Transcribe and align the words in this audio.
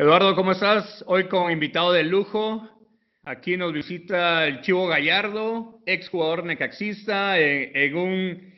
Eduardo, 0.00 0.34
¿cómo 0.34 0.52
estás? 0.52 1.04
Hoy 1.08 1.24
con 1.24 1.52
invitado 1.52 1.92
de 1.92 2.04
lujo. 2.04 2.66
Aquí 3.22 3.58
nos 3.58 3.74
visita 3.74 4.46
el 4.46 4.62
Chivo 4.62 4.86
Gallardo, 4.86 5.78
ex 5.84 6.08
jugador 6.08 6.42
necaxista, 6.42 7.38
en, 7.38 7.94
un, 7.94 8.54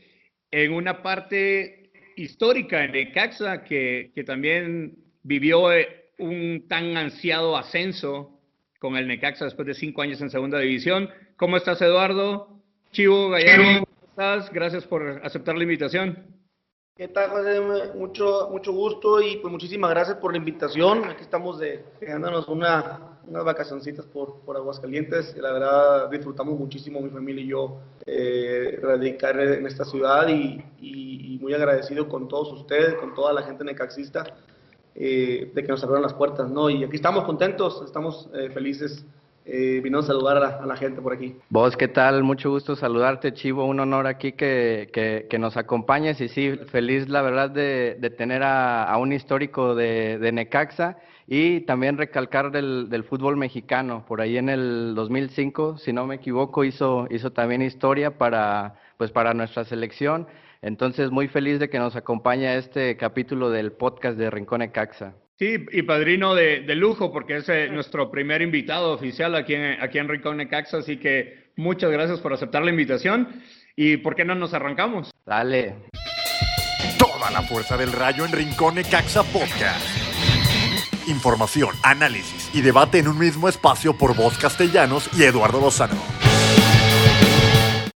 en 0.52 0.72
una 0.72 1.02
parte 1.02 1.90
histórica 2.14 2.84
en 2.84 2.92
Necaxa 2.92 3.64
que, 3.64 4.12
que 4.14 4.22
también 4.22 4.94
vivió 5.24 5.72
eh, 5.72 6.12
un 6.18 6.68
tan 6.68 6.96
ansiado 6.96 7.56
ascenso 7.56 8.38
con 8.79 8.97
el 8.97 9.09
Necaxa 9.09 9.47
después 9.47 9.67
de 9.67 9.74
cinco 9.74 10.03
años 10.03 10.21
en 10.21 10.31
segunda 10.31 10.61
división. 10.61 11.11
¿Cómo 11.35 11.56
estás, 11.56 11.83
Eduardo? 11.83 12.63
Chivo 12.93 13.31
Gallardo, 13.31 13.65
¿cómo 13.65 14.06
estás? 14.11 14.53
Gracias 14.53 14.85
por 14.87 15.21
aceptar 15.24 15.56
la 15.56 15.65
invitación. 15.65 16.24
¿Qué 16.95 17.09
tal, 17.09 17.30
José? 17.30 17.59
Mucho, 17.95 18.51
mucho 18.51 18.70
gusto 18.70 19.23
y 19.23 19.38
pues 19.38 19.51
muchísimas 19.51 19.88
gracias 19.88 20.19
por 20.19 20.33
la 20.33 20.37
invitación. 20.37 21.05
Aquí 21.05 21.23
estamos 21.23 21.59
de, 21.59 21.83
dándonos 22.06 22.47
una, 22.48 23.16
unas 23.27 23.45
vacacioncitas 23.45 24.05
por, 24.05 24.41
por 24.41 24.59
Aguascalientes. 24.59 25.34
La 25.38 25.52
verdad, 25.52 26.10
disfrutamos 26.10 26.59
muchísimo, 26.59 27.00
mi 27.00 27.09
familia 27.09 27.45
y 27.45 27.47
yo, 27.47 27.78
eh, 28.05 28.78
radicar 28.83 29.41
en 29.41 29.66
esta 29.66 29.86
ciudad 29.86 30.28
y, 30.28 30.62
y, 30.83 31.38
muy 31.41 31.55
agradecido 31.55 32.10
con 32.10 32.28
todos 32.28 32.52
ustedes, 32.52 32.95
con 32.97 33.14
toda 33.14 33.33
la 33.33 33.42
gente 33.42 33.64
necaxista, 33.64 34.24
eh, 34.95 35.50
de 35.55 35.62
que 35.62 35.69
nos 35.69 35.83
abrieron 35.83 36.02
las 36.02 36.12
puertas, 36.12 36.50
¿no? 36.50 36.69
Y 36.69 36.84
aquí 36.84 36.97
estamos 36.97 37.24
contentos, 37.24 37.83
estamos 37.86 38.28
eh, 38.34 38.50
felices 38.50 39.06
eh, 39.45 39.80
vino 39.82 39.98
a 39.98 40.02
saludar 40.02 40.37
a 40.37 40.64
la, 40.64 40.77
gente 40.77 41.01
por 41.01 41.12
aquí. 41.12 41.37
Vos, 41.48 41.77
¿qué 41.77 41.88
tal? 41.88 42.23
Mucho 42.23 42.50
gusto 42.50 42.77
saludarte, 42.77 43.33
Chivo. 43.33 43.64
Un 43.64 43.80
honor 43.80 44.06
aquí 44.06 44.33
que, 44.33 44.88
que, 45.28 45.38
nos 45.38 45.56
acompañes. 45.56 46.20
Y 46.20 46.28
sí, 46.28 46.56
feliz, 46.70 47.09
la 47.09 47.23
verdad, 47.23 47.50
de, 47.50 47.97
de 47.98 48.10
tener 48.10 48.42
a, 48.45 48.97
un 48.98 49.12
histórico 49.12 49.74
de, 49.74 50.19
de, 50.19 50.33
Necaxa 50.33 50.98
y 51.27 51.60
también 51.62 51.98
recalcar 51.98 52.52
del, 52.52 52.88
del, 52.88 53.02
fútbol 53.02 53.36
mexicano. 53.36 54.05
Por 54.06 54.20
ahí 54.20 54.38
en 54.38 54.48
el 54.48 54.95
2005, 54.95 55.78
si 55.78 55.92
no 55.92 56.06
me 56.06 56.16
equivoco, 56.16 56.62
hizo, 56.62 57.09
hizo 57.11 57.33
también 57.33 57.62
historia 57.62 58.19
para, 58.19 58.77
pues, 58.97 59.11
para 59.11 59.34
nuestra 59.34 59.64
selección. 59.64 60.28
Entonces, 60.61 61.11
muy 61.11 61.27
feliz 61.27 61.59
de 61.59 61.69
que 61.69 61.81
nos 61.81 61.97
acompañe 61.97 62.47
a 62.47 62.56
este 62.56 62.97
capítulo 62.97 63.50
del 63.50 63.72
podcast 63.72 64.16
de 64.16 64.31
Rincón 64.31 64.61
Necaxa. 64.61 65.14
Sí, 65.38 65.66
y 65.72 65.83
padrino 65.83 66.34
de, 66.34 66.62
lujo, 66.77 67.12
porque 67.12 67.38
es 67.38 67.48
eh, 67.48 67.69
nuestro 67.69 68.11
primer 68.11 68.42
invitado 68.42 68.92
oficial 68.92 69.34
aquí 69.34 69.55
en, 69.55 69.80
aquí 69.80 69.98
en 69.98 70.08
Rincón 70.08 70.36
Necaxa, 70.36 70.78
así 70.78 70.98
que 70.98 71.50
muchas 71.56 71.91
gracias 71.91 72.20
por 72.20 72.33
aceptar 72.33 72.62
la 72.62 72.70
invitación. 72.70 73.42
¿Y 73.75 73.97
por 73.97 74.14
qué 74.14 74.25
no 74.25 74.34
nos 74.34 74.53
arrancamos? 74.55 75.10
Dale. 75.25 75.75
Toda 76.98 77.30
la 77.30 77.42
fuerza 77.42 77.77
del 77.77 77.92
rayo 77.92 78.25
en 78.25 78.33
Rincón 78.33 78.75
Necaxa 78.75 79.22
Podcast. 79.25 79.86
Información, 81.08 81.70
análisis 81.83 82.50
y 82.55 82.60
debate 82.60 82.98
en 82.98 83.08
un 83.08 83.19
mismo 83.19 83.48
espacio 83.48 83.97
por 83.97 84.14
voz 84.14 84.38
castellanos 84.38 85.08
y 85.19 85.25
Eduardo 85.25 85.60
Lozano. 85.60 86.22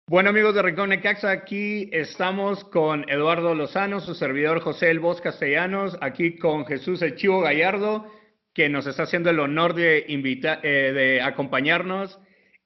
Bueno 0.08 0.30
amigos 0.30 0.54
de 0.54 0.62
Rincón 0.62 0.90
Necaxa, 0.90 1.32
aquí 1.32 1.90
estamos 1.90 2.62
con 2.62 3.10
Eduardo 3.10 3.56
Lozano, 3.56 3.98
su 3.98 4.14
servidor 4.14 4.60
José 4.60 4.88
El 4.88 5.00
Voz 5.00 5.20
Castellanos, 5.20 5.98
aquí 6.00 6.36
con 6.36 6.64
Jesús 6.64 7.02
El 7.02 7.16
Chivo 7.16 7.40
Gallardo, 7.40 8.06
que 8.54 8.68
nos 8.68 8.86
está 8.86 9.02
haciendo 9.02 9.30
el 9.30 9.40
honor 9.40 9.74
de, 9.74 10.06
eh, 10.06 10.92
de 10.92 11.20
acompañarnos. 11.22 12.20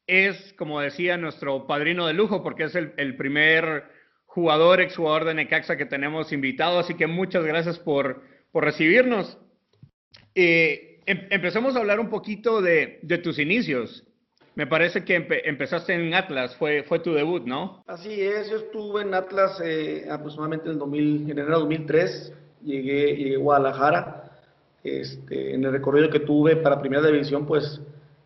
Es, 0.06 0.52
como 0.58 0.82
decía, 0.82 1.16
nuestro 1.16 1.66
padrino 1.66 2.06
de 2.06 2.12
lujo, 2.12 2.42
porque 2.42 2.64
es 2.64 2.74
el, 2.74 3.16
primer 3.16 3.84
jugador, 4.26 4.82
exjugador 4.82 5.24
de 5.24 5.32
Necaxa 5.32 5.78
que 5.78 5.86
tenemos 5.86 6.34
invitado, 6.34 6.78
así 6.78 6.92
que 6.92 7.06
muchas 7.06 7.42
gracias 7.46 7.78
por, 7.78 8.22
por 8.52 8.64
recibirnos. 8.64 9.38
Eh, 10.34 11.00
em, 11.06 11.26
empecemos 11.30 11.74
a 11.74 11.78
hablar 11.78 12.00
un 12.00 12.10
poquito 12.10 12.60
de, 12.60 13.00
de 13.00 13.16
tus 13.16 13.38
inicios. 13.38 14.04
Me 14.56 14.66
parece 14.66 15.04
que 15.04 15.26
empezaste 15.44 15.94
en 15.94 16.12
Atlas, 16.12 16.56
fue, 16.56 16.82
fue 16.82 16.98
tu 16.98 17.14
debut, 17.14 17.44
¿no? 17.44 17.82
Así 17.86 18.20
es, 18.20 18.50
yo 18.50 18.56
estuve 18.56 19.02
en 19.02 19.14
Atlas 19.14 19.60
eh, 19.64 20.06
aproximadamente 20.10 20.66
en, 20.66 20.72
el 20.72 20.78
2000, 20.78 21.22
en 21.22 21.30
enero 21.30 21.46
de 21.46 21.60
2003, 21.60 22.32
llegué, 22.64 23.36
a 23.36 23.38
Guadalajara. 23.38 24.24
Este, 24.82 25.54
en 25.54 25.64
el 25.64 25.72
recorrido 25.72 26.10
que 26.10 26.20
tuve 26.20 26.56
para 26.56 26.80
Primera 26.80 27.06
División, 27.06 27.46
pues 27.46 27.80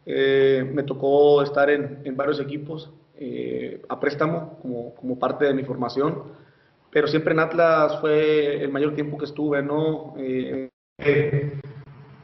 eh, 0.07 0.69
me 0.73 0.85
tocó 0.85 1.43
estar 1.43 1.69
en, 1.69 2.01
en 2.05 2.17
varios 2.17 2.41
equipos 2.41 2.91
eh, 3.17 3.83
a 3.89 4.01
préstamo 4.01 4.59
como, 4.63 4.95
como, 4.95 5.19
parte 5.19 5.45
de 5.45 5.55
mi 5.55 5.65
formación, 5.65 6.23
pero 6.91 7.07
siempre 7.07 7.35
en 7.35 7.41
Atlas 7.41 8.01
fue 8.01 8.63
el 8.63 8.71
mayor 8.71 8.95
tiempo 8.95 9.19
que 9.19 9.27
estuve, 9.27 9.63
¿no? 9.63 10.15
de, 10.17 10.71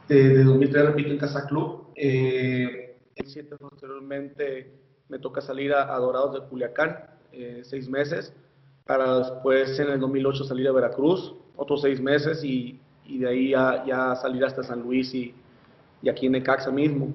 de 0.07 0.43
2003 0.43 0.85
repito 0.85 1.11
en 1.11 1.17
Casa 1.17 1.45
Club. 1.45 1.87
2007 3.21 3.55
posteriormente 3.57 4.71
me 5.07 5.19
toca 5.19 5.41
salir 5.41 5.73
a, 5.73 5.95
Dorados 5.97 6.33
de 6.33 6.47
Culiacán, 6.47 6.97
eh, 7.31 7.61
seis 7.63 7.87
meses, 7.87 8.33
para 8.85 9.19
después 9.19 9.79
en 9.79 9.89
el 9.89 9.99
2008 9.99 10.43
salir 10.45 10.67
a 10.67 10.71
Veracruz, 10.71 11.35
otros 11.55 11.81
seis 11.81 12.01
meses 12.01 12.43
y, 12.43 12.79
y 13.05 13.19
de 13.19 13.29
ahí 13.29 13.49
ya, 13.49 13.83
ya, 13.85 14.15
salir 14.15 14.43
hasta 14.43 14.63
San 14.63 14.81
Luis 14.81 15.13
y, 15.13 15.33
y 16.01 16.09
aquí 16.09 16.25
en 16.25 16.33
Necaxa 16.33 16.71
mismo. 16.71 17.13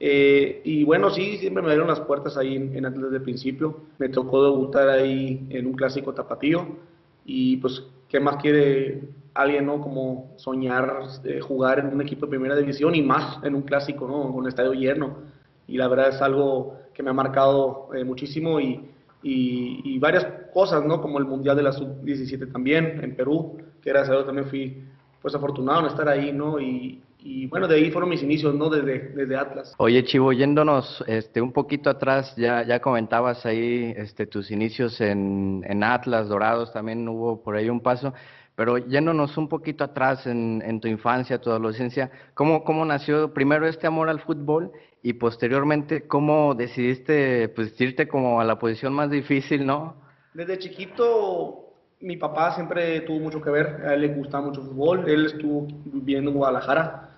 Eh, 0.00 0.60
y 0.64 0.84
bueno, 0.84 1.10
sí, 1.10 1.38
siempre 1.38 1.62
me 1.62 1.70
dieron 1.70 1.86
las 1.86 2.00
puertas 2.00 2.36
ahí 2.36 2.56
en, 2.56 2.76
en 2.76 2.86
Atlas 2.86 3.04
desde 3.04 3.16
el 3.18 3.22
principio. 3.22 3.80
Me 3.98 4.08
tocó 4.08 4.42
debutar 4.42 4.88
ahí 4.88 5.46
en 5.50 5.66
un 5.66 5.74
clásico 5.74 6.12
tapatío 6.12 6.76
y 7.24 7.58
pues, 7.58 7.84
¿qué 8.08 8.18
más 8.20 8.36
quiere 8.36 9.02
alguien, 9.34 9.66
¿no? 9.66 9.80
Como 9.80 10.34
soñar 10.36 11.04
eh, 11.24 11.40
jugar 11.40 11.78
en 11.78 11.86
un 11.86 12.00
equipo 12.00 12.26
de 12.26 12.30
primera 12.30 12.56
división 12.56 12.94
y 12.94 13.02
más 13.02 13.38
en 13.44 13.54
un 13.54 13.62
clásico, 13.62 14.08
¿no? 14.08 14.32
Con 14.32 14.48
estadio 14.48 14.72
lleno 14.72 15.33
y 15.66 15.76
la 15.76 15.88
verdad 15.88 16.08
es 16.10 16.22
algo 16.22 16.78
que 16.92 17.02
me 17.02 17.10
ha 17.10 17.14
marcado 17.14 17.88
eh, 17.94 18.04
muchísimo 18.04 18.60
y, 18.60 18.90
y, 19.22 19.98
varias 19.98 20.26
cosas, 20.52 20.84
¿no? 20.84 21.00
Como 21.00 21.18
el 21.18 21.24
Mundial 21.24 21.56
de 21.56 21.62
la 21.62 21.72
Sub-17 21.72 22.52
también 22.52 23.00
en 23.02 23.16
Perú, 23.16 23.56
que 23.82 23.90
gracias 23.90 24.10
a 24.10 24.12
Dios 24.14 24.26
también 24.26 24.48
fui 24.48 24.84
pues 25.22 25.34
afortunado 25.34 25.80
en 25.80 25.86
estar 25.86 26.08
ahí, 26.08 26.32
¿no? 26.32 26.60
Y, 26.60 27.02
y 27.18 27.46
bueno, 27.46 27.66
de 27.66 27.76
ahí 27.76 27.90
fueron 27.90 28.10
mis 28.10 28.22
inicios, 28.22 28.54
¿no? 28.54 28.68
Desde, 28.68 29.08
desde 29.14 29.36
Atlas. 29.36 29.74
Oye, 29.78 30.04
Chivo, 30.04 30.34
yéndonos 30.34 31.02
este, 31.06 31.40
un 31.40 31.52
poquito 31.52 31.88
atrás, 31.88 32.36
ya, 32.36 32.62
ya 32.64 32.80
comentabas 32.80 33.46
ahí 33.46 33.94
este, 33.96 34.26
tus 34.26 34.50
inicios 34.50 35.00
en, 35.00 35.64
en 35.66 35.82
Atlas, 35.82 36.28
Dorados, 36.28 36.70
también 36.74 37.08
hubo 37.08 37.42
por 37.42 37.56
ahí 37.56 37.70
un 37.70 37.80
paso. 37.80 38.12
Pero 38.56 38.76
yéndonos 38.76 39.38
un 39.38 39.48
poquito 39.48 39.82
atrás 39.84 40.26
en, 40.26 40.62
en, 40.64 40.80
tu 40.80 40.86
infancia, 40.86 41.40
tu 41.40 41.48
adolescencia, 41.48 42.10
¿cómo, 42.34 42.62
¿cómo 42.62 42.84
nació 42.84 43.32
primero 43.32 43.66
este 43.66 43.86
amor 43.86 44.10
al 44.10 44.20
fútbol 44.20 44.70
y 45.04 45.12
posteriormente 45.12 46.08
cómo 46.08 46.54
decidiste 46.54 47.50
pues 47.50 47.78
irte 47.78 48.08
como 48.08 48.40
a 48.40 48.44
la 48.44 48.58
posición 48.58 48.94
más 48.94 49.10
difícil, 49.10 49.66
¿no? 49.66 49.96
Desde 50.32 50.58
chiquito 50.58 51.74
mi 52.00 52.16
papá 52.16 52.54
siempre 52.54 53.00
tuvo 53.02 53.20
mucho 53.20 53.42
que 53.42 53.50
ver, 53.50 53.82
a 53.86 53.92
él 53.94 54.00
le 54.00 54.08
gustaba 54.08 54.46
mucho 54.46 54.62
el 54.62 54.68
fútbol, 54.68 55.04
él 55.06 55.26
estuvo 55.26 55.68
viviendo 55.84 56.30
en 56.30 56.38
Guadalajara, 56.38 57.10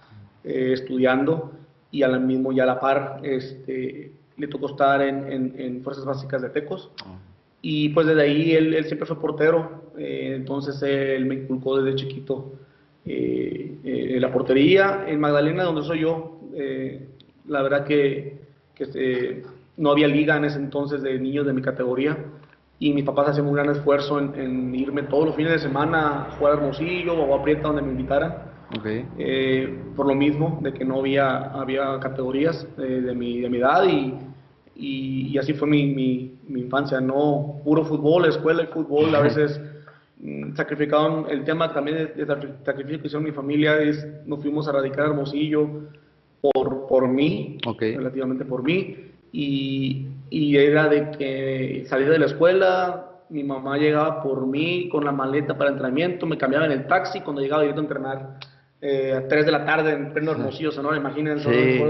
eh, 0.42 0.72
estudiando 0.72 1.52
y 1.92 2.02
a 2.02 2.08
la 2.08 2.19
mismo 2.19 2.50
ya 2.52 2.64
a 2.64 2.66
la 2.66 2.80
par 2.80 3.20
este, 3.22 4.12
le 4.36 4.48
tocó 4.48 4.66
estar 4.70 5.00
en, 5.00 5.54
en, 5.56 5.82
Fuerzas 5.84 6.04
Básicas 6.04 6.42
de 6.42 6.50
Tecos. 6.50 6.91
Ah. 7.04 7.18
Y 7.62 7.91
pues 7.91 8.08
desde 8.08 8.22
ahí 8.22 8.53
él, 8.53 8.74
él 8.74 8.84
siempre 8.86 9.06
fue 9.06 9.20
portero, 9.20 9.92
eh, 9.97 10.32
entonces 10.34 10.82
él 10.82 11.24
me 11.24 11.36
inculcó 11.36 11.80
desde 11.80 11.97
chiquito 11.97 12.53
eh, 13.04 14.16
la 14.20 14.32
portería. 14.32 15.04
En 15.06 15.20
Magdalena, 15.20 15.62
donde 15.62 15.84
soy 15.84 16.00
yo, 16.00 16.41
la 17.48 17.62
verdad 17.62 17.84
que, 17.84 18.38
que 18.74 19.42
no 19.76 19.90
había 19.90 20.08
liga 20.08 20.36
en 20.36 20.44
ese 20.44 20.58
entonces 20.58 21.02
de 21.02 21.18
niños 21.18 21.46
de 21.46 21.52
mi 21.52 21.62
categoría 21.62 22.16
y 22.78 22.92
mis 22.92 23.04
papás 23.04 23.30
hacían 23.30 23.46
un 23.46 23.54
gran 23.54 23.70
esfuerzo 23.70 24.18
en, 24.18 24.74
irme 24.74 25.02
todos 25.04 25.26
los 25.26 25.36
fines 25.36 25.52
de 25.52 25.58
semana 25.58 26.26
a 26.26 26.30
jugar 26.32 26.54
a 26.54 26.56
Hermosillo 26.56 27.14
o 27.14 27.34
a 27.34 27.42
Prieta 27.42 27.68
donde 27.68 27.82
me 27.82 27.90
invitaran. 27.90 28.34
Eh, 29.18 29.78
por 29.94 30.06
lo 30.06 30.14
mismo, 30.14 30.58
de 30.62 30.72
que 30.72 30.84
no 30.84 30.98
había, 30.98 31.53
había 31.53 31.98
categorías 32.00 32.66
eh, 32.78 33.00
de, 33.00 33.15
mi, 33.15 33.41
de 33.41 33.48
mi 33.48 33.59
edad 33.59 33.84
y, 33.84 34.15
y, 34.74 35.38
así 35.38 35.54
fue 35.54 35.68
mi, 35.68 35.86
mi, 35.86 36.34
mi, 36.48 36.62
infancia, 36.62 37.00
no 37.00 37.60
puro 37.65 37.84
fútbol, 37.84 38.26
escuela 38.26 38.65
y 38.65 38.66
fútbol, 38.66 39.15
a 39.15 39.21
veces 39.22 39.59
mm, 40.21 40.54
sacrificaban 40.54 41.26
el 41.30 41.44
tema 41.44 41.72
también 41.72 41.97
de, 41.97 42.24
de 42.24 42.26
sacrificio 42.65 43.00
que 43.00 43.06
hicieron 43.06 43.24
mi 43.24 43.32
familia, 43.32 43.80
es, 43.80 44.06
nos 44.26 44.42
fuimos 44.42 44.68
a 44.68 44.72
radicar 44.72 45.06
a 45.06 45.09
Hermosillo, 45.10 45.71
por, 46.41 46.86
por 46.86 47.09
mí, 47.09 47.59
relativamente 47.78 48.44
por 48.44 48.62
mí, 48.62 48.97
y, 49.33 50.06
y, 50.30 50.56
era 50.56 50.88
de 50.88 51.10
que 51.10 51.84
salía 51.88 52.09
de 52.09 52.18
la 52.18 52.27
escuela, 52.27 53.10
mi 53.28 53.42
mamá 53.42 53.77
llegaba 53.77 54.22
por 54.22 54.47
mí 54.47 54.88
con 54.88 55.04
la 55.04 55.12
maleta 55.12 55.59
para 55.59 55.71
entrenamiento, 55.71 56.27
me 56.27 56.38
cambiaba 56.38 56.66
en 56.66 56.72
el 56.72 56.86
taxi 56.86 57.21
cuando 57.21 57.42
llegaba 57.42 57.62
directo 57.62 57.80
a 57.80 57.84
entrenar 57.84 58.38
eh, 58.80 59.15
a 59.15 59.27
3 59.27 59.47
de 59.47 59.53
la 59.53 59.65
tarde 59.65 59.92
en 59.92 60.12
pleno 60.12 60.33
Hermosillo, 60.33 60.71
¿no? 60.83 60.94
Imagínense. 60.94 61.50
Sí, 61.50 61.83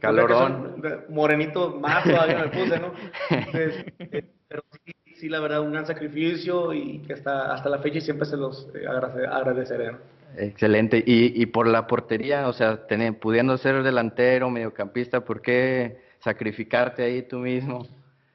calorón. 0.00 0.82
Morenito 1.08 1.70
más 1.78 2.04
todavía 2.04 2.38
me 2.38 2.48
puse, 2.48 2.78
¿no? 2.78 2.92
Eh, 3.54 4.24
pero 4.48 4.62
sí, 4.84 4.92
sí, 5.14 5.28
la 5.28 5.40
verdad, 5.40 5.60
un 5.60 5.72
gran 5.72 5.84
sacrificio 5.84 6.72
y 6.72 7.00
que 7.00 7.12
hasta, 7.12 7.52
hasta 7.52 7.68
la 7.68 7.78
fecha 7.80 8.00
siempre 8.00 8.26
se 8.26 8.36
los 8.36 8.68
eh, 8.74 8.86
agradeceré. 8.86 9.90
Excelente. 10.36 11.02
Y, 11.04 11.40
y 11.40 11.46
por 11.46 11.66
la 11.66 11.86
portería, 11.86 12.48
o 12.48 12.52
sea, 12.52 12.86
pudiendo 13.20 13.56
ser 13.56 13.82
delantero, 13.82 14.50
mediocampista, 14.50 15.24
¿por 15.24 15.40
qué 15.40 15.98
sacrificarte 16.20 17.02
ahí 17.02 17.22
tú 17.22 17.38
mismo? 17.38 17.86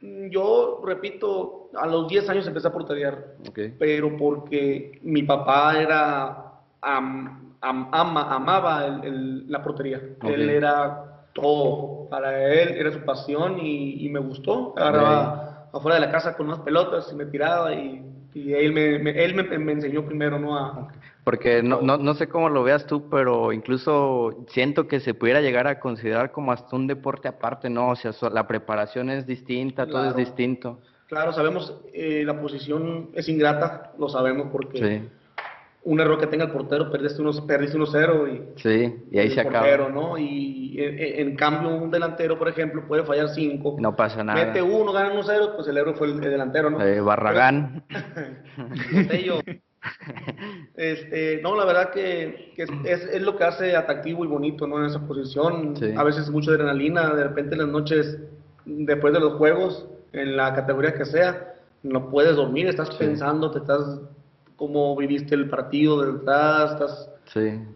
Mm, 0.02 0.28
yo, 0.30 0.82
repito, 0.86 1.70
a 1.76 1.88
los 1.88 2.08
10 2.08 2.30
años 2.30 2.48
empecé 2.48 2.68
a 2.68 2.72
porterear, 2.74 3.36
pero 3.80 4.18
porque 4.18 5.00
mi 5.02 5.24
papá 5.24 5.80
era, 5.80 6.52
amaba 7.62 9.02
la 9.02 9.64
portería. 9.64 10.02
Él 10.24 10.50
era 10.50 11.26
todo, 11.34 12.08
para 12.10 12.44
él 12.54 12.76
era 12.78 12.92
su 12.92 13.00
pasión 13.06 13.60
y, 13.60 14.10
me 14.10 14.20
gustó. 14.20 14.74
Agarraba 14.78 15.70
afuera 15.74 15.96
de 15.96 16.06
la 16.06 16.12
casa 16.12 16.36
con 16.36 16.48
unas 16.48 16.60
pelotas 16.60 17.10
y 17.12 17.16
me 17.16 17.26
tiraba 17.26 17.74
y, 17.74 18.10
él, 18.36 18.74
me, 18.74 18.96
él 18.96 19.36
me, 19.36 19.72
enseñó 19.72 20.06
primero, 20.06 20.40
¿no? 20.40 20.58
A, 20.58 20.90
porque 21.24 21.64
no, 21.64 21.82
no, 21.82 21.98
no 21.98 22.14
sé 22.16 22.28
cómo 22.28 22.50
lo 22.50 22.64
veas 22.64 22.86
tú, 22.86 23.10
pero 23.10 23.54
incluso 23.54 24.46
siento 24.50 24.88
que 24.88 25.00
se 25.00 25.14
pudiera 25.14 25.42
llegar 25.42 25.68
a 25.68 25.80
considerar 25.80 26.32
como 26.32 26.52
hasta 26.52 26.76
un 26.76 26.88
deporte 26.88 27.28
aparte, 27.28 27.70
¿no? 27.70 27.90
O 27.90 27.96
sea, 27.96 28.12
la 28.32 28.46
preparación 28.48 29.10
es 29.10 29.26
distinta, 29.26 29.88
todo 29.88 30.10
es 30.10 30.16
distinto. 30.16 30.80
Claro, 31.08 31.32
sabemos, 31.32 31.80
eh, 31.94 32.24
la 32.26 32.40
posición 32.40 33.10
es 33.14 33.30
ingrata, 33.30 33.94
lo 33.98 34.10
sabemos 34.10 34.48
porque 34.52 35.04
un 35.86 36.00
error 36.00 36.18
que 36.18 36.28
tenga 36.28 36.46
el 36.46 36.52
portero, 36.52 36.90
perdiste 36.90 37.22
1-0 37.22 38.34
y, 38.34 38.60
sí, 38.60 38.96
y 39.12 39.20
ahí 39.20 39.30
se 39.32 39.42
acaba. 39.42 39.90
¿no? 39.90 40.18
Y 40.18 40.76
en, 40.78 41.36
cambio 41.36 41.76
un 41.76 41.92
delantero, 41.92 42.38
por 42.40 42.48
ejemplo, 42.48 42.86
puede 42.88 43.04
fallar 43.04 43.30
5. 43.30 43.78
No 43.80 43.96
pasa 43.96 44.24
nada. 44.24 44.46
Mete 44.46 44.62
uno, 44.62 44.92
gana 44.92 45.14
1-0, 45.14 45.56
pues 45.56 45.68
el 45.68 45.78
héroe 45.78 45.94
fue 45.94 46.08
el, 46.08 46.20
delantero, 46.20 46.70
¿no? 46.70 46.82
Eh, 46.82 47.00
Barragán. 47.02 47.84
Este, 50.76 51.40
no, 51.42 51.56
la 51.56 51.66
verdad 51.66 51.92
que, 51.92 52.54
es, 52.58 53.22
lo 53.22 53.38
que 53.38 53.44
hace 53.44 53.76
atractivo 53.76 54.26
y 54.26 54.28
bonito, 54.28 54.68
¿no? 54.68 54.80
En 54.80 54.86
esa 54.86 55.00
posición. 55.06 55.76
A 55.96 56.04
veces 56.04 56.30
mucha 56.30 56.52
adrenalina, 56.52 57.14
de 57.14 57.24
repente 57.24 57.54
en 57.54 57.62
las 57.62 57.70
noches, 57.70 58.18
después 58.66 59.14
de 59.14 59.20
los 59.20 59.34
juegos, 59.34 59.88
en 60.14 60.36
la 60.36 60.54
categoría 60.54 60.94
que 60.94 61.06
sea, 61.06 61.56
no 61.84 62.10
puedes 62.10 62.36
dormir, 62.36 62.68
estás 62.68 62.90
pensando, 62.96 63.52
te 63.52 63.60
estás, 63.60 64.00
cómo 64.56 64.96
viviste 64.96 65.36
el 65.36 65.50
partido 65.50 66.02
de 66.02 66.12
verdad, 66.12 66.74
estás, 66.74 67.10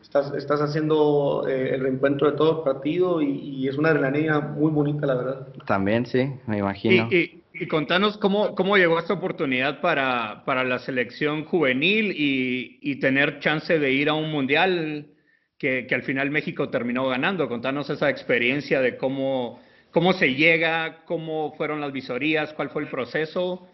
estás, 0.02 0.34
estás 0.34 0.62
haciendo 0.62 1.46
eh, 1.48 1.76
el 1.76 1.82
reencuentro 1.82 2.32
de 2.32 2.38
todo 2.38 2.60
el 2.60 2.64
partido 2.64 3.22
y, 3.22 3.68
es 3.68 3.78
una 3.78 3.90
adrenalina 3.90 4.40
muy 4.40 4.72
bonita, 4.72 5.06
la 5.06 5.16
verdad. 5.16 5.48
También, 5.66 6.06
sí, 6.06 6.34
me 6.48 6.60
imagino. 6.60 7.08
Y 7.12 7.37
contanos 7.66 8.18
cómo, 8.18 8.54
cómo 8.54 8.78
llegó 8.78 9.00
esta 9.00 9.14
oportunidad 9.14 9.82
para, 9.82 10.44
para 10.46 10.64
la 10.64 10.78
selección 10.80 11.46
juvenil 11.46 12.12
y, 12.12 12.78
y, 12.82 13.00
tener 13.00 13.40
chance 13.40 13.80
de 13.80 13.92
ir 13.92 14.10
a 14.10 14.14
un 14.14 14.30
mundial 14.30 15.08
que, 15.58 15.88
que, 15.88 15.96
al 15.96 16.04
final 16.04 16.30
México 16.30 16.70
terminó 16.70 17.08
ganando. 17.08 17.50
Contanos 17.50 17.90
esa 17.90 18.10
experiencia 18.10 18.82
de 18.82 18.98
cómo, 18.98 19.60
cómo 19.92 20.14
se 20.14 20.36
llega, 20.36 21.04
cómo 21.06 21.56
fueron 21.56 21.82
las 21.82 21.92
visorías, 21.92 22.54
cuál 22.54 22.70
fue 22.70 22.84
el 22.84 22.90
proceso. 22.90 23.68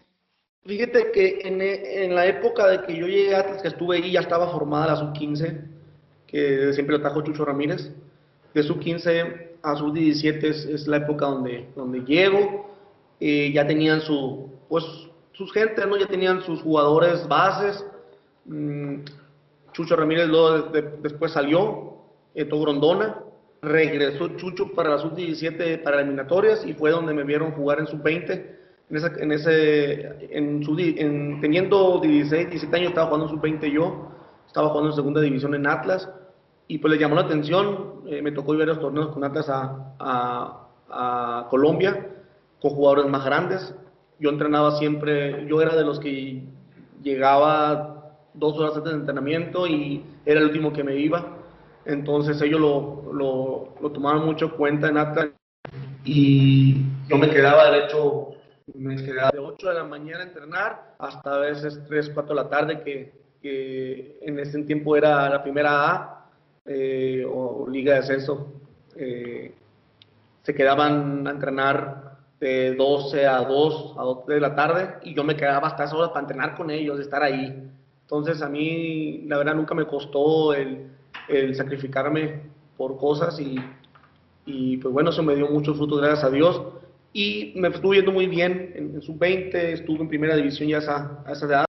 Fíjate 0.64 1.10
que 1.12 1.40
en, 1.44 1.60
en 1.60 2.14
la 2.14 2.26
época 2.26 2.66
de 2.68 2.86
que 2.86 2.96
yo 2.96 3.06
llegué 3.06 3.36
a 3.36 3.60
que 3.60 3.68
estuve 3.68 3.98
ahí, 3.98 4.12
ya 4.12 4.20
estaba 4.20 4.50
formada 4.50 4.86
la 4.86 4.96
sub-15, 4.96 5.60
que 6.26 6.72
siempre 6.72 6.96
lo 6.96 7.02
trajo 7.02 7.22
Chucho 7.22 7.44
Ramírez. 7.44 7.92
De 8.54 8.62
sub-15 8.62 9.50
a 9.62 9.76
sub-17 9.76 10.44
es, 10.44 10.64
es, 10.64 10.86
la 10.86 10.98
época 10.98 11.26
donde, 11.26 11.66
donde 11.76 12.00
llego 12.00 12.73
ya 13.24 13.66
tenían 13.66 14.00
su, 14.02 14.50
pues, 14.68 14.84
sus 15.32 15.52
gentes, 15.52 15.86
¿no? 15.86 15.96
Ya 15.96 16.06
tenían 16.06 16.42
sus 16.42 16.60
jugadores 16.62 17.26
bases. 17.28 17.84
Mm, 18.44 19.00
Chucho 19.72 19.96
Ramírez 19.96 20.28
luego 20.28 20.70
después 21.02 21.32
salió, 21.32 21.96
Eto 22.34 22.60
Grondona, 22.60 23.20
regresó 23.62 24.28
Chucho 24.36 24.72
para 24.72 24.90
la 24.90 24.98
sub-17 24.98 25.82
para 25.82 26.00
eliminatorias 26.00 26.64
y 26.66 26.74
fue 26.74 26.90
donde 26.90 27.14
me 27.14 27.24
vieron 27.24 27.52
jugar 27.52 27.80
en 27.80 27.86
sub-20. 27.86 28.50
En, 28.90 28.96
esa, 28.96 29.12
en 29.18 29.32
ese, 29.32 30.28
en 30.30 30.62
su, 30.62 30.78
en, 30.78 31.40
teniendo 31.40 32.00
16, 32.00 32.50
17 32.50 32.76
años 32.76 32.90
estaba 32.90 33.06
jugando 33.06 33.26
en 33.26 33.34
sub-20 33.34 33.72
yo, 33.72 34.10
estaba 34.46 34.68
jugando 34.68 34.90
en 34.90 34.96
segunda 34.96 35.20
división 35.22 35.54
en 35.54 35.66
Atlas 35.66 36.08
y 36.68 36.78
pues 36.78 36.92
le 36.92 37.00
llamó 37.00 37.14
la 37.16 37.22
atención, 37.22 38.02
eh, 38.06 38.20
me 38.20 38.30
tocó 38.32 38.54
ir 38.54 38.68
a 38.68 38.78
torneos 38.78 39.08
con 39.08 39.24
Atlas 39.24 39.48
a, 39.48 39.96
a 40.90 41.46
Colombia 41.48 42.13
con 42.64 42.72
jugadores 42.72 43.10
más 43.10 43.22
grandes. 43.26 43.74
Yo 44.18 44.30
entrenaba 44.30 44.78
siempre, 44.78 45.46
yo 45.46 45.60
era 45.60 45.76
de 45.76 45.84
los 45.84 46.00
que 46.00 46.44
llegaba 47.02 48.16
dos 48.32 48.58
horas 48.58 48.74
antes 48.76 48.90
de 48.90 49.00
entrenamiento 49.00 49.66
y 49.66 50.02
era 50.24 50.40
el 50.40 50.46
último 50.46 50.72
que 50.72 50.82
me 50.82 50.96
iba. 50.96 51.26
Entonces 51.84 52.40
ellos 52.40 52.58
lo, 52.58 53.12
lo, 53.12 53.74
lo 53.82 53.92
tomaron 53.92 54.24
mucho 54.24 54.46
en 54.46 54.50
cuenta 54.52 54.88
en 54.88 54.96
Atlas 54.96 55.28
y 56.04 56.76
yo 57.06 57.18
me 57.18 57.28
quedaba, 57.28 57.70
de 57.70 57.84
hecho, 57.84 58.30
me 58.72 58.96
quedaba 58.96 59.30
de 59.30 59.40
8 59.40 59.68
de 59.68 59.74
la 59.74 59.84
mañana 59.84 60.20
a 60.20 60.26
entrenar 60.28 60.94
hasta 60.98 61.34
a 61.34 61.38
veces 61.40 61.82
3, 61.86 62.12
4 62.14 62.34
de 62.34 62.42
la 62.42 62.48
tarde, 62.48 62.80
que, 62.80 63.12
que 63.42 64.20
en 64.22 64.38
ese 64.38 64.62
tiempo 64.62 64.96
era 64.96 65.28
la 65.28 65.42
primera 65.42 65.90
A 65.90 66.30
eh, 66.64 67.26
o, 67.30 67.68
Liga 67.68 67.92
de 67.92 67.98
Ascenso. 67.98 68.54
Eh, 68.96 69.52
se 70.42 70.54
quedaban 70.54 71.26
a 71.26 71.30
entrenar 71.30 72.03
de 72.40 72.74
12 72.74 73.26
a 73.26 73.38
2, 73.38 73.94
a 73.98 74.02
2 74.02 74.26
de 74.26 74.40
la 74.40 74.54
tarde, 74.54 74.94
y 75.02 75.14
yo 75.14 75.24
me 75.24 75.36
quedaba 75.36 75.68
hasta 75.68 75.84
esas 75.84 75.94
horas 75.94 76.10
para 76.10 76.20
entrenar 76.20 76.56
con 76.56 76.70
ellos, 76.70 77.00
estar 77.00 77.22
ahí. 77.22 77.70
Entonces 78.02 78.42
a 78.42 78.48
mí, 78.48 79.22
la 79.26 79.38
verdad, 79.38 79.54
nunca 79.54 79.74
me 79.74 79.86
costó 79.86 80.52
el, 80.52 80.88
el 81.28 81.54
sacrificarme 81.54 82.42
por 82.76 82.98
cosas 82.98 83.38
y, 83.40 83.56
y, 84.46 84.76
pues 84.78 84.92
bueno, 84.92 85.10
eso 85.10 85.22
me 85.22 85.36
dio 85.36 85.48
muchos 85.48 85.76
frutos, 85.76 86.00
gracias 86.00 86.24
a 86.24 86.30
Dios. 86.30 86.60
Y 87.12 87.52
me 87.56 87.68
estuve 87.68 87.96
yendo 87.96 88.12
muy 88.12 88.26
bien 88.26 88.72
en, 88.74 89.00
sub-20, 89.00 89.54
estuve 89.54 90.00
en 90.00 90.08
primera 90.08 90.36
división 90.36 90.68
ya 90.68 90.78
a 90.78 90.80
esa, 90.80 91.22
a 91.24 91.32
esa 91.32 91.46
edad. 91.46 91.64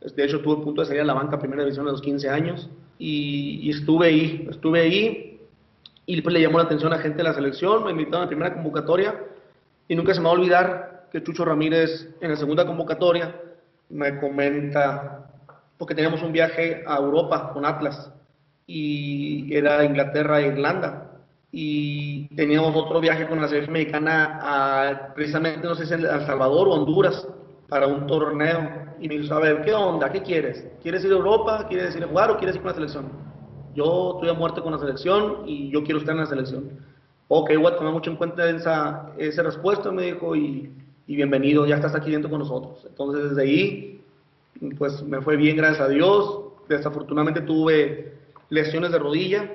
De 0.00 0.24
hecho, 0.24 0.40
tuve 0.40 0.62
punto 0.64 0.80
de 0.80 0.88
salir 0.88 1.02
a 1.02 1.04
la 1.04 1.14
banca 1.14 1.38
primera 1.38 1.62
división 1.62 1.86
a 1.86 1.92
los 1.92 2.02
15 2.02 2.28
años 2.28 2.68
y, 2.98 3.60
y 3.62 3.70
estuve 3.70 4.08
ahí, 4.08 4.46
estuve 4.50 4.80
ahí 4.80 5.40
y 6.04 6.20
pues 6.20 6.32
le 6.32 6.40
llamó 6.40 6.58
la 6.58 6.64
atención 6.64 6.92
a 6.92 6.98
gente 6.98 7.18
de 7.18 7.24
la 7.24 7.34
selección, 7.34 7.84
me 7.84 7.92
invitaron 7.92 8.22
a 8.22 8.24
la 8.24 8.28
primera 8.28 8.54
convocatoria 8.54 9.14
y 9.88 9.94
nunca 9.94 10.14
se 10.14 10.20
me 10.20 10.24
va 10.26 10.30
a 10.30 10.34
olvidar 10.34 11.08
que 11.10 11.22
Chucho 11.22 11.44
Ramírez 11.44 12.08
en 12.20 12.30
la 12.30 12.36
segunda 12.36 12.66
convocatoria 12.66 13.34
me 13.90 14.18
comenta, 14.18 15.26
porque 15.76 15.94
teníamos 15.94 16.22
un 16.22 16.32
viaje 16.32 16.82
a 16.86 16.96
Europa 16.96 17.50
con 17.52 17.66
Atlas 17.66 18.10
y 18.66 19.54
era 19.54 19.84
Inglaterra 19.84 20.40
e 20.40 20.48
Irlanda. 20.48 21.08
Y 21.54 22.34
teníamos 22.34 22.74
otro 22.74 22.98
viaje 23.00 23.26
con 23.26 23.38
la 23.42 23.48
selección 23.48 23.74
mexicana 23.74 24.38
a 24.40 25.12
precisamente, 25.14 25.68
no 25.68 25.74
sé 25.74 25.84
si 25.84 25.92
El 25.92 26.06
Salvador 26.24 26.68
o 26.68 26.72
Honduras 26.72 27.28
para 27.68 27.86
un 27.86 28.06
torneo. 28.06 28.94
Y 28.98 29.08
me 29.08 29.18
dijo, 29.18 29.34
a 29.34 29.40
ver, 29.40 29.62
¿qué 29.62 29.74
onda? 29.74 30.10
¿Qué 30.10 30.22
quieres? 30.22 30.66
¿Quieres 30.82 31.04
ir 31.04 31.12
a 31.12 31.16
Europa? 31.16 31.66
¿Quieres 31.68 31.94
ir 31.94 32.04
a 32.04 32.08
jugar 32.08 32.30
o 32.30 32.38
quieres 32.38 32.56
ir 32.56 32.62
con 32.62 32.70
la 32.70 32.74
selección? 32.74 33.10
Yo 33.74 34.14
estoy 34.14 34.30
a 34.30 34.38
muerte 34.38 34.62
con 34.62 34.72
la 34.72 34.78
selección 34.78 35.42
y 35.46 35.70
yo 35.70 35.84
quiero 35.84 35.98
estar 36.00 36.14
en 36.14 36.20
la 36.20 36.26
selección 36.26 36.70
ok, 37.34 37.50
voy 37.56 37.72
a 37.72 37.76
tomar 37.76 37.94
mucho 37.94 38.10
en 38.10 38.16
cuenta 38.16 38.48
esa, 38.50 39.10
esa 39.16 39.42
respuesta, 39.42 39.90
me 39.90 40.02
dijo, 40.02 40.36
y, 40.36 40.70
y, 41.06 41.16
bienvenido, 41.16 41.64
ya 41.64 41.76
estás 41.76 41.94
aquí 41.94 42.10
dentro 42.10 42.28
con 42.28 42.40
nosotros. 42.40 42.84
Entonces, 42.86 43.30
desde 43.30 43.42
ahí, 43.42 44.02
pues 44.76 45.02
me 45.02 45.22
fue 45.22 45.36
bien, 45.36 45.56
gracias 45.56 45.80
a 45.80 45.88
Dios. 45.88 46.40
Desafortunadamente 46.68 47.40
tuve 47.40 48.12
lesiones 48.50 48.92
de 48.92 48.98
rodilla, 48.98 49.50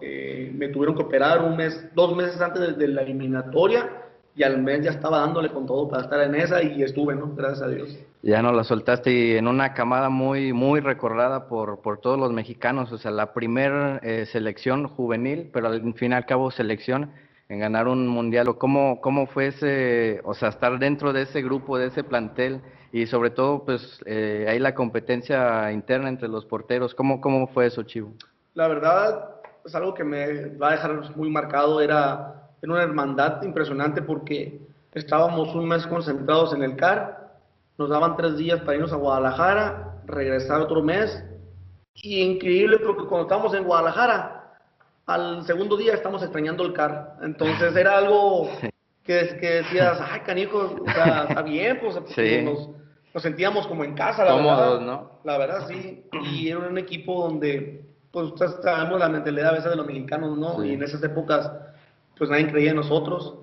eh, 0.00 0.50
me 0.56 0.68
tuvieron 0.68 0.96
que 0.96 1.02
operar 1.02 1.44
un 1.44 1.54
mes, 1.54 1.90
dos 1.94 2.16
meses 2.16 2.40
antes 2.40 2.78
de, 2.78 2.88
la 2.88 3.02
eliminatoria, 3.02 4.07
y 4.38 4.44
al 4.44 4.62
mes 4.62 4.84
ya 4.84 4.92
estaba 4.92 5.18
dándole 5.18 5.50
con 5.50 5.66
todo 5.66 5.88
para 5.88 6.04
estar 6.04 6.20
en 6.20 6.36
esa, 6.36 6.62
y 6.62 6.80
estuve, 6.82 7.16
¿no? 7.16 7.34
Gracias 7.34 7.62
a 7.62 7.68
Dios. 7.68 7.98
Ya 8.22 8.40
no 8.40 8.52
la 8.52 8.62
soltaste 8.62 9.10
y 9.10 9.36
en 9.36 9.48
una 9.48 9.74
camada 9.74 10.10
muy, 10.10 10.52
muy 10.52 10.78
recordada 10.78 11.48
por, 11.48 11.80
por 11.80 11.98
todos 12.00 12.18
los 12.18 12.32
mexicanos, 12.32 12.92
o 12.92 12.98
sea, 12.98 13.10
la 13.10 13.32
primera 13.32 13.98
eh, 14.02 14.26
selección 14.26 14.86
juvenil, 14.86 15.50
pero 15.52 15.66
al 15.66 15.94
fin 15.94 16.12
y 16.12 16.14
al 16.14 16.24
cabo 16.24 16.52
selección 16.52 17.10
en 17.48 17.58
ganar 17.58 17.88
un 17.88 18.06
mundial. 18.06 18.56
¿Cómo, 18.58 19.00
¿Cómo 19.00 19.26
fue 19.26 19.48
ese, 19.48 20.20
o 20.22 20.34
sea, 20.34 20.50
estar 20.50 20.78
dentro 20.78 21.12
de 21.12 21.22
ese 21.22 21.42
grupo, 21.42 21.76
de 21.76 21.86
ese 21.86 22.04
plantel 22.04 22.60
y 22.92 23.06
sobre 23.06 23.30
todo, 23.30 23.64
pues, 23.64 24.00
eh, 24.06 24.46
ahí 24.48 24.60
la 24.60 24.74
competencia 24.74 25.72
interna 25.72 26.08
entre 26.08 26.28
los 26.28 26.44
porteros? 26.44 26.94
¿Cómo, 26.94 27.20
cómo 27.20 27.48
fue 27.48 27.66
eso, 27.66 27.82
Chivo? 27.82 28.12
La 28.54 28.68
verdad, 28.68 29.30
es 29.64 29.74
algo 29.74 29.94
que 29.94 30.04
me 30.04 30.56
va 30.56 30.68
a 30.68 30.72
dejar 30.72 31.16
muy 31.16 31.28
marcado, 31.28 31.80
era, 31.80 32.37
era 32.62 32.72
una 32.72 32.82
hermandad 32.82 33.42
impresionante 33.42 34.02
porque 34.02 34.60
estábamos 34.92 35.54
un 35.54 35.68
mes 35.68 35.86
concentrados 35.86 36.52
en 36.54 36.62
el 36.62 36.76
CAR 36.76 37.18
nos 37.78 37.88
daban 37.88 38.16
tres 38.16 38.36
días 38.36 38.60
para 38.60 38.74
irnos 38.74 38.92
a 38.92 38.96
Guadalajara, 38.96 40.00
regresar 40.06 40.60
otro 40.60 40.82
mes. 40.82 41.24
Y 41.94 42.20
increíble 42.20 42.78
porque 42.78 43.04
cuando 43.04 43.22
estábamos 43.22 43.54
en 43.54 43.64
Guadalajara, 43.64 44.52
al 45.06 45.46
segundo 45.46 45.76
día 45.76 45.94
estamos 45.94 46.22
extrañando 46.22 46.64
el 46.64 46.72
CAR. 46.72 47.16
Entonces 47.22 47.74
era 47.76 47.98
algo 47.98 48.50
que, 49.04 49.36
que 49.40 49.50
decías, 49.62 50.00
ay, 50.00 50.20
canijo, 50.20 50.76
o 50.84 50.90
sea, 50.92 51.26
está 51.28 51.42
bien, 51.42 51.78
pues 51.80 51.94
nos, 52.44 52.70
nos, 53.14 53.22
sentíamos 53.22 53.66
como 53.68 53.84
en 53.84 53.94
casa, 53.94 54.24
la 54.24 54.34
verdad. 54.34 54.80
¿no? 54.80 55.20
La 55.22 55.38
verdad, 55.38 55.68
sí. 55.68 56.04
Y 56.32 56.48
era 56.48 56.58
un 56.58 56.78
equipo 56.78 57.22
donde 57.22 57.84
pues 58.10 58.32
sabemos 58.62 58.98
la 58.98 59.08
mentalidad 59.08 59.50
a 59.50 59.52
veces 59.52 59.70
de 59.70 59.76
los 59.76 59.86
mexicanos, 59.86 60.36
¿no? 60.36 60.64
Y 60.64 60.72
en 60.72 60.82
esas 60.82 61.02
épocas, 61.04 61.52
pues 62.18 62.30
nadie 62.30 62.50
creía 62.50 62.70
en 62.70 62.76
nosotros 62.76 63.36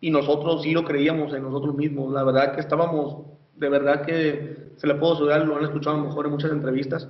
y 0.00 0.10
nosotros 0.10 0.62
sí 0.62 0.72
lo 0.72 0.84
creíamos 0.84 1.32
en 1.34 1.42
nosotros 1.42 1.74
mismos. 1.74 2.12
La 2.12 2.24
verdad 2.24 2.54
que 2.54 2.60
estábamos, 2.60 3.26
de 3.56 3.68
verdad 3.68 4.02
que 4.02 4.56
se 4.76 4.86
le 4.86 4.94
puedo 4.94 5.16
subir, 5.16 5.36
lo 5.38 5.56
han 5.56 5.64
escuchado 5.64 5.98
mejor 5.98 6.26
en 6.26 6.32
muchas 6.32 6.50
entrevistas. 6.50 7.08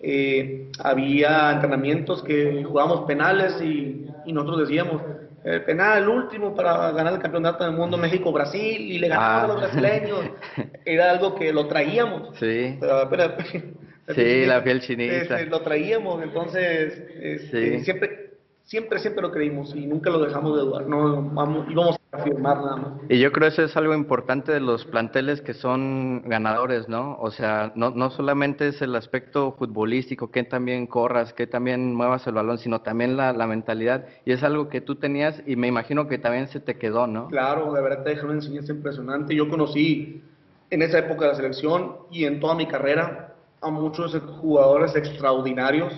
Eh, 0.00 0.70
había 0.80 1.52
entrenamientos 1.52 2.22
que 2.22 2.64
jugábamos 2.64 3.06
penales 3.06 3.60
y, 3.62 4.06
y 4.26 4.32
nosotros 4.32 4.68
decíamos, 4.68 5.00
el 5.44 5.62
penal, 5.64 6.02
el 6.02 6.08
último 6.08 6.54
para 6.54 6.90
ganar 6.92 7.12
el 7.12 7.18
campeonato 7.20 7.64
del 7.64 7.74
mundo 7.74 7.98
México-Brasil 7.98 8.80
y 8.80 8.98
le 8.98 9.08
ganamos 9.08 9.42
a 9.42 9.46
los 9.46 9.56
ah. 9.56 9.66
brasileños. 9.66 10.20
Era 10.86 11.10
algo 11.10 11.34
que 11.34 11.52
lo 11.52 11.66
traíamos. 11.66 12.30
Sí. 12.38 12.78
sí, 14.14 14.46
la 14.46 14.64
piel 14.64 14.80
chinita. 14.80 15.14
Este, 15.14 15.46
lo 15.46 15.60
traíamos, 15.60 16.22
entonces 16.22 17.04
este, 17.20 17.84
siempre, 17.84 18.23
siempre, 18.64 18.98
siempre 18.98 19.22
lo 19.22 19.30
creímos 19.30 19.74
y 19.74 19.86
nunca 19.86 20.10
lo 20.10 20.18
dejamos 20.18 20.56
de 20.56 20.62
dudar. 20.62 20.86
No, 20.86 21.22
vamos, 21.30 21.66
íbamos 21.70 21.96
afirmar 22.14 22.56
nada 22.58 22.76
más. 22.76 22.92
Y 23.08 23.18
yo 23.18 23.32
creo 23.32 23.48
que 23.48 23.54
eso 23.54 23.62
es 23.64 23.76
algo 23.76 23.94
importante 23.94 24.52
de 24.52 24.60
los 24.60 24.84
planteles 24.84 25.40
que 25.40 25.54
son 25.54 26.22
ganadores, 26.26 26.88
¿no? 26.88 27.16
O 27.20 27.30
sea, 27.30 27.72
no, 27.74 27.90
no 27.90 28.10
solamente 28.10 28.68
es 28.68 28.80
el 28.82 28.94
aspecto 28.94 29.52
futbolístico, 29.52 30.30
que 30.30 30.44
también 30.44 30.86
corras, 30.86 31.32
que 31.32 31.46
también 31.46 31.94
muevas 31.94 32.26
el 32.26 32.34
balón, 32.34 32.58
sino 32.58 32.80
también 32.80 33.16
la, 33.16 33.32
la 33.32 33.46
mentalidad. 33.46 34.06
Y 34.24 34.32
es 34.32 34.42
algo 34.42 34.68
que 34.68 34.80
tú 34.80 34.96
tenías 34.96 35.42
y 35.46 35.56
me 35.56 35.68
imagino 35.68 36.08
que 36.08 36.18
también 36.18 36.48
se 36.48 36.60
te 36.60 36.76
quedó, 36.78 37.06
¿no? 37.06 37.28
Claro, 37.28 37.72
de 37.72 37.82
verdad 37.82 38.04
te 38.04 38.10
dejó 38.10 38.26
una 38.26 38.36
enseñanza 38.36 38.72
impresionante. 38.72 39.34
Yo 39.34 39.48
conocí 39.48 40.22
en 40.70 40.82
esa 40.82 40.98
época 40.98 41.22
de 41.22 41.28
la 41.28 41.34
selección 41.34 41.96
y 42.10 42.24
en 42.24 42.40
toda 42.40 42.54
mi 42.54 42.66
carrera 42.66 43.34
a 43.60 43.70
muchos 43.70 44.16
jugadores 44.40 44.94
extraordinarios 44.94 45.92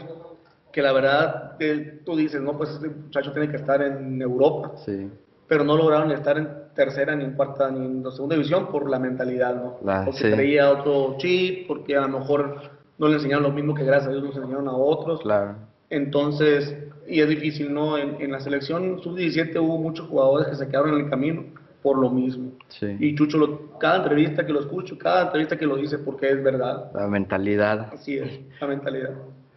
que 0.77 0.83
la 0.83 0.93
verdad 0.93 1.57
tú 2.05 2.15
dices, 2.15 2.39
no, 2.43 2.55
pues 2.59 2.69
este 2.69 2.91
muchacho 2.91 3.33
tiene 3.33 3.49
que 3.49 3.57
estar 3.57 3.81
en 3.81 4.21
Europa. 4.21 4.73
Sí 4.85 5.11
pero 5.49 5.65
no 5.65 5.77
lograron 5.77 6.11
estar 6.11 6.39
en 6.39 6.49
tercera, 6.75 7.15
ni 7.15 7.25
en 7.25 7.33
cuarta, 7.33 7.71
ni 7.71 7.85
en 7.85 8.11
segunda 8.11 8.35
división 8.35 8.67
por 8.69 8.89
la 8.91 8.99
mentalidad, 8.99 9.55
¿no? 9.55 9.77
porque 10.05 10.31
traía 10.31 10.71
otro 10.71 11.17
chip, 11.19 11.67
porque 11.69 11.97
a 11.97 12.01
lo 12.03 12.19
mejor 12.19 12.63
no 12.99 13.09
le 13.09 13.15
enseñaron 13.15 13.45
lo 13.45 13.53
mismo 13.53 13.75
que 13.75 13.85
gracias 13.85 14.09
a 14.09 14.11
Dios 14.11 14.25
nos 14.25 14.37
enseñaron 14.37 14.69
a 14.69 14.73
otros. 14.73 15.21
Claro. 15.21 15.55
Entonces, 15.89 16.77
y 17.07 17.21
es 17.21 17.29
difícil, 17.29 17.73
¿no? 17.73 17.97
En, 17.97 18.21
en 18.21 18.33
la 18.33 18.41
selección 18.41 19.01
sub-17 19.01 19.61
hubo 19.61 19.79
muchos 19.79 20.09
jugadores 20.09 20.49
que 20.49 20.57
se 20.57 20.67
quedaron 20.67 20.95
en 20.95 21.05
el 21.05 21.11
camino 21.11 21.45
por 21.83 21.99
lo 21.99 22.11
mismo. 22.11 22.51
Sí. 22.67 22.97
Y 22.99 23.15
Chucho, 23.15 23.39
lo, 23.39 23.79
cada 23.79 23.99
entrevista 23.99 24.45
que 24.45 24.53
lo 24.53 24.59
escucho, 24.59 24.99
cada 24.99 25.27
entrevista 25.27 25.57
que 25.57 25.67
lo 25.67 25.77
dice, 25.77 25.99
porque 25.99 26.31
es 26.31 26.43
verdad. 26.43 26.91
La 26.93 27.07
mentalidad. 27.07 27.93
Así 27.95 28.19
es, 28.19 28.41
la 28.61 28.67
mentalidad. 28.67 29.13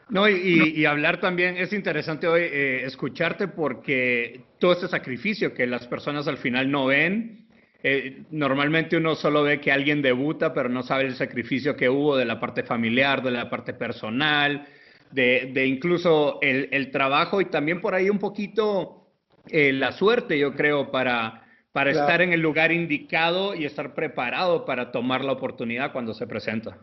No, 0.09 0.27
y, 0.27 0.85
hablar 0.85 1.19
también, 1.19 1.57
es 1.57 1.71
interesante 1.71 2.27
hoy 2.27 2.41
eh, 2.41 2.83
escucharte 2.83 3.47
porque 3.47 4.41
todo 4.57 4.73
ese 4.73 4.87
sacrificio 4.87 5.53
que 5.53 5.67
las 5.67 5.85
personas 5.85 6.27
al 6.27 6.37
final 6.37 6.71
no 6.71 6.87
ven, 6.87 7.47
eh, 7.83 8.23
normalmente 8.31 8.97
uno 8.97 9.15
solo 9.15 9.43
ve 9.43 9.61
que 9.61 9.71
alguien 9.71 10.01
debuta, 10.01 10.51
pero 10.51 10.67
no 10.67 10.81
sabe 10.81 11.05
el 11.05 11.15
sacrificio 11.15 11.75
que 11.75 11.89
hubo 11.89 12.17
de 12.17 12.25
la 12.25 12.39
parte 12.39 12.63
familiar, 12.63 13.21
de 13.21 13.31
la 13.31 13.51
parte 13.51 13.73
personal, 13.73 14.67
de, 15.11 15.65
incluso 15.65 16.39
el, 16.41 16.91
trabajo 16.91 17.39
y 17.39 17.45
también 17.45 17.79
por 17.79 17.93
ahí 17.93 18.09
un 18.09 18.19
poquito 18.19 19.11
eh, 19.47 19.71
la 19.71 19.91
suerte, 19.91 20.39
yo 20.39 20.53
creo, 20.55 20.91
para, 20.91 21.43
para 21.71 21.91
estar 21.91 22.21
en 22.21 22.33
el 22.33 22.41
lugar 22.41 22.71
indicado 22.71 23.53
y 23.53 23.65
estar 23.65 23.93
preparado 23.93 24.65
para 24.65 24.91
tomar 24.91 25.23
la 25.23 25.33
oportunidad 25.33 25.91
cuando 25.91 26.15
se 26.15 26.25
presenta. 26.25 26.77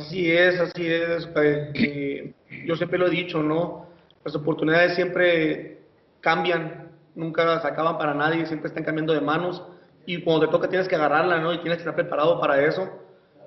Así 0.00 0.30
es, 0.30 0.58
así 0.58 0.86
es. 0.86 1.28
Eh, 1.36 2.32
yo 2.64 2.74
siempre 2.76 2.98
lo 2.98 3.06
he 3.06 3.10
dicho, 3.10 3.42
¿no? 3.42 3.86
Las 4.24 4.34
oportunidades 4.34 4.94
siempre 4.94 5.78
cambian, 6.20 6.88
nunca 7.14 7.60
se 7.60 7.68
acaban 7.68 7.98
para 7.98 8.14
nadie, 8.14 8.46
siempre 8.46 8.68
están 8.68 8.84
cambiando 8.84 9.12
de 9.12 9.20
manos 9.20 9.62
y 10.06 10.22
cuando 10.22 10.46
te 10.46 10.52
toca 10.52 10.68
tienes 10.68 10.88
que 10.88 10.96
agarrarla, 10.96 11.38
¿no? 11.40 11.52
Y 11.52 11.58
tienes 11.58 11.76
que 11.76 11.82
estar 11.82 11.94
preparado 11.94 12.40
para 12.40 12.64
eso. 12.64 12.88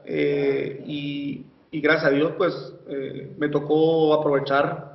Eh, 0.05 0.83
y, 0.85 1.45
gracias 1.71 2.05
a 2.05 2.11
Dios, 2.11 2.33
pues 2.37 2.75
eh, 2.87 3.33
me 3.39 3.49
tocó 3.49 4.13
aprovechar 4.13 4.93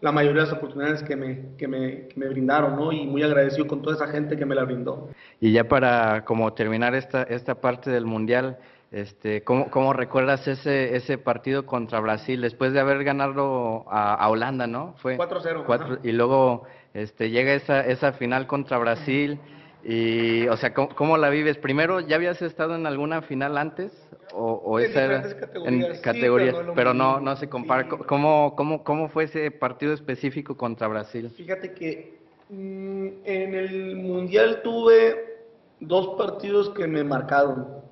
la 0.00 0.10
mayoría 0.10 0.42
de 0.42 0.48
las 0.48 0.56
oportunidades 0.56 1.04
que 1.04 1.14
me, 1.14 1.54
que 1.56 1.68
me, 1.68 2.08
me, 2.16 2.28
brindaron, 2.28 2.74
¿no? 2.76 2.90
Y 2.90 3.06
muy 3.06 3.22
agradecido 3.22 3.68
con 3.68 3.80
toda 3.80 3.94
esa 3.94 4.08
gente 4.08 4.36
que 4.36 4.44
me 4.44 4.56
la 4.56 4.64
brindó. 4.64 5.08
Y 5.40 5.52
ya 5.52 5.64
para 5.68 6.24
como 6.24 6.52
terminar 6.52 6.96
esta, 6.96 7.22
esta 7.22 7.54
parte 7.54 7.90
del 7.90 8.06
Mundial, 8.06 8.58
este, 8.96 9.44
¿cómo, 9.44 9.70
¿Cómo 9.70 9.92
recuerdas 9.92 10.48
ese, 10.48 10.96
ese 10.96 11.18
partido 11.18 11.66
contra 11.66 12.00
Brasil 12.00 12.40
después 12.40 12.72
de 12.72 12.80
haber 12.80 13.04
ganado 13.04 13.84
a, 13.90 14.26
Holanda, 14.30 14.66
no? 14.66 14.94
Fue 14.96 15.18
4-0. 15.18 16.00
Y 16.02 16.12
luego 16.12 16.64
este, 16.94 17.28
llega 17.28 17.52
esa, 17.52 17.80
esa 17.80 18.14
final 18.14 18.46
contra 18.46 18.78
Brasil 18.78 19.38
y, 19.84 20.48
o 20.48 20.56
sea, 20.56 20.72
¿cómo, 20.72 21.18
la 21.18 21.28
vives? 21.28 21.58
Primero, 21.58 22.00
¿ya 22.00 22.16
habías 22.16 22.40
estado 22.40 22.74
en 22.74 22.86
alguna 22.86 23.20
final 23.20 23.58
antes? 23.58 23.92
¿O, 24.32 24.80
en 24.80 24.90
esa 24.90 25.22
categorías, 25.38 25.96
en 25.96 26.02
categorías 26.02 26.56
pero, 26.74 26.94
no, 26.94 27.20
no, 27.20 27.36
se 27.36 27.50
compara. 27.50 27.86
¿Cómo, 27.88 28.54
cómo, 28.56 28.82
¿Cómo 28.82 29.08
fue 29.10 29.24
ese 29.24 29.50
partido 29.50 29.92
específico 29.92 30.56
contra 30.56 30.88
Brasil? 30.88 31.30
Fíjate 31.36 31.74
que 31.74 32.18
mm, 32.48 33.08
en 33.24 33.54
el 33.54 33.96
Mundial 33.96 34.62
tuve 34.64 35.36
dos 35.80 36.16
partidos 36.16 36.70
que 36.70 36.86
me 36.86 37.04
marcaron 37.04 37.85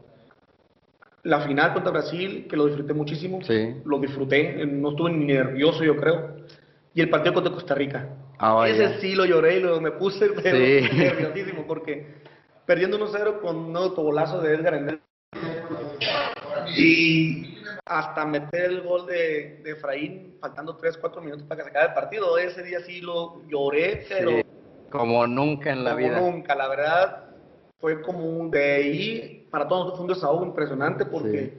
la 1.25 1.40
final 1.40 1.73
contra 1.73 1.90
Brasil, 1.90 2.47
que 2.49 2.57
lo 2.57 2.66
disfruté 2.66 2.93
muchísimo. 2.93 3.43
Sí. 3.43 3.76
Lo 3.85 3.99
disfruté, 3.99 4.64
no 4.66 4.90
estuve 4.90 5.11
ni 5.11 5.25
nervioso, 5.25 5.83
yo 5.83 5.97
creo. 5.97 6.37
Y 6.95 7.00
el 7.00 7.11
partido 7.11 7.35
contra 7.35 7.52
Costa 7.52 7.75
Rica. 7.75 8.09
Ah, 8.38 8.64
Ese 8.69 9.00
sí 9.00 9.14
lo 9.14 9.25
lloré 9.25 9.57
y 9.57 9.61
lo, 9.61 9.81
me 9.81 9.93
puse 9.93 10.28
pero 10.43 10.59
nerviosísimo 10.59 11.66
porque 11.66 12.23
perdiendo 12.66 12.99
1-0 12.99 13.40
con 13.40 13.57
un 13.57 13.76
autobolazo 13.76 14.40
de 14.40 14.54
Edgar 14.54 14.75
Endel. 14.75 15.00
Y 16.76 17.59
hasta 17.87 18.25
meter 18.26 18.71
el 18.71 18.83
gol 18.83 19.07
de, 19.07 19.61
de 19.64 19.73
Efraín, 19.73 20.37
faltando 20.40 20.78
3-4 20.78 21.21
minutos 21.21 21.47
para 21.47 21.59
que 21.59 21.64
se 21.64 21.71
acabe 21.71 21.88
el 21.88 21.95
partido. 21.95 22.38
Ese 22.38 22.62
día 22.62 22.81
sí 22.81 23.00
lo 23.00 23.43
lloré, 23.49 24.04
pero. 24.09 24.43
Como 24.90 25.26
nunca 25.26 25.73
en 25.73 25.85
la 25.85 25.95
vida. 25.95 26.19
Como 26.19 26.31
nunca, 26.31 26.54
la 26.54 26.69
verdad 26.69 27.24
fue 27.85 28.00
como 28.00 28.25
un 28.25 28.50
de 28.50 28.76
ahí, 28.76 29.47
para 29.50 29.69
todos 29.69 29.93
fue 29.93 30.07
un 30.07 30.07
desahogo 30.07 30.43
impresionante 30.43 31.05
porque 31.05 31.53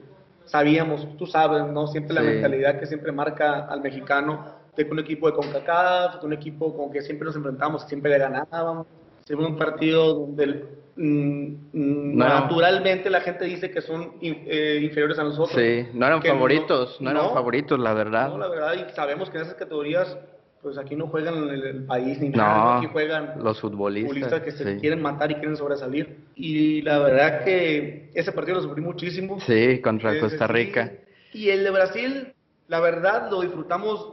sabíamos, 0.44 1.06
tú 1.16 1.24
sabes, 1.24 1.64
¿no? 1.68 1.86
Siempre 1.86 2.14
la 2.14 2.22
mentalidad 2.22 2.80
que 2.80 2.86
siempre 2.86 3.12
marca 3.12 3.66
al 3.66 3.80
mexicano 3.80 4.44
de 4.76 4.84
que 4.84 4.90
un 4.90 4.98
equipo 4.98 5.30
de 5.30 5.36
CONCACAF, 5.36 6.24
un 6.24 6.32
equipo 6.32 6.76
con 6.76 6.90
que 6.90 7.00
siempre 7.02 7.26
nos 7.26 7.36
enfrentamos, 7.36 7.84
siempre 7.84 8.10
le 8.10 8.18
ganábamos. 8.18 8.88
Siempre 9.24 9.46
un 9.46 9.56
partido 9.56 10.14
donde 10.14 10.64
mm, 10.96 11.46
mm, 11.72 12.16
naturalmente 12.16 13.08
la 13.08 13.20
gente 13.20 13.44
dice 13.44 13.70
que 13.70 13.80
son 13.80 14.14
eh, 14.20 14.80
inferiores 14.82 15.20
a 15.20 15.22
nosotros. 15.22 15.56
Sí, 15.56 15.86
no 15.94 16.08
eran 16.08 16.24
favoritos, 16.24 17.00
no, 17.00 17.12
eran 17.12 17.32
favoritos, 17.34 17.78
la 17.78 17.94
verdad. 17.94 18.30
No, 18.30 18.38
la 18.38 18.48
verdad, 18.48 18.74
y 18.74 18.92
sabemos 18.96 19.30
que 19.30 19.36
en 19.36 19.44
esas 19.44 19.54
categorías 19.54 20.18
pues 20.66 20.78
aquí 20.78 20.96
no 20.96 21.06
juegan 21.06 21.48
en 21.48 21.50
el, 21.50 21.84
país 21.84 22.18
ni 22.20 22.30
nada, 22.30 22.78
aquí 22.78 22.88
juegan 22.90 23.34
los 23.40 23.60
futbolistas, 23.60 24.42
que 24.42 24.50
se 24.50 24.78
quieren 24.78 25.00
matar 25.00 25.30
y 25.30 25.34
quieren 25.34 25.56
sobresalir. 25.56 26.24
Y 26.34 26.82
la 26.82 26.98
verdad 26.98 27.44
que 27.44 28.10
ese 28.12 28.32
partido 28.32 28.56
lo 28.56 28.64
sufrí 28.64 28.82
muchísimo. 28.82 29.38
Sí, 29.38 29.80
contra 29.80 30.18
Costa 30.18 30.48
Rica. 30.48 30.90
Y 31.32 31.50
el 31.50 31.62
de 31.62 31.70
Brasil, 31.70 32.34
la 32.66 32.80
verdad 32.80 33.30
lo 33.30 33.42
disfrutamos, 33.42 34.12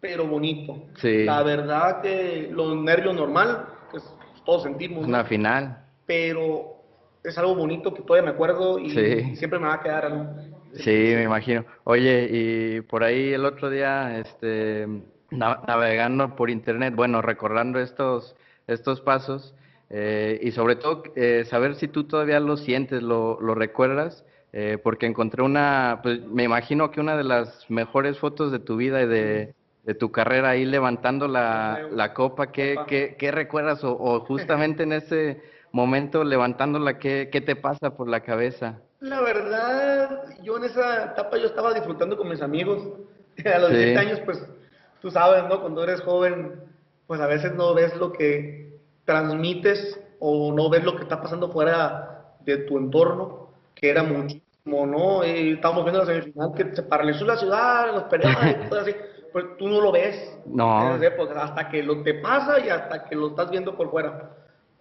pero 0.00 0.26
bonito. 0.26 0.82
Sí. 0.96 1.22
La 1.22 1.44
verdad 1.44 2.02
que 2.02 2.50
los 2.50 2.76
nervios 2.76 3.14
normal, 3.14 3.66
que 3.92 3.98
todos 4.44 4.64
sentimos. 4.64 5.06
Una 5.06 5.24
final. 5.24 5.78
Pero 6.06 6.74
es 7.22 7.38
algo 7.38 7.54
bonito 7.54 7.94
que 7.94 8.02
todavía 8.02 8.32
me 8.32 8.34
acuerdo 8.34 8.80
y, 8.80 8.90
siempre 9.36 9.60
me 9.60 9.68
va 9.68 9.74
a 9.74 9.80
quedar. 9.80 10.34
Sí, 10.72 10.90
me 10.90 11.22
imagino. 11.22 11.64
Oye, 11.84 12.28
y 12.32 12.80
por 12.80 13.04
ahí 13.04 13.32
el 13.32 13.44
otro 13.44 13.70
día, 13.70 14.18
este 14.18 14.88
navegando 15.36 16.36
por 16.36 16.50
internet, 16.50 16.94
bueno, 16.94 17.22
recordando 17.22 17.78
estos, 17.78 18.36
estos 18.66 19.00
pasos 19.00 19.54
eh, 19.90 20.40
y 20.42 20.50
sobre 20.52 20.76
todo 20.76 21.04
eh, 21.14 21.44
saber 21.48 21.74
si 21.76 21.88
tú 21.88 22.04
todavía 22.04 22.40
lo 22.40 22.56
sientes, 22.56 23.02
lo, 23.02 23.40
lo 23.40 23.54
recuerdas, 23.54 24.24
eh, 24.52 24.78
porque 24.82 25.06
encontré 25.06 25.42
una, 25.42 26.00
pues 26.02 26.20
me 26.26 26.44
imagino 26.44 26.90
que 26.90 27.00
una 27.00 27.16
de 27.16 27.24
las 27.24 27.68
mejores 27.68 28.18
fotos 28.18 28.50
de 28.52 28.58
tu 28.58 28.76
vida 28.76 29.02
y 29.02 29.06
de, 29.06 29.54
de 29.84 29.94
tu 29.94 30.10
carrera 30.10 30.50
ahí 30.50 30.64
levantando 30.64 31.28
la, 31.28 31.88
la 31.90 32.14
copa, 32.14 32.50
¿qué, 32.50 32.76
qué, 32.86 33.16
qué 33.18 33.30
recuerdas? 33.30 33.84
O, 33.84 33.92
o, 33.92 34.20
justamente 34.20 34.84
en 34.84 34.92
ese 34.92 35.42
momento 35.72 36.24
levantándola, 36.24 36.98
¿qué, 36.98 37.28
¿qué 37.30 37.40
te 37.40 37.56
pasa 37.56 37.96
por 37.96 38.08
la 38.08 38.20
cabeza? 38.20 38.80
La 39.00 39.20
verdad, 39.20 40.24
yo 40.42 40.56
en 40.56 40.64
esa 40.64 41.12
etapa 41.12 41.36
yo 41.36 41.46
estaba 41.46 41.74
disfrutando 41.74 42.16
con 42.16 42.28
mis 42.28 42.40
amigos. 42.40 42.88
A 43.44 43.58
los 43.58 43.70
10 43.70 43.98
años, 43.98 44.20
pues 44.24 44.42
tú 45.04 45.10
sabes, 45.10 45.44
¿no? 45.50 45.60
Cuando 45.60 45.84
eres 45.84 46.00
joven, 46.00 46.62
pues 47.06 47.20
a 47.20 47.26
veces 47.26 47.54
no 47.54 47.74
ves 47.74 47.94
lo 47.96 48.10
que 48.10 48.78
transmites 49.04 50.00
o 50.18 50.50
no 50.50 50.70
ves 50.70 50.82
lo 50.82 50.96
que 50.96 51.02
está 51.02 51.20
pasando 51.20 51.50
fuera 51.50 52.36
de 52.40 52.56
tu 52.56 52.78
entorno, 52.78 53.50
que 53.74 53.90
era 53.90 54.02
muchísimo, 54.02 54.86
¿no? 54.86 55.22
Y 55.22 55.52
estábamos 55.52 55.84
viendo 55.84 56.00
la 56.00 56.06
semifinal 56.06 56.54
que 56.54 56.74
se 56.74 56.82
paralizó 56.84 57.26
la 57.26 57.36
ciudad, 57.36 57.92
los 57.92 58.04
peleas 58.04 58.56
y 58.64 58.68
todo 58.70 58.80
así. 58.80 58.96
pues 59.30 59.44
tú 59.58 59.68
no 59.68 59.82
lo 59.82 59.92
ves. 59.92 60.38
No. 60.46 60.96
Hasta 61.36 61.68
que 61.68 61.82
lo 61.82 62.02
te 62.02 62.14
pasa 62.14 62.64
y 62.64 62.70
hasta 62.70 63.04
que 63.04 63.14
lo 63.14 63.28
estás 63.28 63.50
viendo 63.50 63.76
por 63.76 63.90
fuera. 63.90 64.30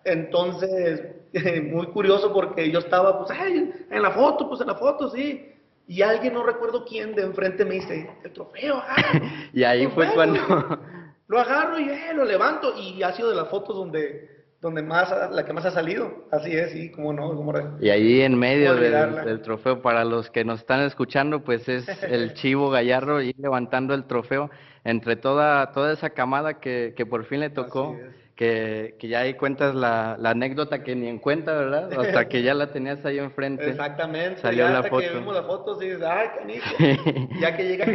Entonces, 0.05 1.05
muy 1.69 1.87
curioso 1.87 2.31
porque 2.31 2.71
yo 2.71 2.79
estaba, 2.79 3.17
pues, 3.19 3.37
ay, 3.37 3.73
en 3.89 4.01
la 4.01 4.11
foto, 4.11 4.47
pues 4.47 4.61
en 4.61 4.67
la 4.67 4.75
foto, 4.75 5.09
sí. 5.09 5.52
Y 5.87 6.01
alguien, 6.01 6.33
no 6.33 6.43
recuerdo 6.43 6.85
quién, 6.85 7.13
de 7.15 7.23
enfrente 7.23 7.65
me 7.65 7.75
dice, 7.75 8.09
el 8.23 8.31
trofeo, 8.31 8.81
y 9.53 9.63
ahí 9.63 9.87
fue 9.87 10.05
trofeo". 10.05 10.15
cuando... 10.15 10.79
Lo 11.27 11.39
agarro 11.39 11.79
y 11.79 11.89
eh, 11.89 12.13
lo 12.13 12.25
levanto 12.25 12.73
y 12.77 13.01
ha 13.01 13.13
sido 13.13 13.29
de 13.29 13.35
las 13.35 13.47
fotos 13.49 13.75
donde, 13.75 14.29
donde 14.61 14.83
más, 14.83 15.11
ha- 15.11 15.31
la 15.31 15.45
que 15.45 15.53
más 15.53 15.65
ha 15.65 15.71
salido. 15.71 16.25
Así 16.31 16.51
es, 16.55 16.71
sí, 16.71 16.91
cómo 16.91 17.11
no, 17.13 17.33
cómo 17.33 17.53
Y 17.79 17.89
ahí 17.89 18.21
en 18.21 18.37
medio 18.37 18.71
¿Cómo 18.73 18.81
del, 18.81 19.41
trofeo, 19.41 19.81
para 19.81 20.03
los 20.03 20.29
que 20.29 20.43
nos 20.43 20.59
están 20.59 20.81
escuchando, 20.81 21.43
pues 21.43 21.67
es 21.69 21.87
el 22.03 22.33
Chivo 22.33 22.69
Gallardo 22.69 23.21
y 23.21 23.33
levantando 23.37 23.93
el 23.95 24.03
trofeo 24.05 24.51
entre 24.83 25.15
toda, 25.15 25.71
toda 25.71 25.93
esa 25.93 26.09
camada 26.11 26.59
que, 26.59 26.93
que 26.95 27.05
por 27.05 27.23
fin 27.25 27.39
le 27.39 27.49
tocó, 27.49 27.93
Así 27.95 28.01
es. 28.03 28.22
Que, 28.35 28.95
que 28.99 29.07
ya 29.07 29.19
ahí 29.19 29.35
cuentas 29.35 29.75
la, 29.75 30.17
la 30.19 30.31
anécdota 30.31 30.83
que 30.83 30.95
ni 30.95 31.07
en 31.07 31.19
cuenta, 31.19 31.53
¿verdad? 31.53 31.91
Hasta 31.93 32.27
que 32.27 32.41
ya 32.41 32.53
la 32.53 32.71
tenías 32.71 33.05
ahí 33.05 33.19
enfrente. 33.19 33.69
Exactamente. 33.69 34.41
Salió 34.41 34.65
ya 34.65 34.71
la 34.71 34.79
hasta 34.79 34.89
que 34.89 35.07
foto. 35.07 35.19
vimos 35.19 35.35
la 35.35 35.43
foto, 35.43 35.79
sí, 35.79 35.85
dices, 35.85 36.03
ay, 36.03 36.27
canijo. 36.37 36.65
ya 37.39 37.55
que 37.55 37.63
llega, 37.63 37.85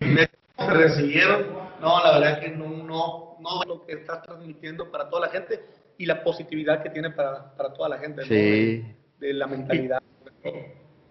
me 0.00 0.28
recibieron. 0.68 1.46
No, 1.80 2.02
la 2.02 2.18
verdad 2.18 2.40
que 2.40 2.50
no, 2.50 2.68
no, 2.68 3.36
no 3.40 3.64
lo 3.66 3.86
que 3.86 3.92
estás 3.92 4.22
transmitiendo 4.22 4.90
para 4.90 5.08
toda 5.08 5.26
la 5.26 5.32
gente 5.32 5.62
y 5.98 6.06
la 6.06 6.22
positividad 6.22 6.82
que 6.82 6.90
tiene 6.90 7.10
para, 7.10 7.54
para 7.56 7.72
toda 7.72 7.88
la 7.88 7.98
gente. 7.98 8.22
¿no? 8.22 8.26
Sí. 8.26 8.34
De, 8.34 8.94
de 9.18 9.32
la 9.32 9.46
mentalidad. 9.46 10.02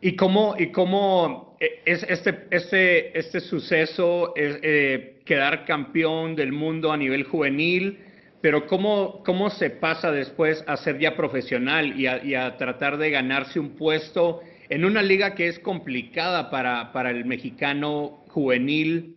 ¿Y 0.01 0.15
cómo, 0.15 0.55
y 0.57 0.71
cómo 0.71 1.57
eh, 1.59 1.81
es 1.85 2.03
este, 2.03 2.47
este, 2.51 3.17
este 3.17 3.39
suceso, 3.39 4.35
es, 4.35 4.59
eh, 4.61 5.21
quedar 5.25 5.65
campeón 5.65 6.35
del 6.35 6.51
mundo 6.51 6.91
a 6.91 6.97
nivel 6.97 7.23
juvenil, 7.23 8.04
pero 8.45 8.67
cómo, 8.67 9.23
cómo 9.23 9.49
se 9.49 9.71
pasa 9.71 10.11
después 10.11 10.63
a 10.67 10.77
ser 10.77 10.99
ya 10.99 11.15
profesional 11.15 11.99
y 11.99 12.35
a, 12.35 12.57
tratar 12.57 12.97
de 12.99 13.09
ganarse 13.09 13.59
un 13.59 13.71
puesto 13.71 14.41
en 14.69 14.85
una 14.85 15.01
liga 15.01 15.33
que 15.33 15.47
es 15.47 15.57
complicada 15.57 16.51
para, 16.51 16.91
para 16.93 17.09
el 17.09 17.25
mexicano 17.25 18.23
juvenil 18.27 19.15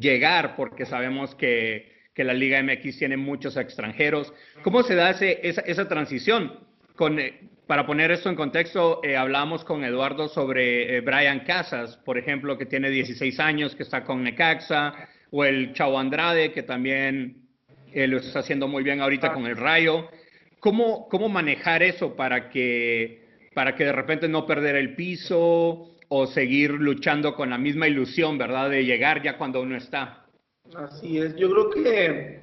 llegar, 0.00 0.56
porque 0.56 0.86
sabemos 0.86 1.34
que, 1.34 1.92
que 2.14 2.24
la 2.24 2.32
Liga 2.32 2.62
MX 2.62 2.96
tiene 2.96 3.18
muchos 3.18 3.58
extranjeros. 3.58 4.32
¿Cómo 4.62 4.82
se 4.82 4.94
da 4.94 5.10
ese, 5.10 5.46
esa, 5.46 5.60
esa 5.60 5.86
transición? 5.86 6.58
Con, 6.96 7.18
eh, 7.18 7.40
para 7.66 7.84
poner 7.84 8.10
esto 8.10 8.30
en 8.30 8.36
contexto, 8.36 9.02
eh, 9.04 9.18
hablamos 9.18 9.64
con 9.64 9.84
Eduardo 9.84 10.28
sobre 10.28 10.96
eh, 10.96 11.00
Brian 11.02 11.40
Casas, 11.40 11.98
por 11.98 12.16
ejemplo, 12.16 12.56
que 12.56 12.64
tiene 12.64 12.88
16 12.88 13.38
años, 13.38 13.76
que 13.76 13.82
está 13.82 14.02
con 14.02 14.22
Necaxa, 14.22 14.94
o 15.30 15.44
el 15.44 15.74
Chavo 15.74 15.98
Andrade, 15.98 16.52
que 16.52 16.62
también 16.62 17.41
eh, 17.94 18.06
lo 18.06 18.18
está 18.18 18.40
haciendo 18.40 18.68
muy 18.68 18.82
bien 18.82 19.00
ahorita 19.00 19.32
con 19.32 19.46
el 19.46 19.56
Rayo. 19.56 20.08
¿Cómo, 20.60 21.08
cómo 21.08 21.28
manejar 21.28 21.82
eso 21.82 22.14
para 22.14 22.48
que, 22.48 23.24
para 23.54 23.74
que 23.74 23.84
de 23.84 23.92
repente 23.92 24.28
no 24.28 24.46
perder 24.46 24.76
el 24.76 24.94
piso 24.94 25.88
o 26.08 26.26
seguir 26.26 26.72
luchando 26.72 27.34
con 27.34 27.50
la 27.50 27.58
misma 27.58 27.88
ilusión, 27.88 28.36
¿verdad? 28.36 28.68
De 28.68 28.84
llegar 28.84 29.22
ya 29.22 29.38
cuando 29.38 29.62
uno 29.62 29.76
está. 29.76 30.26
Así 30.76 31.18
es, 31.18 31.34
yo 31.36 31.50
creo 31.50 31.70
que, 31.70 32.40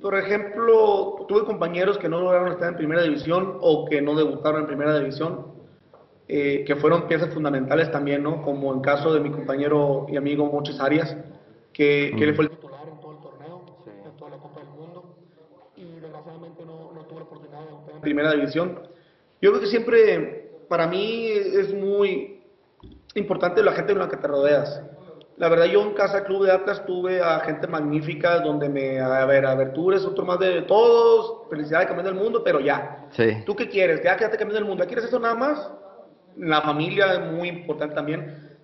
por 0.00 0.16
ejemplo, 0.16 1.24
tuve 1.28 1.44
compañeros 1.44 1.98
que 1.98 2.08
no 2.08 2.20
lograron 2.20 2.52
estar 2.52 2.68
en 2.68 2.76
primera 2.76 3.02
división 3.02 3.58
o 3.60 3.84
que 3.86 4.00
no 4.00 4.14
debutaron 4.14 4.62
en 4.62 4.66
primera 4.66 4.98
división, 4.98 5.54
eh, 6.28 6.64
que 6.66 6.76
fueron 6.76 7.06
piezas 7.06 7.32
fundamentales 7.34 7.90
también, 7.90 8.22
¿no? 8.22 8.42
Como 8.42 8.72
en 8.72 8.80
caso 8.80 9.12
de 9.12 9.20
mi 9.20 9.30
compañero 9.30 10.06
y 10.08 10.16
amigo 10.16 10.46
Moches 10.46 10.80
Arias, 10.80 11.16
que, 11.72 12.14
que 12.16 12.24
él 12.24 12.34
fue 12.34 12.46
el 12.46 12.50
en 12.52 12.58
todo 13.00 13.12
el 13.12 13.18
torneo, 13.18 13.64
en 13.86 14.16
toda 14.16 14.30
la 14.30 14.38
Copa 14.38 14.60
del 14.60 14.68
Mundo, 14.70 15.16
y 15.76 16.00
desgraciadamente 16.16 16.64
no, 16.64 16.92
no 16.92 17.02
tuvo 17.06 17.20
la 17.20 17.24
oportunidad 17.26 17.60
de 17.60 17.66
debutar 17.66 17.94
en 17.94 18.00
primera 18.00 18.32
división. 18.32 18.80
Yo 19.40 19.50
creo 19.50 19.60
que 19.60 19.66
siempre, 19.66 20.50
para 20.68 20.86
mí, 20.86 21.28
es 21.28 21.72
muy 21.74 22.42
importante 23.14 23.62
la 23.62 23.72
gente 23.72 23.92
con 23.92 24.02
la 24.02 24.08
que 24.08 24.16
te 24.16 24.26
rodeas. 24.26 24.82
La 25.36 25.50
verdad, 25.50 25.66
yo 25.66 25.82
en 25.82 25.92
Casa 25.92 26.24
Club 26.24 26.46
de 26.46 26.52
Atlas 26.52 26.84
tuve 26.86 27.20
a 27.20 27.40
gente 27.40 27.66
magnífica 27.66 28.40
donde 28.40 28.70
me, 28.70 28.98
a 29.00 29.26
ver, 29.26 29.44
a 29.44 29.54
ver, 29.54 29.74
tú 29.74 29.90
eres 29.90 30.04
otro 30.06 30.24
más 30.24 30.38
de 30.38 30.62
todos, 30.62 31.48
felicidades 31.50 31.88
campeón 31.88 32.06
del 32.06 32.14
mundo, 32.14 32.42
pero 32.42 32.58
ya. 32.58 33.06
Sí. 33.10 33.42
¿Tú 33.44 33.54
qué 33.54 33.68
quieres? 33.68 34.02
Ya 34.02 34.16
quédate 34.16 34.38
campeón 34.38 34.54
del 34.54 34.64
mundo. 34.64 34.82
¿Ya 34.82 34.88
quieres 34.88 35.04
eso 35.04 35.18
nada 35.18 35.34
más? 35.34 35.70
La 36.38 36.62
familia 36.62 37.12
es 37.14 37.32
muy 37.32 37.48
importante 37.48 37.94
también. 37.94 38.56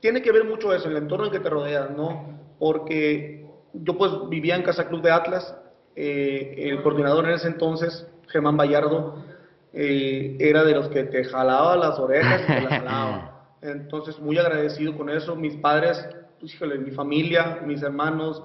Tiene 0.00 0.20
que 0.20 0.32
ver 0.32 0.44
mucho 0.44 0.74
eso, 0.74 0.88
el 0.88 0.96
entorno 0.96 1.26
en 1.26 1.32
que 1.32 1.40
te 1.40 1.50
rodeas, 1.50 1.90
¿no? 1.90 2.40
Porque 2.58 3.46
yo 3.72 3.96
pues 3.96 4.10
vivía 4.28 4.56
en 4.56 4.62
Casa 4.62 4.88
Club 4.88 5.02
de 5.02 5.12
Atlas, 5.12 5.54
eh, 5.96 6.54
el 6.70 6.82
coordinador 6.82 7.26
en 7.26 7.32
ese 7.32 7.48
entonces, 7.48 8.06
Germán 8.28 8.56
Vallardo, 8.56 9.24
eh, 9.72 10.36
era 10.40 10.64
de 10.64 10.74
los 10.74 10.88
que 10.88 11.04
te 11.04 11.24
jalaba 11.24 11.76
las 11.76 11.98
orejas 11.98 12.42
y 12.42 12.46
te 12.46 12.60
las 12.62 12.68
jalaba. 12.70 13.26
Entonces, 13.62 14.18
muy 14.18 14.38
agradecido 14.38 14.96
con 14.96 15.10
eso. 15.10 15.36
Mis 15.36 15.54
padres, 15.56 16.08
pues, 16.40 16.54
híjole, 16.54 16.78
mi 16.78 16.90
familia, 16.90 17.60
mis 17.66 17.82
hermanos, 17.82 18.42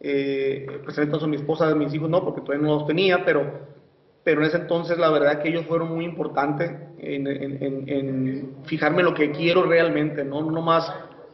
eh, 0.00 0.66
pues 0.84 0.96
en 0.98 1.04
entonces 1.04 1.28
mi 1.28 1.36
esposa, 1.36 1.74
mis 1.74 1.92
hijos 1.94 2.10
no, 2.10 2.24
porque 2.24 2.42
todavía 2.42 2.66
no 2.66 2.74
los 2.74 2.86
tenía, 2.86 3.24
pero, 3.24 3.68
pero 4.22 4.42
en 4.42 4.46
ese 4.48 4.58
entonces 4.58 4.98
la 4.98 5.10
verdad 5.10 5.40
que 5.40 5.48
ellos 5.48 5.66
fueron 5.66 5.88
muy 5.88 6.04
importantes 6.04 6.70
en, 6.98 7.26
en, 7.26 7.62
en, 7.62 7.88
en 7.88 8.56
fijarme 8.64 9.02
lo 9.02 9.14
que 9.14 9.30
quiero 9.30 9.62
realmente, 9.64 10.24
¿no? 10.24 10.42
No 10.42 10.62
más, 10.62 10.92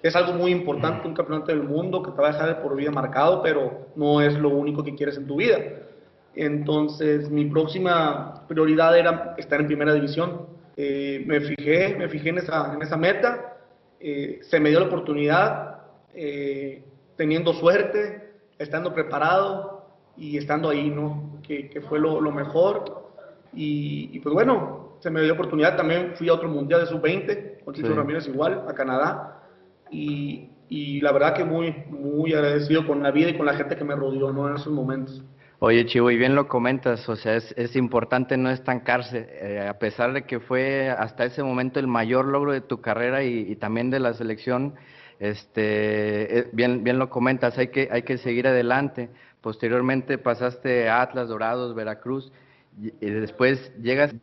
es 0.08 0.16
algo 0.16 0.32
muy 0.32 0.52
importante 0.52 1.08
un 1.08 1.14
campeonato 1.14 1.46
del 1.52 1.62
mundo 1.62 2.02
que 2.02 2.10
te 2.10 2.20
va 2.20 2.28
a 2.28 2.32
dejar 2.32 2.48
de 2.48 2.54
por 2.56 2.76
vida 2.76 2.90
marcado, 2.90 3.42
pero 3.42 3.88
no 3.96 4.20
es 4.20 4.34
lo 4.34 4.50
único 4.50 4.82
que 4.84 4.94
quieres 4.94 5.16
en 5.16 5.26
tu 5.26 5.36
vida. 5.36 5.58
Entonces, 6.34 7.30
mi 7.30 7.46
próxima 7.46 8.46
prioridad 8.46 8.96
era 8.98 9.34
estar 9.38 9.60
en 9.60 9.66
primera 9.66 9.94
división. 9.94 10.46
Eh, 10.76 11.24
me 11.26 11.40
fijé, 11.40 11.96
me 11.98 12.08
fijé 12.08 12.28
en 12.28 12.38
esa, 12.38 12.74
en 12.74 12.82
esa 12.82 12.96
meta, 12.98 13.56
eh, 13.98 14.40
se 14.42 14.60
me 14.60 14.68
dio 14.68 14.80
la 14.80 14.86
oportunidad, 14.86 15.78
eh, 16.14 16.84
teniendo 17.16 17.54
suerte, 17.54 18.34
estando 18.58 18.92
preparado 18.92 19.86
y 20.16 20.36
estando 20.36 20.68
ahí, 20.68 20.90
¿no? 20.90 21.40
Que, 21.42 21.70
que 21.70 21.80
fue 21.80 21.98
lo, 21.98 22.20
lo 22.20 22.30
mejor. 22.30 23.06
Y, 23.54 24.10
y, 24.12 24.20
pues 24.20 24.34
bueno, 24.34 24.96
se 25.00 25.10
me 25.10 25.20
dio 25.20 25.28
la 25.28 25.34
oportunidad, 25.34 25.76
también 25.76 26.12
fui 26.16 26.28
a 26.28 26.34
otro 26.34 26.48
mundial 26.48 26.80
de 26.80 26.86
sub-20, 26.88 27.64
con 27.64 27.72
Tito 27.74 27.88
Sí. 27.88 27.94
Ramírez 27.94 28.28
igual, 28.28 28.64
a 28.68 28.74
Canadá. 28.74 29.42
Y, 29.90 30.50
y 30.68 31.00
la 31.00 31.12
verdad 31.12 31.34
que 31.34 31.44
muy, 31.44 31.74
muy 31.88 32.34
agradecido 32.34 32.86
con 32.86 33.02
la 33.02 33.10
vida 33.10 33.30
y 33.30 33.36
con 33.36 33.46
la 33.46 33.54
gente 33.54 33.76
que 33.76 33.84
me 33.84 33.94
rodeó, 33.94 34.32
¿no? 34.32 34.48
En 34.48 34.56
esos 34.56 34.72
momentos. 34.72 35.22
Oye, 35.58 35.86
Chivo, 35.86 36.10
y 36.10 36.18
bien 36.18 36.34
lo 36.34 36.48
comentas, 36.48 37.08
o 37.08 37.16
sea, 37.16 37.36
es, 37.36 37.54
es 37.56 37.76
importante 37.76 38.36
no 38.36 38.50
estancarse, 38.50 39.26
eh, 39.40 39.66
a 39.66 39.78
pesar 39.78 40.12
de 40.12 40.24
que 40.24 40.38
fue 40.38 40.90
hasta 40.90 41.24
ese 41.24 41.42
momento 41.42 41.80
el 41.80 41.86
mayor 41.86 42.26
logro 42.26 42.52
de 42.52 42.60
tu 42.60 42.82
carrera 42.82 43.24
y, 43.24 43.52
y 43.52 43.56
también 43.56 43.88
de 43.88 43.98
la 43.98 44.12
selección, 44.12 44.74
este, 45.18 46.40
eh, 46.40 46.50
bien, 46.52 46.84
bien 46.84 46.98
lo 46.98 47.08
comentas, 47.08 47.56
hay 47.56 47.68
que, 47.68 47.88
hay 47.90 48.02
que 48.02 48.18
seguir 48.18 48.46
adelante. 48.46 49.08
Posteriormente 49.40 50.18
pasaste 50.18 50.90
a 50.90 51.00
Atlas, 51.00 51.28
Dorados, 51.28 51.74
Veracruz, 51.74 52.30
y, 52.78 52.88
y 53.00 53.10
después 53.10 53.72
llegas 53.80 54.14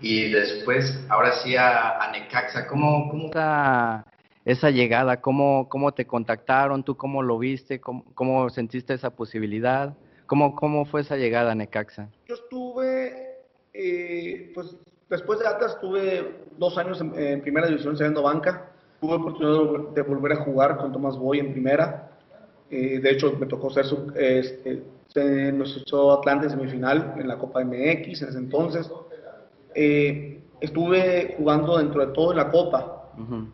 y 0.00 0.30
después, 0.30 1.04
ahora 1.08 1.32
sí, 1.42 1.56
a, 1.56 1.98
a 1.98 2.12
Necaxa. 2.12 2.66
¿Cómo, 2.66 3.08
cómo 3.08 3.28
esa, 3.28 4.04
esa 4.44 4.70
llegada? 4.70 5.20
¿Cómo, 5.20 5.68
¿Cómo 5.68 5.92
te 5.92 6.06
contactaron? 6.06 6.84
¿Tú 6.84 6.96
cómo 6.96 7.22
lo 7.22 7.38
viste? 7.38 7.80
¿Cómo, 7.80 8.04
cómo 8.14 8.48
sentiste 8.50 8.94
esa 8.94 9.10
posibilidad? 9.10 9.94
¿Cómo, 10.26 10.54
¿Cómo 10.56 10.84
fue 10.84 11.02
esa 11.02 11.16
llegada 11.16 11.52
a 11.52 11.54
Necaxa? 11.54 12.08
Yo 12.26 12.34
estuve, 12.34 13.36
eh, 13.74 14.50
pues 14.54 14.76
después 15.10 15.38
de 15.40 15.46
Atlas 15.46 15.78
tuve 15.80 16.44
dos 16.58 16.76
años 16.78 17.00
en, 17.00 17.14
en 17.18 17.40
primera 17.42 17.66
división 17.66 17.96
siendo 17.96 18.22
banca. 18.22 18.70
Tuve 19.00 19.14
oportunidad 19.14 19.52
de, 19.54 19.60
vol- 19.68 19.92
de 19.94 20.02
volver 20.02 20.32
a 20.32 20.36
jugar 20.44 20.76
con 20.78 20.92
Tomás 20.92 21.16
Boy 21.18 21.40
en 21.40 21.52
primera. 21.52 22.08
Eh, 22.70 23.00
de 23.00 23.10
hecho, 23.10 23.32
me 23.38 23.46
tocó 23.46 23.68
ser 23.70 23.84
su, 23.84 24.10
este, 24.16 24.82
se 25.08 25.52
nos 25.52 25.76
echó 25.76 26.12
Atlante 26.12 26.46
en 26.46 26.52
semifinal 26.52 27.14
en 27.18 27.28
la 27.28 27.36
Copa 27.36 27.60
MX 27.60 28.22
en 28.22 28.28
ese 28.28 28.38
entonces. 28.38 28.90
Eh, 29.74 30.40
estuve 30.60 31.34
jugando 31.36 31.78
dentro 31.78 32.06
de 32.06 32.12
todo 32.12 32.30
en 32.32 32.38
la 32.38 32.50
Copa. 32.50 33.10
Mm, 33.16 33.44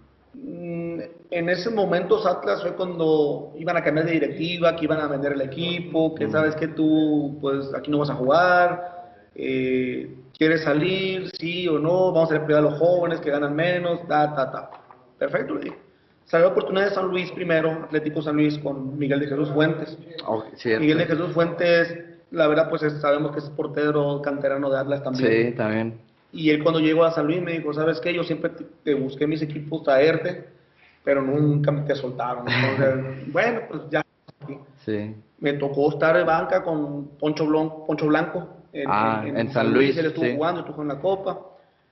En 1.31 1.49
ese 1.51 1.69
momento 1.71 2.27
Atlas 2.27 2.63
fue 2.63 2.73
cuando 2.75 3.53
iban 3.59 3.77
a 3.77 3.83
cambiar 3.85 4.07
de 4.07 4.13
directiva, 4.13 4.75
que 4.77 4.85
iban 4.87 5.01
a 5.01 5.09
vender 5.09 5.33
el 5.33 5.43
equipo, 5.43 6.15
que 6.15 6.31
sabes 6.31 6.57
que 6.57 6.69
tú 6.69 7.37
pues 7.41 7.73
aquí 7.75 7.91
no 7.91 7.99
vas 7.99 8.09
a 8.11 8.15
jugar, 8.15 9.13
eh, 9.35 10.15
quieres 10.37 10.63
salir, 10.63 11.31
sí 11.39 11.69
o 11.69 11.79
no, 11.79 12.13
vamos 12.13 12.31
a 12.33 12.45
prioridad 12.45 12.59
a 12.61 12.71
los 12.71 12.79
jóvenes 12.79 13.21
que 13.21 13.31
ganan 13.31 13.55
menos, 13.55 14.07
ta, 14.09 14.35
ta, 14.35 14.51
ta. 14.51 14.71
Perfecto, 15.19 15.55
le 15.57 15.61
dije. 15.65 15.77
Salió 16.25 16.47
la 16.47 16.53
oportunidad 16.53 16.89
de 16.89 16.95
San 16.95 17.09
Luis 17.09 17.31
primero, 17.33 17.73
Atlético 17.85 18.23
San 18.23 18.37
Luis 18.37 18.59
con 18.59 18.99
Miguel 18.99 19.21
de 19.21 19.27
Jesús 19.29 19.51
Fuentes. 19.51 19.99
Oh. 20.27 20.43
Miguel 20.79 20.99
de 20.99 21.07
Jesús 21.07 21.33
Fuentes, 21.33 21.95
la 22.31 22.47
verdad 22.49 22.69
pues 22.71 22.83
es- 22.83 23.01
sabemos 23.01 23.33
que 23.33 23.39
es 23.39 23.51
portero 23.51 24.21
canterano 24.23 24.71
de 24.71 24.79
Atlas 24.79 25.03
también. 25.03 25.31
Sí, 25.51 25.57
también. 25.57 25.99
Y 26.33 26.51
él 26.51 26.63
cuando 26.63 26.81
llegó 26.81 27.05
a 27.05 27.13
San 27.13 27.27
Luis 27.27 27.41
me 27.43 27.53
dijo, 27.53 27.73
¿sabes 27.73 28.01
qué? 28.01 28.13
Yo 28.15 28.25
siempre 28.25 28.51
te, 28.51 28.65
te 28.85 28.95
busqué 28.95 29.27
mis 29.27 29.41
equipos 29.41 29.83
traerte, 29.83 30.45
pero 31.09 31.23
nunca 31.23 31.73
me 31.73 31.81
te 31.81 31.95
soltaron. 31.95 32.45
Entonces, 32.47 33.33
bueno, 33.33 33.61
pues 33.67 33.81
ya. 33.89 34.03
Sí. 34.85 35.15
Me 35.39 35.55
tocó 35.55 35.89
estar 35.89 36.15
en 36.19 36.27
banca 36.27 36.63
con 36.63 37.17
Poncho 37.19 37.47
Blanco, 37.47 37.87
Poncho 37.87 38.09
Blanco 38.09 38.47
en, 38.75 38.85
Ah, 38.91 39.23
en 39.25 39.51
San 39.51 39.73
Luis, 39.73 39.97
Él 39.97 40.05
estuvo 40.05 40.27
sí. 40.27 40.35
jugando, 40.37 40.61
estuvo 40.61 40.83
en 40.83 40.89
la 40.89 40.99
Copa. 41.01 41.41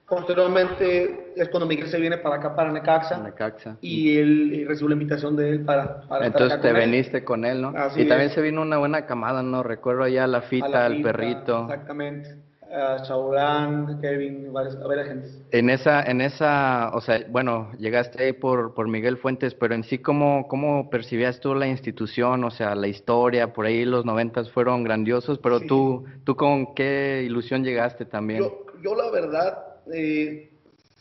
Posteriormente 0.07 1.33
es 1.35 1.49
cuando 1.49 1.65
Miguel 1.67 1.89
se 1.89 1.99
viene 1.99 2.19
para 2.19 2.37
acá, 2.37 2.55
para 2.55 2.71
Necaxa. 2.71 3.17
Necaxa. 3.23 3.79
Y 3.81 4.19
él 4.19 4.53
y 4.53 4.65
recibió 4.67 4.91
la 4.91 4.95
invitación 4.97 5.35
de 5.35 5.49
él 5.49 5.61
para, 5.65 6.03
para 6.03 6.27
Entonces 6.27 6.61
te 6.61 6.69
con 6.69 6.77
él. 6.77 6.91
veniste 6.91 7.25
con 7.25 7.45
él, 7.47 7.63
¿no? 7.63 7.69
Así 7.75 8.03
y 8.03 8.09
también 8.09 8.29
se 8.29 8.43
vino 8.43 8.61
una 8.61 8.77
buena 8.77 9.07
camada, 9.07 9.43
¿no? 9.43 9.63
Recuerdo 9.63 10.03
allá 10.03 10.27
la 10.27 10.43
fita, 10.43 10.85
al 10.85 11.01
perrito. 11.01 11.63
Exactamente. 11.63 12.37
A 12.73 13.03
Chaurán, 13.03 14.01
Kevin, 14.01 14.53
varios, 14.53 14.77
a 14.77 14.87
varias 14.87 15.07
gente. 15.09 15.29
En 15.53 15.71
esa, 15.71 16.03
en 16.03 16.21
esa, 16.21 16.91
o 16.95 17.01
sea, 17.01 17.25
bueno, 17.29 17.71
llegaste 17.79 18.23
ahí 18.25 18.33
por, 18.33 18.75
por 18.75 18.89
Miguel 18.89 19.17
Fuentes, 19.19 19.55
pero 19.55 19.75
en 19.75 19.85
sí, 19.85 19.99
¿cómo, 19.99 20.49
¿cómo 20.49 20.91
percibías 20.91 21.39
tú 21.41 21.55
la 21.55 21.69
institución? 21.69 22.43
O 22.45 22.51
sea, 22.51 22.75
la 22.75 22.89
historia, 22.89 23.53
por 23.53 23.67
ahí 23.67 23.85
los 23.85 24.05
noventas 24.05 24.51
fueron 24.51 24.83
grandiosos, 24.83 25.39
pero 25.39 25.61
Sí. 25.61 25.67
tú, 25.69 26.05
¿tú 26.25 26.35
con 26.37 26.75
qué 26.75 27.23
ilusión 27.25 27.63
llegaste 27.65 28.05
también? 28.05 28.41
Yo, 28.41 28.67
yo 28.83 28.95
la 28.97 29.11
verdad, 29.11 29.59
eh, 29.95 30.51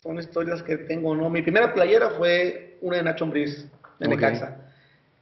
son 0.02 0.18
historias 0.18 0.62
que 0.62 0.76
tengo, 0.76 1.16
¿no? 1.16 1.28
Mi 1.28 1.42
primera 1.42 1.74
playera 1.74 2.10
fue 2.10 2.78
una 2.80 2.98
de 2.98 3.02
Nacho 3.02 3.24
Ambriz, 3.24 3.68
de 3.98 4.06
Ok. 4.06 4.12
Necaxa, 4.14 4.56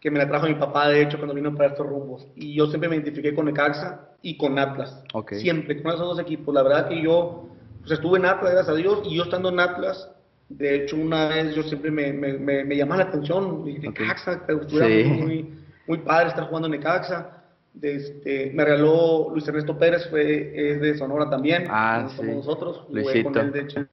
que 0.05 0.11
me 0.11 0.19
la 0.19 0.29
trajo 0.29 0.47
mi 0.47 0.55
papá, 0.55 0.91
de 0.91 1.01
hecho, 1.01 1.17
cuando 1.17 1.35
vino 1.35 1.55
para 1.55 1.71
estos 1.71 1.87
rumbos. 1.87 2.29
Y 2.37 2.55
yo 2.55 2.67
siempre 2.67 2.91
me 2.91 2.97
identifiqué 2.97 3.35
con 3.35 3.47
Necaxa 3.47 4.11
y 4.21 4.37
con 4.37 4.59
Atlas. 4.59 5.03
Ok. 5.15 5.33
Siempre, 5.37 5.83
con 5.83 5.93
esos 5.95 6.07
dos 6.07 6.19
equipos. 6.21 6.55
La 6.55 6.63
verdad 6.63 6.89
que 6.91 7.01
yo 7.01 7.47
pues, 7.81 7.93
estuve 7.93 8.19
en 8.19 8.27
Atlas, 8.27 8.53
gracias 8.53 8.69
a 8.69 8.77
Dios, 8.79 9.01
y 9.07 9.17
yo 9.17 9.23
estando 9.23 9.49
en 9.49 9.61
Atlas, 9.61 10.11
de 10.51 10.75
hecho, 10.77 10.97
una 10.97 11.29
vez 11.29 11.55
yo 11.55 11.63
siempre 11.63 11.91
me, 11.91 12.13
me, 12.13 12.35
me, 12.35 12.65
me 12.67 12.77
llamaba 12.77 13.03
la 13.03 13.09
atención. 13.09 13.65
Necaxa, 13.65 14.43
estuviera 14.47 14.87
Sí. 14.89 15.05
muy, 15.09 15.55
muy, 15.87 15.99
padre 16.01 16.29
estar 16.29 16.45
jugando 16.49 16.67
en 16.67 16.73
Necaxa. 16.73 17.43
De 17.73 17.97
este, 17.97 18.53
me 18.55 18.63
regaló 18.63 19.31
Luis 19.33 19.49
Ernesto 19.49 19.79
Pérez, 19.79 20.07
fue, 20.11 20.53
es 20.73 20.83
de 20.83 20.99
Sonora 20.99 21.31
también, 21.31 21.65
Ah, 21.71 22.07
sí. 22.15 22.23
nosotros, 22.27 22.85
jugué 22.89 23.03
Luisito. 23.05 23.33
con 23.33 23.39
él 23.41 23.53
de 23.53 23.61
hecho. 23.63 23.87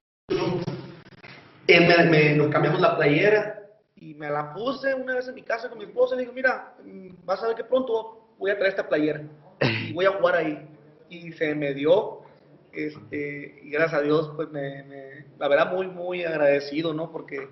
Me, 1.67 2.09
me- 2.09 2.35
nos 2.35 2.49
cambiamos 2.49 2.81
la 2.81 2.97
playera 2.97 3.60
y 4.01 4.15
me 4.15 4.29
la 4.31 4.51
puse 4.53 4.95
una 4.95 5.13
vez 5.15 5.27
en 5.27 5.35
mi 5.35 5.43
casa 5.43 5.69
con 5.69 5.77
mi 5.77 5.83
esposa 5.85 6.15
y 6.15 6.17
le 6.17 6.21
digo, 6.23 6.33
mira, 6.33 6.73
mm, 6.83 7.09
vas 7.23 7.41
a 7.43 7.47
ver 7.47 7.55
que 7.55 7.63
pronto 7.63 8.33
voy 8.39 8.49
a 8.49 8.55
traer 8.57 8.71
esta 8.71 8.89
playera 8.89 9.21
y 9.87 9.93
voy 9.93 10.05
a 10.05 10.11
jugar 10.13 10.35
ahí. 10.35 10.67
Y 11.07 11.31
se 11.33 11.53
me 11.53 11.73
dio, 11.75 12.21
este, 12.73 13.59
y 13.63 13.69
gracias 13.69 14.01
a 14.01 14.03
Dios, 14.03 14.31
pues 14.35 14.49
me, 14.49 14.83
me- 14.83 15.25
la 15.37 15.47
verdad 15.47 15.71
muy, 15.71 15.87
muy 15.87 16.23
agradecido, 16.23 16.93
¿no? 16.95 17.11
Porque 17.11 17.47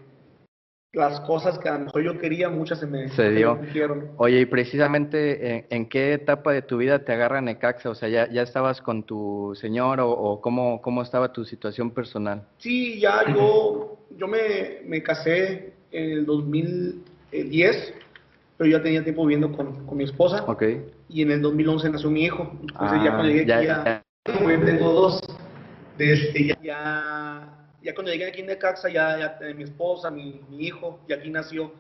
las 0.91 1.19
cosas 1.21 1.59
que 1.59 1.69
a 1.69 1.73
lo 1.73 1.85
mejor 1.85 2.01
yo 2.01 2.17
quería, 2.17 2.49
muchas 2.49 2.79
se 2.79 2.88
me, 2.88 3.09
Se 3.09 3.29
me 3.29 3.35
dio. 3.35 3.57
cumplieron. 3.57 4.09
Oye, 4.17 4.39
y 4.39 4.45
precisamente, 4.47 5.55
¿en, 5.57 5.65
en 5.69 5.88
qué 5.89 6.13
etapa 6.13 6.51
de 6.51 6.63
tu 6.63 6.77
vida 6.77 7.05
te 7.05 7.12
agarra 7.13 7.41
Necaxa? 7.41 7.91
O 7.91 7.95
sea, 7.95 8.09
¿ya, 8.09 8.27
ya 8.31 8.41
estabas 8.41 8.81
con 8.81 9.03
tu 9.03 9.53
señor 9.55 9.99
o, 9.99 10.09
o 10.09 10.41
cómo, 10.41 10.81
cómo 10.81 11.03
estaba 11.03 11.31
tu 11.31 11.45
situación 11.45 11.91
personal? 11.91 12.47
Sí, 12.57 12.99
ya 12.99 13.21
yo, 13.31 13.99
yo 14.17 14.27
me, 14.27 14.81
me 14.85 15.03
casé 15.03 15.73
en 15.91 16.12
el 16.12 16.25
2010, 16.25 17.93
pero 18.58 18.69
ya 18.69 18.82
tenía 18.82 19.04
tiempo 19.04 19.23
viviendo 19.25 19.52
con, 19.56 19.86
con 19.86 19.97
mi 19.97 20.04
esposa. 20.04 20.43
Ok. 20.47 20.63
Y 21.10 21.21
en 21.21 21.32
el 21.32 21.41
2011 21.41 21.89
nació 21.89 22.10
mi 22.10 22.25
hijo. 22.25 22.52
Entonces 22.62 22.99
ya 23.04 23.10
Ah, 23.10 23.15
cuando 23.15 23.23
llegué 23.25 23.45
ya- 23.45 23.58
aquí, 23.58 23.65
ya, 23.67 24.04
como 24.38 24.52
yo 24.52 24.60
tengo 24.65 24.91
dos, 24.93 25.19
este, 25.97 26.45
ya, 26.47 26.58
ya, 26.62 27.67
ya 27.82 27.93
cuando 27.93 28.12
llegué 28.12 28.28
aquí 28.28 28.41
en 28.41 28.47
Necaxa, 28.47 28.89
ya, 28.89 29.17
ya 29.17 29.38
tenía 29.39 29.56
mi 29.56 29.63
esposa, 29.63 30.12
mi, 30.12 30.41
mi 30.49 30.65
hijo, 30.67 30.99
y 31.08 31.13
aquí 31.13 31.30
nació 31.30 31.71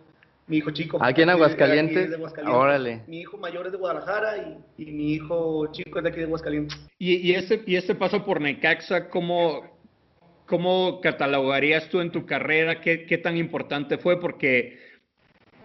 mi 0.47 0.57
hijo 0.57 0.71
chico. 0.71 0.97
¿Aquí 0.99 1.21
en 1.21 1.29
Aguascalientes? 1.29 1.95
aquí 1.95 2.03
es 2.05 2.09
de 2.09 2.15
Aguascalientes. 2.15 2.59
Órale. 2.59 3.01
Mi 3.07 3.19
hijo 3.19 3.37
mayor 3.37 3.67
es 3.67 3.71
de 3.71 3.77
Guadalajara 3.77 4.37
y, 4.37 4.83
y 4.83 4.91
mi 4.91 5.13
hijo 5.13 5.67
chico 5.71 5.99
es 5.99 6.03
de 6.03 6.09
aquí 6.09 6.17
de 6.19 6.25
Aguascalientes. 6.25 6.79
Y, 6.97 7.15
y 7.17 7.35
este, 7.35 7.61
y 7.67 7.75
este 7.75 7.93
paso 7.93 8.25
por 8.25 8.41
Necaxa, 8.41 9.09
¿cómo, 9.09 9.61
cómo 10.49 10.99
catalogarías 10.99 11.89
tú 11.89 12.01
en 12.01 12.11
tu 12.11 12.25
carrera? 12.25 12.81
¿Qué, 12.81 13.05
qué 13.05 13.19
tan 13.19 13.37
importante 13.37 13.99
fue? 13.99 14.19
Porque 14.19 14.79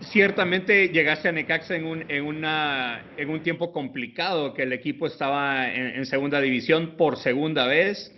ciertamente 0.01 0.90
llegaste 0.90 1.29
a 1.29 1.33
Necaxa 1.33 1.75
en 1.75 1.87
un, 1.87 2.05
en 2.11 2.25
una, 2.25 3.03
en 3.16 3.31
un 3.31 3.42
tiempo 3.42 3.73
complicado, 3.73 4.53
que 4.53 4.62
el 4.62 4.75
equipo 4.75 5.07
estaba 5.07 5.73
en, 5.73 5.87
en 5.87 6.07
segunda 6.07 6.38
división 6.40 6.97
por 6.99 7.16
segunda 7.16 7.66
vez. 7.66 8.14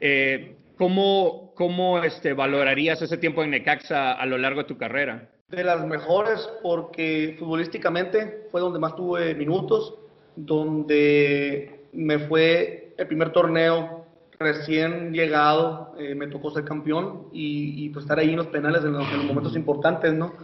Eh, 0.00 0.56
¿Cómo, 0.76 1.52
cómo 1.54 2.02
este, 2.02 2.32
valorarías 2.32 3.00
ese 3.02 3.18
tiempo 3.18 3.42
en 3.42 3.50
Necaxa 3.50 4.12
a 4.12 4.26
lo 4.26 4.38
largo 4.38 4.62
de 4.62 4.68
tu 4.68 4.78
carrera? 4.78 5.30
De 5.48 5.64
las 5.64 5.86
mejores 5.86 6.48
porque 6.62 7.36
futbolísticamente 7.38 8.46
fue 8.50 8.60
donde 8.60 8.78
más 8.78 8.96
tuve 8.96 9.34
minutos, 9.34 9.94
donde 10.34 11.88
me 11.92 12.18
fue 12.20 12.94
el 12.96 13.06
primer 13.06 13.32
torneo 13.32 13.95
recién 14.38 15.12
llegado, 15.12 15.94
eh, 15.98 16.14
me 16.14 16.26
tocó 16.26 16.50
ser 16.50 16.64
campeón 16.64 17.28
y, 17.32 17.84
y, 17.84 17.88
pues 17.90 18.04
estar 18.04 18.18
ahí 18.18 18.30
en 18.30 18.36
los 18.36 18.46
penales 18.48 18.84
en 18.84 18.92
los, 18.92 19.08
en 19.10 19.18
los 19.18 19.26
momentos 19.26 19.56
importantes, 19.56 20.12
¿no? 20.12 20.34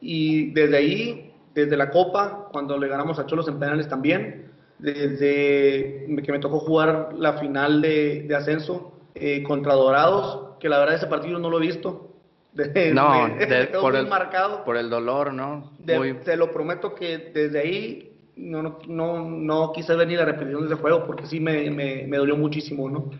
Y 0.00 0.50
desde 0.52 0.76
ahí, 0.76 1.32
desde 1.54 1.76
la 1.76 1.90
Copa, 1.90 2.48
cuando 2.52 2.78
le 2.78 2.88
ganamos 2.88 3.18
a 3.18 3.26
Cholos 3.26 3.48
en 3.48 3.58
penales 3.58 3.88
también, 3.88 4.46
desde 4.78 6.06
que 6.24 6.32
me 6.32 6.38
tocó 6.38 6.58
jugar 6.58 7.10
la 7.16 7.34
final 7.34 7.80
de, 7.80 8.24
de 8.26 8.34
ascenso 8.34 8.92
eh, 9.14 9.42
contra 9.42 9.74
Dorados, 9.74 10.56
que 10.58 10.68
la 10.68 10.78
verdad 10.78 10.96
ese 10.96 11.06
partido 11.06 11.38
no 11.38 11.50
lo 11.50 11.58
he 11.58 11.66
visto. 11.66 12.08
De- 12.52 12.92
No, 12.92 13.28
me- 13.28 13.46
de- 13.46 13.66
por, 13.66 13.96
el, 13.96 14.06
marcado. 14.08 14.64
por 14.64 14.76
el 14.76 14.90
dolor, 14.90 15.32
¿no? 15.32 15.70
Muy- 15.86 16.14
Te 16.14 16.36
lo 16.36 16.52
prometo 16.52 16.94
que 16.94 17.16
desde 17.32 17.60
ahí 17.60 18.12
no, 18.36 18.62
no, 18.62 18.78
no, 18.86 19.20
no 19.24 19.72
quise 19.72 19.94
ver 19.94 20.08
ni 20.08 20.16
la 20.16 20.24
repetición 20.24 20.60
de 20.62 20.66
ese 20.66 20.76
juego 20.80 21.06
porque 21.06 21.26
sí 21.26 21.40
me, 21.40 21.70
me, 21.70 22.04
me 22.06 22.16
dolió 22.18 22.36
muchísimo, 22.36 22.90
¿no? 22.90 23.10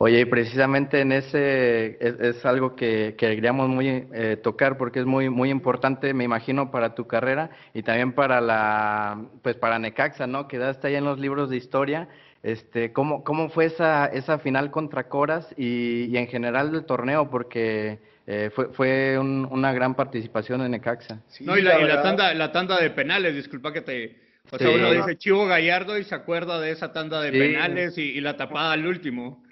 Oye, 0.00 0.20
y 0.20 0.24
precisamente 0.26 1.00
en 1.00 1.10
ese 1.10 1.96
es, 2.00 2.20
es 2.20 2.46
algo 2.46 2.76
que, 2.76 3.16
que 3.18 3.34
queríamos 3.34 3.68
muy 3.68 4.06
eh, 4.12 4.36
tocar 4.40 4.76
porque 4.78 5.00
es 5.00 5.06
muy 5.06 5.28
muy 5.28 5.50
importante, 5.50 6.14
me 6.14 6.22
imagino, 6.22 6.70
para 6.70 6.94
tu 6.94 7.08
carrera 7.08 7.50
y 7.74 7.82
también 7.82 8.12
para 8.12 8.40
la 8.40 9.20
pues 9.42 9.56
para 9.56 9.78
Necaxa, 9.80 10.28
¿no? 10.28 10.46
Quedaste 10.46 10.86
ahí 10.86 10.94
en 10.94 11.04
los 11.04 11.18
libros 11.18 11.50
de 11.50 11.56
historia. 11.56 12.08
Este, 12.44 12.92
¿cómo, 12.92 13.24
cómo 13.24 13.48
fue 13.50 13.64
esa 13.64 14.06
esa 14.06 14.38
final 14.38 14.70
contra 14.70 15.08
Coras 15.08 15.52
y, 15.56 16.04
y 16.04 16.16
en 16.16 16.28
general 16.28 16.70
del 16.70 16.84
torneo? 16.84 17.28
Porque 17.28 17.98
eh, 18.28 18.50
fue 18.54 18.68
fue 18.68 19.18
un- 19.18 19.48
una 19.50 19.72
gran 19.72 19.96
participación 19.96 20.60
en 20.60 20.70
Necaxa. 20.70 21.18
Sí, 21.26 21.44
no, 21.44 21.56
y 21.58 21.62
la, 21.62 21.80
y 21.80 21.84
la 21.88 22.02
tanda, 22.02 22.32
la 22.34 22.52
tanda 22.52 22.78
de 22.80 22.90
penales, 22.90 23.34
disculpa 23.34 23.72
que 23.72 23.80
te... 23.80 24.16
O 24.52 24.56
sea, 24.58 24.68
Sí. 24.68 24.74
uno 24.76 24.92
dice 24.92 25.18
Chivo 25.18 25.44
Gallardo 25.46 25.98
y 25.98 26.04
se 26.04 26.14
acuerda 26.14 26.60
de 26.60 26.70
esa 26.70 26.92
tanda 26.92 27.20
de 27.20 27.32
Sí. 27.32 27.38
penales 27.38 27.98
y, 27.98 28.02
y 28.02 28.20
la 28.20 28.36
tapada 28.36 28.72
al 28.72 28.86
último. 28.86 29.42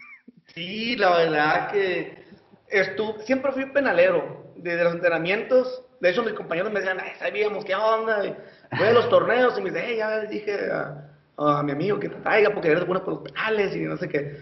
Sí, 0.57 0.97
la 0.97 1.11
verdad 1.19 1.71
que 1.71 2.25
estu- 2.71 3.19
siempre 3.21 3.53
fui 3.53 3.67
penalero. 3.67 4.47
Desde 4.57 4.85
los 4.85 4.95
entrenamientos, 4.95 5.83
de 6.01 6.11
hecho 6.11 6.23
mis 6.23 6.33
compañeros 6.33 6.73
me 6.73 6.81
decían, 6.81 6.99
ay, 6.99 7.13
sabíamos 7.19 7.63
qué 7.65 7.75
onda. 7.75 8.25
Y 8.25 8.35
a 8.83 8.91
los 8.93 9.09
torneos 9.11 9.59
y 9.59 9.61
me 9.63 9.71
dice, 9.71 9.85
"Hey, 9.87 9.97
ya 9.99 10.19
les 10.19 10.31
dije 10.31 10.59
a, 10.73 11.63
mi 11.63 11.73
amigo 11.73 12.01
que 12.01 12.09
te 12.09 12.17
traiga 12.17 12.51
porque 12.55 12.69
eres 12.71 12.87
bueno 12.87 13.05
por 13.05 13.15
los 13.15 13.23
penales 13.23 13.77
y 13.77 13.81
no 13.83 13.99
sé 13.99 14.09
qué. 14.09 14.39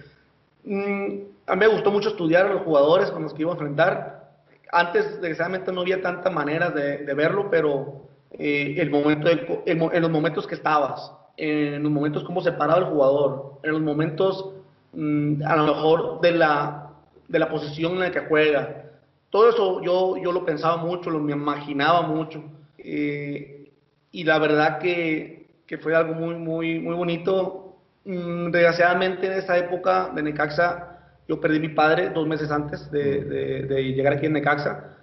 Mm, 0.65 1.21
a 1.49 1.55
mí 1.57 1.59
me 1.61 1.67
gustó 1.67 1.91
mucho 1.91 2.11
estudiar 2.11 2.47
a 2.47 2.53
los 2.55 2.63
jugadores 2.63 3.11
con 3.11 3.25
los 3.25 3.35
que 3.35 3.43
iba 3.43 3.51
a 3.51 3.55
enfrentar. 3.55 4.31
Antes, 4.71 5.21
desgraciadamente, 5.21 5.73
no 5.73 5.81
había 5.81 6.01
tanta 6.01 6.31
manera 6.31 6.71
de, 6.71 6.99
verlo, 7.15 7.51
pero 7.51 8.03
eh, 8.39 8.77
el 8.79 8.91
momento 8.91 9.29
del 9.29 9.41
el 9.67 9.83
en 9.93 10.03
los 10.03 10.11
momentos 10.11 10.47
que 10.47 10.55
estabas, 10.55 11.13
en 11.37 11.83
los 11.83 11.91
momentos 11.93 12.23
cómo 12.25 12.41
se 12.41 12.53
paraba 12.53 12.79
el 12.81 12.87
jugador, 12.87 13.59
en 13.65 13.73
los 13.73 13.81
momentos 13.83 14.54
a 15.47 15.57
lo 15.57 15.67
mejor 15.67 16.21
de 16.21 16.33
la, 16.33 16.91
de 17.29 17.39
la 17.39 17.49
posición 17.49 17.93
en 17.95 18.01
la 18.01 18.11
que 18.11 18.21
juega. 18.21 18.83
Todo 19.31 19.49
eso 19.51 19.83
yo, 19.83 20.17
yo 20.17 20.33
lo 20.33 20.45
pensaba 20.45 20.77
mucho, 20.77 21.11
lo 21.11 21.19
me 21.21 21.33
imaginaba 21.33 22.03
mucho. 22.03 22.43
eh, 22.79 23.51
y 24.13 24.23
la 24.25 24.39
verdad 24.39 24.79
que, 24.79 25.49
que 25.67 25.77
fue 25.79 25.95
algo 25.97 26.15
muy, 26.15 26.37
muy, 26.37 26.79
muy 26.79 26.95
bonito. 26.95 27.77
Mm, 28.05 28.51
desgraciadamente 28.51 29.27
en 29.27 29.33
esa 29.33 29.57
época 29.59 30.11
de 30.15 30.23
Necaxa, 30.23 30.99
yo 31.27 31.41
perdí 31.41 31.57
a 31.57 31.61
mi 31.61 31.69
padre 31.71 32.11
dos 32.11 32.27
meses 32.27 32.51
antes 32.51 32.91
de, 32.91 33.25
de- 33.25 33.63
de 33.65 33.83
llegar 33.95 34.13
aquí 34.15 34.27
en 34.27 34.35
Necaxa. 34.35 34.97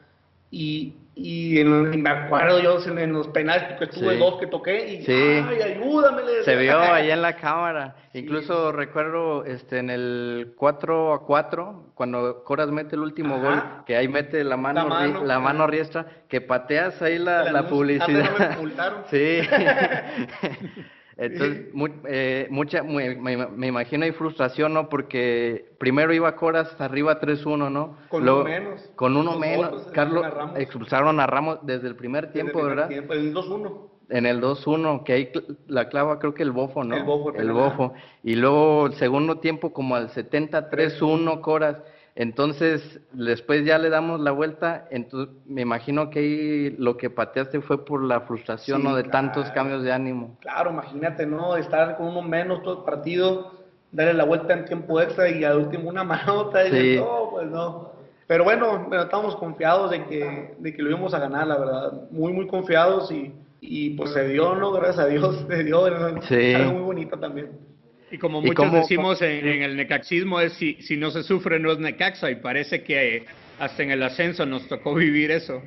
Y, 0.52 0.96
y 1.24 1.60
en- 1.60 2.02
me 2.02 2.10
acuerdo 2.10 2.60
yo 2.60 2.78
en, 2.98 3.14
los 3.14 3.28
penales, 3.30 3.64
porque 3.70 3.86
estuve 3.86 4.14
Sí. 4.14 4.20
dos 4.20 4.40
que 4.40 4.48
toqué 4.48 4.88
y, 4.96 5.02
Sí. 5.04 5.12
ay, 5.14 5.62
ayúdame. 5.62 6.22
Se 6.44 6.56
vio 6.56 6.80
allá 6.80 7.14
en 7.14 7.22
la 7.22 7.36
cámara. 7.36 7.96
Incluso 8.14 8.72
recuerdo 8.72 9.46
este 9.46 9.80
en 9.80 9.90
el 9.90 10.54
4 10.58 11.14
a 11.14 11.26
4, 11.26 11.92
cuando 11.96 12.44
Coras 12.44 12.70
mete 12.70 12.96
el 12.96 13.02
último 13.02 13.36
Ajá. 13.36 13.44
gol, 13.44 13.64
que 13.86 13.96
ahí 13.96 14.08
mete 14.08 14.44
la 14.44 14.58
mano, 14.58 14.84
La 14.84 14.90
mano, 14.90 15.24
la 15.26 15.40
mano 15.40 15.68
riestra, 15.68 16.06
que 16.28 16.42
pateas 16.42 17.02
ahí 17.02 17.18
la, 17.18 17.52
la 17.52 17.68
publicidad. 17.68 18.30
Me 18.38 18.70
sí. 19.10 19.48
Entonces, 21.22 21.68
eh, 22.08 22.48
mucha, 22.50 22.82
me, 22.82 23.16
me, 23.16 23.68
imagino 23.68 24.06
hay 24.06 24.12
frustración, 24.12 24.74
¿no? 24.74 24.90
Porque 24.90 25.72
primero 25.78 26.12
iba 26.14 26.36
Coras 26.36 26.76
arriba 26.82 27.22
3-1, 27.22 27.72
¿no? 27.72 27.98
Con 28.10 28.24
uno 28.24 28.44
menos. 28.44 28.82
Con 28.96 29.16
uno 29.16 29.38
menos. 29.38 29.88
Carlos, 29.94 30.26
expulsaron 30.56 31.20
a 31.20 31.28
Ramos 31.28 31.60
desde 31.62 31.88
el 31.88 31.96
primer 31.96 32.32
tiempo, 32.32 32.62
el 32.62 32.66
¿verdad? 32.66 32.88
Tiempo, 32.88 33.14
el 33.14 33.34
2-1. 33.36 33.88
En 34.10 34.26
el 34.26 34.42
2-1, 34.42 35.04
que 35.04 35.14
ahí 35.14 35.32
la 35.68 35.90
clava 35.90 36.18
creo 36.18 36.34
que 36.34 36.42
el 36.42 36.52
bofo, 36.52 36.84
¿no? 36.84 36.98
El 36.98 37.04
bofo. 37.04 37.34
El 37.36 37.52
bofo. 37.52 37.94
Y 38.24 38.36
luego 38.36 38.88
el 38.88 38.94
segundo 38.96 39.38
tiempo 39.38 39.72
como 39.72 39.96
al 39.96 40.10
70-3-1 40.10 41.40
Coras. 41.42 41.78
Entonces, 42.22 43.00
después 43.14 43.66
ya 43.66 43.80
le 43.80 43.90
damos 43.90 44.20
la 44.20 44.30
vuelta, 44.30 44.86
entonces 44.92 45.34
me 45.48 45.62
imagino 45.62 46.12
que 46.12 46.20
ahí 46.20 46.70
lo 46.78 46.96
que 46.96 47.10
pateaste 47.10 47.62
fue 47.62 47.84
por 47.84 48.04
la 48.04 48.22
frustración, 48.22 48.84
¿no? 48.84 48.96
De 48.96 49.06
tantos 49.06 49.50
cambios 49.50 49.82
de 49.82 49.92
ánimo. 49.92 50.38
Claro, 50.40 50.70
imagínate, 50.70 51.26
¿no? 51.26 51.58
Estar 51.58 51.98
con 51.98 52.10
uno 52.10 52.22
menos 52.22 52.62
todo 52.62 52.78
el 52.78 52.84
partido, 52.84 53.54
darle 53.92 54.14
la 54.14 54.26
vuelta 54.26 54.54
en 54.54 54.66
tiempo 54.66 55.02
extra 55.02 55.30
y 55.30 55.44
al 55.44 55.58
último 55.58 55.90
una 55.90 56.04
manota 56.04 56.68
y 56.68 56.98
no, 56.98 57.30
pues 57.32 57.48
no. 57.48 57.92
Pero 58.28 58.44
bueno, 58.44 58.86
bueno, 58.88 59.02
estábamos 59.02 59.36
confiados 59.38 59.90
de 59.90 60.06
que, 60.06 60.54
de 60.60 60.76
que 60.76 60.84
lo 60.84 60.92
íbamos 60.92 61.16
a 61.16 61.20
ganar, 61.20 61.48
la 61.48 61.58
verdad. 61.58 62.08
Muy, 62.12 62.34
muy 62.34 62.46
confiados 62.46 63.12
y, 63.12 63.34
y 63.62 63.96
pues 63.96 64.12
se 64.12 64.28
dio, 64.28 64.54
¿no? 64.54 64.72
Gracias 64.74 65.00
a 65.00 65.08
Dios, 65.08 65.44
se 65.50 65.64
dio. 65.64 65.88
Sí. 66.22 66.54
Algo 66.54 66.74
muy 66.74 66.84
bonito 66.84 67.18
también. 67.18 67.71
Y 68.12 68.18
como 68.18 68.42
muchos 68.42 68.72
decimos 68.74 69.22
en, 69.22 69.64
el 69.64 69.78
necaxismo 69.78 70.40
es 70.42 70.54
si, 70.54 70.76
si 70.82 70.98
no 70.98 71.12
se 71.12 71.24
sufre 71.24 71.60
no 71.60 71.72
es 71.72 71.80
necaxa 71.80 72.30
y 72.30 72.36
parece 72.36 72.84
que 72.84 73.26
hasta 73.58 73.84
en 73.84 73.92
el 73.92 74.04
ascenso 74.04 74.46
nos 74.46 74.68
tocó 74.68 74.94
vivir 74.96 75.32
eso. 75.32 75.62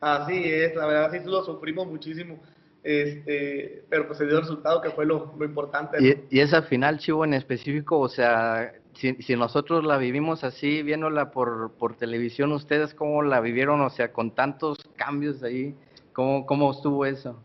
Así 0.00 0.44
es, 0.44 0.74
la 0.76 0.86
verdad 0.86 1.10
sí 1.12 1.18
lo 1.24 1.44
sufrimos 1.44 1.86
muchísimo. 1.86 2.40
Este, 2.84 3.82
pero 3.88 4.06
pues 4.06 4.18
se 4.18 4.26
dio 4.26 4.34
el 4.34 4.42
resultado 4.42 4.82
que 4.82 4.90
fue 4.90 5.06
lo, 5.06 5.34
lo 5.38 5.44
importante. 5.46 5.96
¿Y, 6.30 6.38
esa 6.38 6.62
final, 6.62 6.98
Chivo, 6.98 7.24
en 7.24 7.32
específico, 7.32 7.98
o 7.98 8.10
sea, 8.10 8.74
si, 8.92 9.14
si, 9.22 9.36
nosotros 9.36 9.84
la 9.84 9.96
vivimos 9.96 10.44
así, 10.44 10.82
viéndola 10.82 11.30
por, 11.30 11.72
por 11.78 11.96
televisión, 11.96 12.52
¿ustedes 12.52 12.92
cómo 12.92 13.22
la 13.22 13.40
vivieron? 13.40 13.80
O 13.80 13.88
sea, 13.88 14.12
con 14.12 14.34
tantos 14.34 14.76
cambios 14.96 15.42
ahí, 15.42 15.74
¿cómo, 16.12 16.44
cómo 16.44 16.72
estuvo 16.72 17.06
eso? 17.06 17.42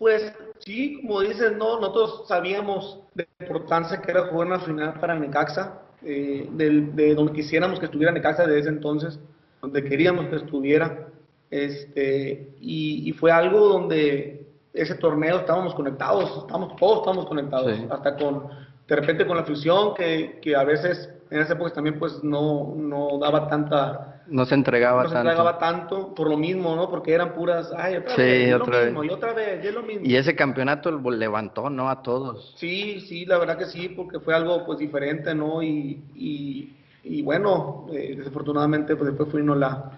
Pues 0.00 0.32
sí, 0.60 1.02
como 1.02 1.20
dices, 1.20 1.54
no, 1.58 1.78
nosotros 1.78 2.24
sabíamos 2.26 3.00
de 3.14 3.28
la 3.38 3.46
importancia 3.46 4.00
que 4.00 4.10
era 4.10 4.28
jugar 4.28 4.46
una 4.46 4.60
final 4.60 4.94
para 4.94 5.14
Necaxa, 5.14 5.82
eh, 6.02 6.48
de, 6.52 7.14
donde 7.14 7.34
quisiéramos 7.34 7.78
que 7.78 7.84
estuviera 7.84 8.10
Necaxa 8.10 8.46
desde 8.46 8.60
ese 8.60 8.68
entonces, 8.70 9.20
donde 9.60 9.84
queríamos 9.84 10.24
que 10.28 10.36
estuviera, 10.36 11.06
este, 11.50 12.54
y, 12.62 13.12
fue 13.12 13.30
algo 13.30 13.68
donde 13.68 14.46
ese 14.72 14.94
torneo 14.94 15.40
estábamos 15.40 15.74
conectados, 15.74 16.44
estamos, 16.46 16.76
todos 16.76 17.00
estamos 17.00 17.26
conectados, 17.26 17.70
hasta 17.90 18.16
con, 18.16 18.48
de 18.88 18.96
repente 18.96 19.26
con 19.26 19.36
la 19.36 19.44
fusión, 19.44 19.92
que, 19.92 20.38
que 20.40 20.56
a 20.56 20.64
veces 20.64 21.10
en 21.30 21.40
esa 21.40 21.52
época 21.52 21.72
también 21.72 21.98
pues 21.98 22.22
no, 22.24 22.74
no 22.76 23.18
daba 23.18 23.48
tanta... 23.48 24.22
No 24.26 24.44
se 24.44 24.54
entregaba 24.54 25.02
tanto. 25.04 25.14
No 25.14 25.22
se 25.22 25.28
entregaba 25.28 25.58
tanto 25.58 26.14
por 26.14 26.28
lo 26.28 26.36
mismo, 26.36 26.74
¿no? 26.74 26.90
Porque 26.90 27.12
eran 27.12 27.34
puras, 27.34 27.72
ay, 27.76 27.96
otra 27.96 28.16
vez, 28.16 28.54
otra 28.54 28.78
lo 28.80 28.84
mismo, 28.86 29.04
y 29.04 29.10
otra 29.10 29.32
vez, 29.32 29.64
es 29.64 29.74
lo 29.74 29.82
mismo. 29.82 30.02
Y 30.04 30.16
ese 30.16 30.34
campeonato 30.34 30.90
levantó, 31.10 31.70
¿no? 31.70 31.88
A 31.88 32.02
todos. 32.02 32.54
Sí, 32.56 33.00
sí, 33.02 33.24
la 33.26 33.38
verdad 33.38 33.58
que 33.58 33.66
sí, 33.66 33.88
porque 33.88 34.20
fue 34.20 34.34
algo 34.34 34.64
pues 34.66 34.78
diferente, 34.78 35.34
¿no? 35.34 35.62
Y, 35.62 36.02
y, 36.14 36.76
y 37.04 37.22
bueno, 37.22 37.86
eh, 37.92 38.14
desafortunadamente 38.16 38.96
pues 38.96 39.10
después 39.10 39.30
fuimos 39.30 39.56
la, 39.56 39.92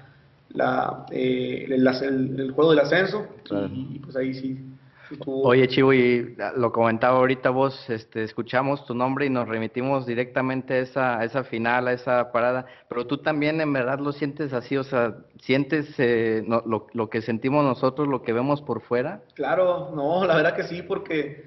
la, 0.51 1.07
eh, 1.11 1.67
el, 1.69 1.87
el, 2.41 2.53
juego 2.53 2.71
del 2.71 2.81
ascenso 2.81 3.27
y 3.71 3.99
pues 3.99 4.17
ahí 4.17 4.35
sí 4.35 4.72
Oye, 5.27 5.69
Chivo, 5.69 5.93
y 5.93 6.37
lo 6.57 6.73
comentaba 6.73 7.19
ahorita 7.19 7.51
vos, 7.51 7.89
este, 7.89 8.25
escuchamos 8.25 8.85
tu 8.87 8.95
nombre 8.95 9.27
y 9.27 9.31
nos 9.31 9.49
remitimos 9.49 10.07
directamente 10.07 10.75
a 10.75 10.79
esa, 10.79 11.25
esa 11.25 11.45
final, 11.45 11.89
a 11.89 11.93
esa 11.93 12.33
parada, 12.33 12.67
pero 12.89 13.07
tú 13.07 13.19
también 13.19 13.61
en 13.61 13.73
verdad 13.73 13.99
lo 13.99 14.13
sientes 14.13 14.53
así, 14.53 14.77
o 14.77 14.85
sea, 14.85 15.17
sientes 15.41 15.95
eh, 15.99 16.45
lo, 16.47 16.87
lo, 16.93 17.11
que 17.11 17.23
sentimos 17.23 17.65
nosotros, 17.65 18.09
lo 18.09 18.23
que 18.23 18.33
vemos 18.33 18.63
por 18.63 18.81
fuera. 18.83 19.21
Claro, 19.35 19.91
no, 19.95 20.25
la 20.27 20.37
verdad 20.37 20.57
que 20.57 20.65
sí, 20.65 20.83
porque 20.83 21.45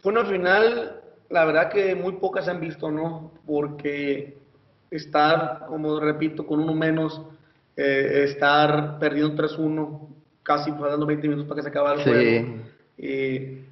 fue 0.00 0.12
una 0.12 0.24
final, 0.24 1.00
la 1.28 1.44
verdad 1.44 1.70
que 1.70 1.94
muy 1.94 2.12
pocas 2.14 2.48
han 2.48 2.60
visto, 2.60 2.90
¿no? 2.90 3.32
Porque 3.46 4.38
estar, 4.90 5.66
como 5.68 6.00
repito, 6.00 6.46
con 6.46 6.60
uno 6.60 6.74
menos, 6.74 7.22
eh, 7.76 8.24
estar 8.24 8.98
perdiendo 8.98 9.42
3-1 9.42 10.19
casi 10.42 10.70
faltando 10.72 11.06
20 11.06 11.28
minutos 11.28 11.48
para 11.48 11.56
que 11.56 11.62
se 11.62 11.68
acabara 11.68 12.02
el 12.02 12.04
juego. 12.04 12.54
Eh, 12.98 13.64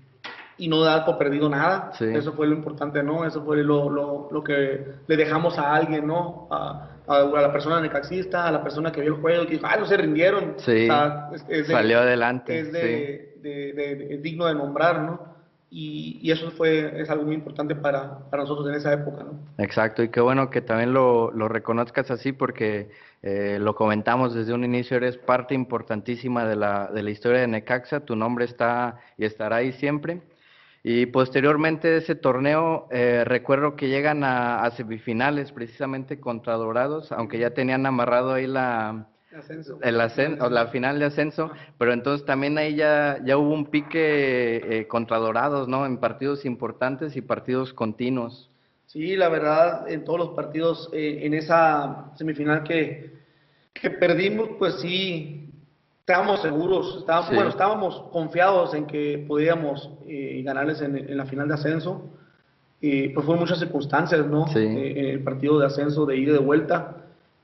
y 0.59 0.69
no 0.69 0.81
dar 0.83 1.05
por 1.05 1.19
perdido 1.19 1.49
nada. 1.49 1.93
Eso 1.99 2.33
fue 2.33 2.49
lo 2.49 2.55
importante, 2.55 3.03
¿no? 3.03 3.25
Eso 3.25 3.45
fue 3.45 3.63
lo, 3.63 3.89
lo, 3.89 4.29
lo 4.31 4.45
que 4.45 4.85
le 5.07 5.17
dejamos 5.17 5.57
a 5.59 5.73
alguien, 5.75 6.07
¿no? 6.07 6.49
A, 6.51 6.89
a, 7.07 7.23
la 7.23 7.53
persona 7.53 7.81
necaxista, 7.81 8.47
a 8.47 8.53
la 8.53 8.63
persona 8.63 8.91
que 8.91 9.01
vio 9.01 9.15
el 9.15 9.21
juego 9.21 9.43
y 9.45 9.47
que 9.47 9.53
dijo, 9.55 9.67
ah, 9.67 9.77
no 9.79 9.87
se 9.87 9.97
rindieron. 9.97 10.55
Sí. 10.59 10.89
Salió 11.67 12.01
adelante. 12.01 12.59
Es 12.59 12.73
de, 12.73 14.19
digno 14.21 14.47
de 14.47 14.55
nombrar, 14.55 15.01
¿no? 15.01 15.39
Y, 15.71 16.19
y, 16.23 16.31
eso 16.33 16.51
fue, 16.51 16.99
es 16.99 17.11
algo 17.11 17.25
muy 17.25 17.35
importante 17.35 17.75
para, 17.75 18.21
para, 18.31 18.43
nosotros 18.43 18.67
en 18.69 18.75
esa 18.75 18.91
época, 18.95 19.23
¿no? 19.23 19.39
Exacto, 19.63 20.03
y 20.03 20.09
qué 20.09 20.21
bueno 20.23 20.49
que 20.49 20.63
también 20.63 20.95
lo, 20.95 21.31
lo 21.31 21.47
reconozcas 21.47 22.11
así 22.11 22.33
porque 22.33 22.89
eh, 23.23 23.59
lo 23.61 23.75
comentamos 23.75 24.35
desde 24.35 24.53
un 24.53 24.65
inicio, 24.65 24.97
eres 24.97 25.17
parte 25.17 25.55
importantísima 25.55 26.45
de 26.47 26.57
la, 26.57 26.87
de 26.87 27.03
la 27.03 27.11
historia 27.11 27.41
de 27.41 27.49
Necaxa, 27.49 28.01
tu 28.01 28.15
nombre 28.15 28.45
está 28.45 29.01
y 29.17 29.25
estará 29.25 29.57
ahí 29.57 29.73
siempre. 29.73 30.23
Y 30.85 31.07
posteriormente 31.07 31.89
de 31.89 31.99
ese 31.99 32.15
torneo, 32.15 32.87
eh, 32.91 33.25
recuerdo 33.27 33.75
que 33.75 33.89
llegan 33.89 34.23
a, 34.23 34.71
semifinales 34.71 35.51
precisamente 35.53 36.21
contra 36.21 36.55
Dorados, 36.55 37.11
aunque 37.11 37.39
ya 37.39 37.51
tenían 37.51 37.85
amarrado 37.85 38.33
ahí 38.33 38.47
la, 38.47 39.09
El 39.83 40.01
ascenso, 40.01 40.49
la 40.49 40.69
final 40.69 40.99
de 41.01 41.07
ascenso, 41.07 41.51
pero 41.77 41.93
entonces 41.93 42.25
también 42.25 42.57
ahí 42.59 42.77
ya, 42.77 43.19
ya 43.25 43.37
hubo 43.37 43.53
un 43.53 43.67
pique 43.67 44.57
eh, 44.65 44.87
contra 44.87 45.19
Dorados, 45.19 45.69
¿no? 45.69 45.85
En 45.85 45.99
partidos 45.99 46.45
importantes 46.45 47.17
y 47.17 47.23
partidos 47.23 47.75
continuos. 47.75 48.48
Sí, 48.89 49.17
la 49.17 49.29
verdad, 49.29 49.87
en 49.91 50.03
todos 50.03 50.19
los 50.19 50.29
partidos, 50.31 50.89
eh, 50.95 51.21
en 51.21 51.35
esa 51.35 52.11
semifinal 52.17 52.63
que, 52.63 53.19
que, 53.75 53.91
perdimos, 53.91 54.49
pues 54.59 54.77
sí, 54.81 55.53
estábamos 56.01 56.41
seguros, 56.41 56.97
estábamos, 57.01 57.35
bueno, 57.35 57.51
estábamos 57.51 58.01
confiados 58.11 58.73
en 58.73 58.87
que 58.87 59.27
podíamos 59.29 59.91
eh, 60.07 60.41
ganarles 60.43 60.81
en, 60.81 61.15
la 61.15 61.27
final 61.27 61.49
de 61.49 61.55
ascenso. 61.55 62.09
Y 62.81 63.11
pues 63.11 63.27
fueron 63.27 63.43
muchas 63.43 63.59
circunstancias, 63.59 64.27
¿no? 64.27 64.47
Eh, 64.57 64.95
en 64.97 65.05
el 65.05 65.23
partido 65.23 65.59
de 65.59 65.67
ascenso, 65.67 66.07
de 66.07 66.17
ida 66.17 66.31
y 66.31 66.35
de 66.35 66.39
vuelta. 66.39 66.97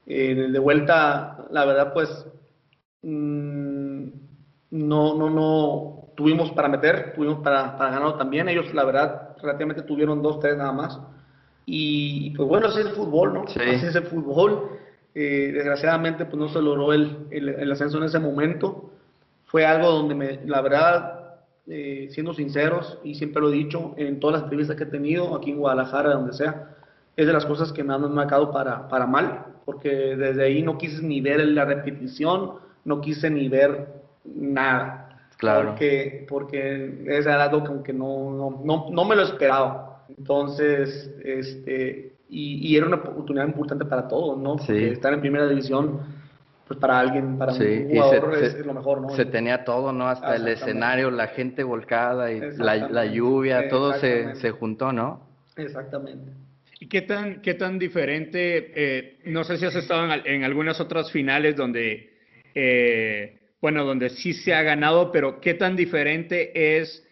en 0.07 0.39
el 0.39 0.53
de 0.53 0.59
vuelta, 0.59 1.45
la 1.51 1.67
verdad, 1.67 1.93
pues 1.93 2.09
mm, 3.03 4.07
no, 4.71 5.15
no, 5.15 5.29
no 5.29 6.09
tuvimos 6.17 6.53
para 6.53 6.69
meter, 6.69 7.13
tuvimos 7.15 7.41
para, 7.41 7.77
para 7.77 7.91
ganar 7.91 8.17
también. 8.17 8.49
Ellos, 8.49 8.73
la 8.73 8.85
verdad, 8.85 9.37
relativamente 9.43 9.83
tuvieron 9.83 10.23
dos, 10.23 10.41
tres 10.41 10.57
nada 10.57 10.73
más. 10.73 10.99
Y 11.67 12.31
pues 12.37 12.49
bueno, 12.49 12.69
ese 12.69 12.81
es 12.81 12.87
el 12.87 12.93
fútbol, 12.93 13.35
¿no? 13.35 13.47
Sí. 13.47 13.61
Ese 13.65 13.89
es 13.89 13.97
el 13.97 14.05
fútbol. 14.05 14.79
Eh, 15.15 15.53
desgraciadamente, 15.55 16.25
pues 16.25 16.37
no 16.37 16.49
se 16.49 16.61
logró 16.61 16.93
el, 16.93 17.27
el, 17.31 17.71
ascenso 17.71 17.99
en 17.99 18.05
ese 18.05 18.19
momento. 18.19 18.91
Fue 19.45 19.65
algo 19.65 19.91
donde, 19.91 20.15
me, 20.15 20.41
la 20.47 20.61
verdad, 20.61 21.37
eh, 21.69 22.09
siendo 22.11 22.35
sinceros, 22.35 22.99
y 23.05 23.15
siempre 23.15 23.41
lo 23.41 23.51
he 23.51 23.53
dicho 23.53 23.95
en 23.97 24.19
todas 24.19 24.35
las 24.35 24.43
entrevistas 24.45 24.77
que 24.77 24.85
he 24.85 24.87
tenido, 24.87 25.37
aquí 25.37 25.53
en 25.53 25.59
Guadalajara, 25.59 26.15
donde 26.15 26.33
sea, 26.33 26.75
es 27.17 27.27
de 27.27 27.33
las 27.33 27.47
cosas 27.47 27.73
que 27.73 27.85
me 27.85 27.95
han 27.95 28.13
marcado 28.13 28.51
para, 28.51 28.89
para 28.89 29.07
mal, 29.07 29.47
porque 29.65 30.17
desde 30.17 30.45
ahí 30.45 30.63
no 30.63 30.77
quise 30.77 31.03
ni 31.03 31.21
ver 31.21 31.47
la 31.47 31.65
repetición, 31.65 32.55
no 32.85 33.01
quise 33.01 33.31
ni 33.31 33.49
ver 33.49 33.87
nada. 34.25 35.29
Claro. 35.37 35.71
Porque, 35.71 36.27
porque 36.29 37.05
era 37.07 37.45
algo 37.45 37.83
que 37.83 37.93
no, 37.93 38.31
no, 38.31 38.61
no, 38.65 38.89
no 38.91 39.05
me 39.05 39.15
lo 39.15 39.23
esperaba. 39.23 39.84
Entonces, 40.19 41.13
este, 41.25 42.13
y, 42.29 42.77
era 42.77 42.87
una 42.87 42.97
oportunidad 42.97 43.47
importante 43.47 43.85
para 43.85 44.09
todos, 44.09 44.39
¿no? 44.39 44.57
estar 44.57 45.13
en 45.13 45.21
primera 45.21 45.47
división, 45.49 46.01
pues 46.67 46.79
para 46.79 46.99
alguien, 46.99 47.37
para 47.37 47.53
un 47.53 47.89
jugador 47.89 48.35
es, 48.43 48.65
lo 48.65 48.75
mejor, 48.75 49.01
¿no? 49.03 49.11
Se 49.11 49.27
tenía 49.27 49.65
todo, 49.65 49.93
¿no? 49.93 50.09
Hasta 50.09 50.37
el 50.37 50.49
escenario, 50.49 51.11
la 51.11 51.29
gente 51.29 51.63
volcada 51.63 52.33
y 52.33 52.41
la, 52.57 53.05
lluvia, 53.07 53.69
todo 53.69 53.95
se, 53.95 54.35
se, 54.37 54.51
juntó, 54.51 54.93
¿no? 54.93 55.27
Exactamente. 55.57 56.33
¿Y 56.81 56.89
qué 56.89 57.03
tan, 57.03 57.41
qué 57.41 57.55
tan 57.55 57.79
diferente, 57.79 58.73
eh, 58.75 59.19
no 59.27 59.45
sé 59.45 59.57
si 59.57 59.65
has 59.65 59.75
estado 59.75 60.07
en, 60.25 60.45
algunas 60.45 60.81
otras 60.81 61.11
finales 61.11 61.57
donde, 61.57 62.11
eh, 62.55 63.39
bueno, 63.61 63.85
donde 63.85 64.11
sí 64.11 64.33
se 64.33 64.55
ha 64.55 64.63
ganado, 64.63 65.13
pero 65.13 65.41
qué 65.41 65.55
tan 65.55 65.77
diferente 65.77 66.79
es 66.79 67.07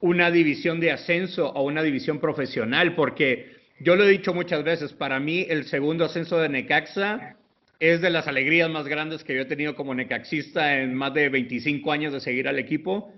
una 0.00 0.30
división 0.30 0.80
de 0.80 0.92
ascenso 0.92 1.50
o 1.50 1.62
una 1.62 1.82
división 1.82 2.18
profesional, 2.18 2.94
porque 2.94 3.56
yo 3.80 3.96
lo 3.96 4.04
he 4.04 4.10
dicho 4.10 4.32
muchas 4.34 4.64
veces, 4.64 4.92
para 4.92 5.20
mí 5.20 5.46
el 5.48 5.64
segundo 5.64 6.04
ascenso 6.04 6.38
de 6.38 6.48
Necaxa 6.48 7.36
es 7.78 8.00
de 8.00 8.10
las 8.10 8.26
alegrías 8.26 8.70
más 8.70 8.86
grandes 8.86 9.22
que 9.22 9.34
yo 9.34 9.42
he 9.42 9.46
tenido 9.46 9.74
como 9.74 9.94
necaxista 9.94 10.80
en 10.80 10.94
más 10.94 11.12
de 11.12 11.28
25 11.28 11.92
años 11.92 12.12
de 12.12 12.20
seguir 12.20 12.48
al 12.48 12.58
equipo, 12.58 13.12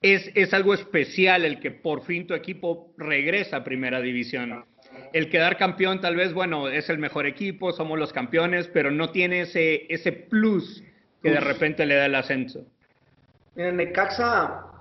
es, 0.00 0.30
es 0.34 0.54
algo 0.54 0.74
especial 0.74 1.44
el 1.44 1.60
que 1.60 1.70
por 1.70 2.04
fin 2.04 2.26
tu 2.26 2.34
equipo 2.34 2.94
regresa 2.96 3.58
a 3.58 3.64
primera 3.64 4.00
división. 4.00 4.64
El 5.12 5.28
quedar 5.28 5.58
campeón 5.58 6.00
tal 6.00 6.16
vez, 6.16 6.32
bueno, 6.32 6.68
es 6.68 6.88
el 6.88 6.98
mejor 6.98 7.26
equipo, 7.26 7.72
somos 7.72 7.98
los 7.98 8.12
campeones, 8.12 8.68
pero 8.68 8.90
no 8.90 9.10
tiene 9.10 9.42
ese, 9.42 9.86
ese 9.92 10.12
plus 10.12 10.82
que 11.22 11.30
de 11.30 11.40
repente 11.40 11.84
le 11.84 11.96
da 11.96 12.06
el 12.06 12.14
ascenso. 12.14 12.64
En 13.56 13.76
Necaxa, 13.76 14.75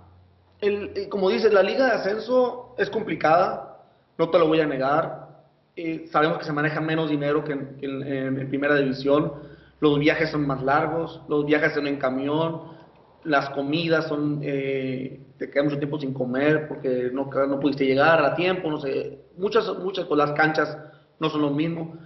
el, 0.65 1.09
como 1.09 1.29
dices, 1.29 1.53
la 1.53 1.63
liga 1.63 1.85
de 1.85 1.91
ascenso 1.91 2.75
es 2.77 2.89
complicada, 2.89 3.79
no 4.17 4.29
te 4.29 4.39
lo 4.39 4.47
voy 4.47 4.61
a 4.61 4.65
negar. 4.65 5.25
Eh, 5.75 6.05
sabemos 6.11 6.37
que 6.37 6.45
se 6.45 6.53
maneja 6.53 6.79
menos 6.79 7.09
dinero 7.09 7.43
que, 7.43 7.53
en, 7.53 8.49
primera 8.49 8.75
división, 8.75 9.33
los 9.79 9.99
viajes 9.99 10.29
son 10.29 10.47
más 10.47 10.63
largos, 10.63 11.21
los 11.27 11.45
viajes 11.45 11.73
son 11.73 11.87
en 11.87 11.97
camión, 11.97 12.75
las 13.23 13.49
comidas 13.49 14.07
son, 14.07 14.39
eh, 14.43 15.19
te 15.37 15.49
quedas 15.49 15.65
mucho 15.65 15.79
tiempo 15.79 15.99
sin 15.99 16.13
comer 16.13 16.67
porque 16.67 17.09
no, 17.11 17.25
no 17.25 17.59
pudiste 17.59 17.85
llegar 17.85 18.23
a 18.23 18.35
tiempo, 18.35 18.69
no 18.69 18.79
sé, 18.79 19.19
muchas, 19.37 19.67
muchas, 19.79 20.05
pues 20.05 20.17
las 20.17 20.31
canchas 20.31 20.77
no 21.19 21.29
son 21.29 21.41
lo 21.41 21.49
mismo. 21.49 21.97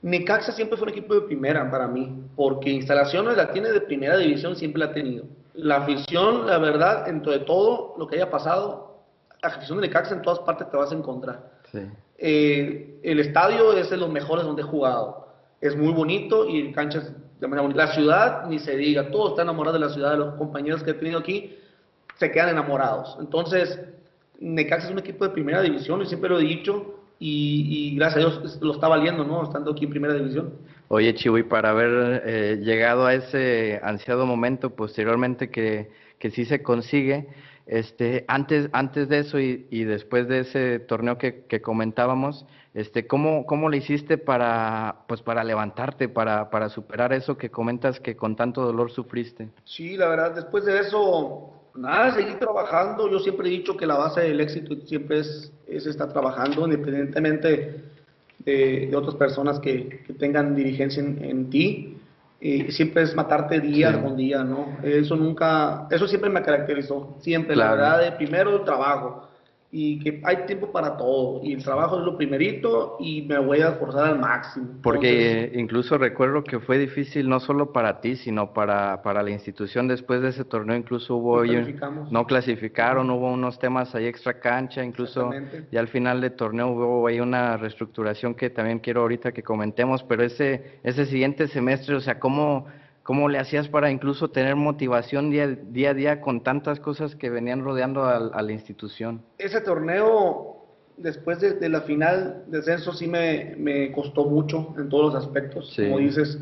Necaxa 0.00 0.52
siempre 0.52 0.78
fue 0.78 0.86
un 0.86 0.92
equipo 0.92 1.14
de 1.14 1.22
primera 1.22 1.68
para 1.70 1.88
mí, 1.88 2.24
porque 2.36 2.70
instalaciones 2.70 3.36
la 3.36 3.52
tiene 3.52 3.70
de 3.70 3.80
primera 3.80 4.16
división, 4.16 4.54
siempre 4.56 4.80
la 4.80 4.86
ha 4.86 4.92
tenido. 4.92 5.24
La 5.58 5.78
afición, 5.78 6.46
la 6.46 6.58
verdad, 6.58 7.06
dentro 7.06 7.32
de 7.32 7.40
todo 7.40 7.94
lo 7.98 8.06
que 8.06 8.16
haya 8.16 8.30
pasado, 8.30 9.02
la 9.42 9.48
afición 9.48 9.80
de 9.80 9.88
Necaxa 9.88 10.14
en 10.14 10.22
todas 10.22 10.38
partes 10.40 10.70
te 10.70 10.76
vas 10.76 10.92
a 10.92 10.94
encontrar. 10.94 11.50
Eh, 12.16 13.00
el 13.02 13.20
estadio 13.20 13.72
es 13.72 13.90
de 13.90 13.96
los 13.96 14.08
mejores 14.08 14.44
donde 14.44 14.62
he 14.62 14.64
jugado. 14.64 15.28
Es 15.60 15.76
muy 15.76 15.92
bonito 15.92 16.48
y 16.48 16.72
canchas 16.72 17.12
la 17.40 17.86
ciudad, 17.88 18.46
ni 18.46 18.58
se 18.58 18.76
diga, 18.76 19.10
todos 19.10 19.30
están 19.30 19.46
enamorados 19.46 19.80
de 19.80 19.86
la 19.86 19.92
ciudad, 19.92 20.16
los 20.16 20.34
compañeros 20.34 20.82
que 20.82 20.90
he 20.90 20.94
tenido 20.94 21.18
aquí 21.18 21.56
se 22.16 22.30
quedan 22.30 22.50
enamorados. 22.50 23.16
Entonces, 23.20 23.80
Necaxa 24.40 24.86
es 24.86 24.92
un 24.92 24.98
equipo 24.98 25.24
de 25.24 25.30
primera 25.30 25.60
división, 25.62 26.02
y 26.02 26.06
siempre 26.06 26.30
lo 26.30 26.38
he 26.38 26.42
dicho, 26.42 26.94
y, 27.20 27.96
gracias 27.96 28.24
a 28.24 28.28
Dios 28.28 28.58
lo 28.60 28.72
está 28.72 28.88
valiendo, 28.88 29.24
¿no? 29.24 29.42
Estando 29.42 29.72
aquí 29.72 29.84
en 29.84 29.90
primera 29.90 30.14
división. 30.14 30.54
Oye, 30.88 31.14
Chivo, 31.14 31.36
y 31.36 31.42
para 31.42 31.70
haber 31.70 32.22
eh, 32.24 32.56
llegado 32.62 33.04
a 33.06 33.14
ese 33.14 33.78
ansiado 33.82 34.24
momento 34.24 34.70
posteriormente 34.70 35.50
que, 35.50 35.90
que 36.18 36.30
sí 36.30 36.46
se 36.46 36.62
consigue, 36.62 37.28
este, 37.66 38.24
antes, 38.26 38.70
antes 38.72 39.10
de 39.10 39.18
eso 39.18 39.38
y, 39.38 39.66
y 39.70 39.84
después 39.84 40.26
de 40.28 40.40
ese 40.40 40.78
torneo 40.78 41.18
que, 41.18 41.44
que 41.44 41.60
comentábamos, 41.60 42.46
este, 42.72 43.06
¿cómo, 43.06 43.44
¿cómo 43.44 43.68
le 43.68 43.76
hiciste 43.76 44.16
para, 44.16 45.00
pues, 45.06 45.20
para 45.20 45.44
levantarte, 45.44 46.08
para, 46.08 46.48
para 46.48 46.70
superar 46.70 47.12
eso 47.12 47.36
que 47.36 47.50
comentas 47.50 48.00
que 48.00 48.16
con 48.16 48.36
tanto 48.36 48.62
dolor 48.62 48.90
sufriste? 48.90 49.50
Sí, 49.64 49.98
la 49.98 50.08
verdad, 50.08 50.34
después 50.34 50.64
de 50.64 50.78
eso, 50.78 51.52
nada, 51.74 52.14
seguí 52.14 52.34
trabajando. 52.36 53.10
Yo 53.10 53.18
siempre 53.18 53.48
he 53.48 53.50
dicho 53.50 53.76
que 53.76 53.86
la 53.86 53.98
base 53.98 54.22
del 54.22 54.40
éxito 54.40 54.74
siempre 54.86 55.18
es, 55.20 55.52
es 55.66 55.86
estar 55.86 56.10
trabajando, 56.12 56.64
independientemente 56.64 57.97
de, 58.38 58.88
de 58.88 58.96
otras 58.96 59.14
personas 59.16 59.58
que, 59.60 60.02
que 60.06 60.12
tengan 60.14 60.54
dirigencia 60.54 61.02
en, 61.02 61.24
en 61.24 61.50
ti 61.50 61.98
siempre 62.70 63.02
es 63.02 63.14
matarte 63.14 63.60
día 63.60 64.00
con 64.00 64.16
día, 64.16 64.44
¿no? 64.44 64.78
Eso 64.82 65.16
nunca, 65.16 65.88
eso 65.90 66.06
siempre 66.06 66.30
me 66.30 66.42
caracterizó, 66.42 67.16
siempre, 67.20 67.56
la 67.56 67.72
verdad, 67.72 68.00
de 68.00 68.12
primero 68.12 68.56
el 68.56 68.64
trabajo, 68.64 69.28
y 69.70 69.98
que 69.98 70.22
hay 70.24 70.46
tiempo 70.46 70.72
para 70.72 70.96
todo 70.96 71.40
y 71.44 71.52
el 71.52 71.62
trabajo 71.62 71.98
es 71.98 72.04
lo 72.04 72.16
primerito 72.16 72.96
y 73.00 73.22
me 73.22 73.38
voy 73.38 73.60
a 73.60 73.68
esforzar 73.68 74.06
al 74.06 74.18
máximo. 74.18 74.66
Porque 74.82 75.52
incluso 75.54 75.98
recuerdo 75.98 76.42
que 76.42 76.58
fue 76.58 76.78
difícil 76.78 77.28
no 77.28 77.38
solo 77.38 77.70
para 77.70 78.00
ti, 78.00 78.16
sino 78.16 78.54
para, 78.54 79.02
para 79.02 79.22
la 79.22 79.30
institución 79.30 79.86
después 79.86 80.22
de 80.22 80.30
ese 80.30 80.44
torneo, 80.44 80.74
incluso 80.74 81.16
hubo... 81.16 81.44
No, 81.44 82.08
no 82.10 82.26
clasificaron, 82.26 83.10
hubo 83.10 83.30
unos 83.30 83.58
temas 83.58 83.94
ahí 83.94 84.06
extra 84.06 84.40
cancha, 84.40 84.82
incluso 84.82 85.30
ya 85.70 85.80
al 85.80 85.88
final 85.88 86.22
del 86.22 86.32
torneo 86.32 86.68
hubo 86.68 87.06
ahí 87.06 87.20
una 87.20 87.58
reestructuración 87.58 88.34
que 88.34 88.48
también 88.48 88.78
quiero 88.78 89.02
ahorita 89.02 89.32
que 89.32 89.42
comentemos, 89.42 90.02
pero 90.02 90.22
ese, 90.22 90.80
ese 90.82 91.04
siguiente 91.04 91.46
semestre, 91.46 91.94
o 91.94 92.00
sea, 92.00 92.18
¿cómo 92.18 92.66
¿Cómo 93.08 93.30
le 93.30 93.38
hacías 93.38 93.68
para 93.70 93.90
incluso 93.90 94.28
tener 94.28 94.54
motivación 94.54 95.30
día, 95.30 95.46
día 95.48 95.92
a 95.92 95.94
día 95.94 96.20
con 96.20 96.42
tantas 96.42 96.78
cosas 96.78 97.16
que 97.16 97.30
venían 97.30 97.64
rodeando 97.64 98.04
a, 98.04 98.42
la 98.42 98.52
institución? 98.52 99.22
Ese 99.38 99.62
torneo, 99.62 100.66
después 100.98 101.40
de, 101.40 101.68
la 101.70 101.80
final 101.80 102.44
de 102.48 102.58
ascenso, 102.58 102.92
sí 102.92 103.06
me, 103.06 103.54
me, 103.56 103.92
costó 103.92 104.26
mucho 104.26 104.74
en 104.76 104.90
todos 104.90 105.14
los 105.14 105.24
aspectos. 105.24 105.74
Como 105.74 106.00
dices, 106.00 106.38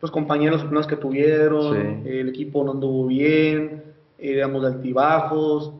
los 0.00 0.10
compañeros 0.10 0.66
que 0.88 0.96
tuvieron, 0.96 2.04
el 2.04 2.30
equipo 2.30 2.64
no 2.64 2.72
anduvo 2.72 3.06
bien, 3.06 3.84
éramos 4.18 4.62
de 4.62 4.68
altibajos, 4.74 5.72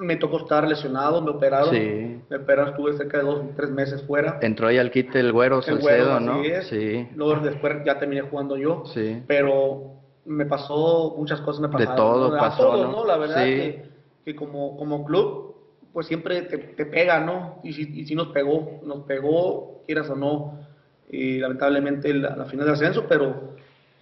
me 0.00 0.16
tocó 0.16 0.38
estar 0.38 0.66
lesionado, 0.66 1.22
me 1.22 1.30
operaron. 1.30 1.70
Sí. 1.70 2.20
Me 2.28 2.36
operaron, 2.36 2.70
estuve 2.70 2.96
cerca 2.96 3.18
de 3.18 3.24
dos, 3.24 3.42
tres 3.56 3.70
meses 3.70 4.02
fuera. 4.02 4.38
Entró 4.42 4.68
ahí 4.68 4.78
al 4.78 4.90
quite 4.90 5.20
el 5.20 5.32
güero 5.32 5.62
Salcedo, 5.62 6.20
¿no? 6.20 6.42
Sí. 6.62 7.08
Luego 7.14 7.40
después 7.40 7.76
ya 7.84 7.98
terminé 7.98 8.22
jugando 8.22 8.56
yo. 8.56 8.84
Sí. 8.86 9.22
Pero 9.26 9.94
me 10.24 10.46
pasó, 10.46 11.14
muchas 11.16 11.40
cosas 11.40 11.60
me 11.60 11.68
pasaron. 11.68 11.94
De 11.94 11.96
todo 11.96 12.38
pasó, 12.38 12.88
¿no? 12.88 13.04
La 13.04 13.16
verdad 13.16 13.44
que, 13.44 13.84
que, 14.24 14.34
como, 14.34 14.76
como 14.76 15.04
club, 15.04 15.54
pues 15.92 16.06
siempre 16.06 16.42
te, 16.42 16.58
te 16.58 16.86
pega, 16.86 17.20
¿no? 17.20 17.60
Y 17.62 17.72
si, 17.72 17.82
y 18.00 18.06
si, 18.06 18.14
nos 18.14 18.28
pegó, 18.28 18.80
nos 18.84 19.04
pegó, 19.04 19.82
quieras 19.86 20.08
o 20.10 20.16
no, 20.16 20.58
y 21.10 21.38
lamentablemente 21.38 22.14
la, 22.14 22.36
la 22.36 22.44
final 22.44 22.66
de 22.66 22.72
ascenso, 22.72 23.06
pero 23.08 23.50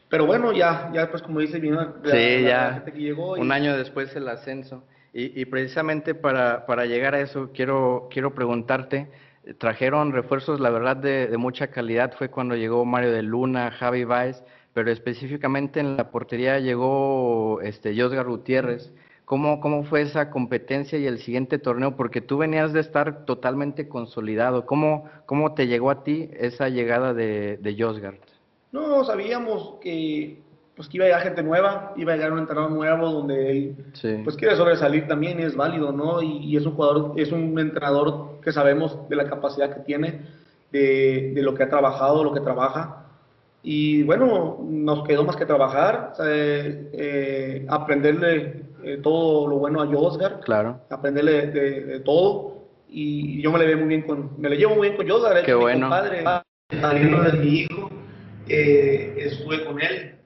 pero 0.08 0.26
bueno, 0.26 0.52
ya, 0.52 0.90
ya 0.92 1.10
pues 1.10 1.22
como 1.22 1.40
dice, 1.40 1.58
vino 1.58 1.94
sí, 2.04 2.42
ya. 2.42 2.82
que 2.84 2.98
llegó. 2.98 3.32
Un 3.32 3.52
año 3.52 3.76
después 3.76 4.14
el 4.16 4.28
ascenso. 4.28 4.82
Y, 5.12 5.44
precisamente 5.46 6.14
para, 6.14 6.66
para, 6.66 6.84
llegar 6.84 7.14
a 7.14 7.20
eso, 7.20 7.50
quiero, 7.52 8.08
quiero 8.10 8.34
preguntarte, 8.34 9.08
trajeron 9.56 10.12
refuerzos, 10.12 10.60
la 10.60 10.70
verdad, 10.70 10.96
de, 10.96 11.34
mucha 11.38 11.68
calidad, 11.68 12.14
fue 12.16 12.30
cuando 12.30 12.54
llegó 12.56 12.84
Mario 12.84 13.12
de 13.12 13.22
Luna, 13.22 13.70
Javi 13.70 14.04
Baez, 14.04 14.42
pero 14.74 14.90
específicamente 14.90 15.80
en 15.80 15.96
la 15.96 16.10
portería 16.10 16.58
llegó 16.60 17.60
este, 17.62 18.00
Josgar 18.00 18.26
Gutiérrez. 18.26 18.92
¿Cómo, 19.24 19.60
¿Cómo 19.60 19.84
fue 19.84 20.02
esa 20.02 20.30
competencia 20.30 20.98
y 20.98 21.06
el 21.06 21.18
siguiente 21.18 21.58
torneo? 21.58 21.96
Porque 21.96 22.20
tú 22.20 22.38
venías 22.38 22.72
de 22.72 22.80
estar 22.80 23.24
totalmente 23.26 23.88
consolidado. 23.88 24.64
¿Cómo, 24.64 25.10
te 25.54 25.66
llegó 25.66 25.90
a 25.90 26.02
ti 26.02 26.30
esa 26.32 26.68
llegada 26.68 27.12
de, 27.12 27.58
de? 27.58 28.18
No, 28.72 29.04
sabíamos 29.04 29.76
que 29.80 30.38
pues 30.78 30.88
que 30.88 30.96
iba 30.96 31.06
a 31.06 31.08
llegar 31.08 31.22
gente 31.22 31.42
nueva, 31.42 31.92
iba 31.96 32.12
a 32.12 32.16
llegar 32.16 32.32
un 32.32 32.38
entrenador 32.38 32.70
nuevo 32.70 33.10
donde 33.10 33.50
él 33.50 33.76
pues 34.22 34.36
quiere 34.36 34.54
sobresalir 34.54 35.08
también, 35.08 35.40
es 35.40 35.56
válido, 35.56 35.90
¿no? 35.90 36.22
Y, 36.22 36.56
es 36.56 36.64
un 36.64 36.74
jugador, 36.74 37.14
es 37.16 37.32
un 37.32 37.58
entrenador 37.58 38.38
que 38.40 38.52
sabemos 38.52 38.96
de 39.08 39.16
la 39.16 39.28
capacidad 39.28 39.74
que 39.74 39.80
tiene, 39.80 40.20
de, 40.70 41.32
de 41.34 41.42
lo 41.42 41.54
que 41.54 41.64
ha 41.64 41.68
trabajado, 41.68 42.22
lo 42.22 42.32
que 42.32 42.38
trabaja. 42.38 43.06
Y 43.60 44.04
bueno, 44.04 44.60
nos 44.62 45.04
quedó 45.04 45.24
más 45.24 45.34
que 45.34 45.46
trabajar, 45.46 46.12
eh, 46.24 47.66
aprenderle 47.68 48.62
eh, 48.84 49.00
todo 49.02 49.48
lo 49.48 49.56
bueno 49.56 49.82
a 49.82 49.86
Josgar, 49.88 50.38
claro. 50.44 50.80
aprenderle 50.90 51.48
de, 51.48 52.00
todo. 52.04 52.68
Y 52.88 53.42
yo 53.42 53.50
me 53.50 53.58
le 53.58 53.66
veo 53.66 53.78
muy 53.78 53.88
bien 53.88 54.02
con, 54.02 54.30
me 54.38 54.48
le 54.48 54.56
llevo 54.56 54.76
muy 54.76 54.86
bien 54.86 54.96
con 54.96 55.08
Josgar, 55.08 55.44
Qué 55.44 55.54
bueno. 55.54 55.88
mi 55.88 55.92
compadre, 56.70 57.32
de 57.32 57.38
mi 57.38 57.48
hijo, 57.48 57.90
eh, 58.48 59.14
estuve 59.18 59.64
con 59.64 59.80
él 59.80 60.17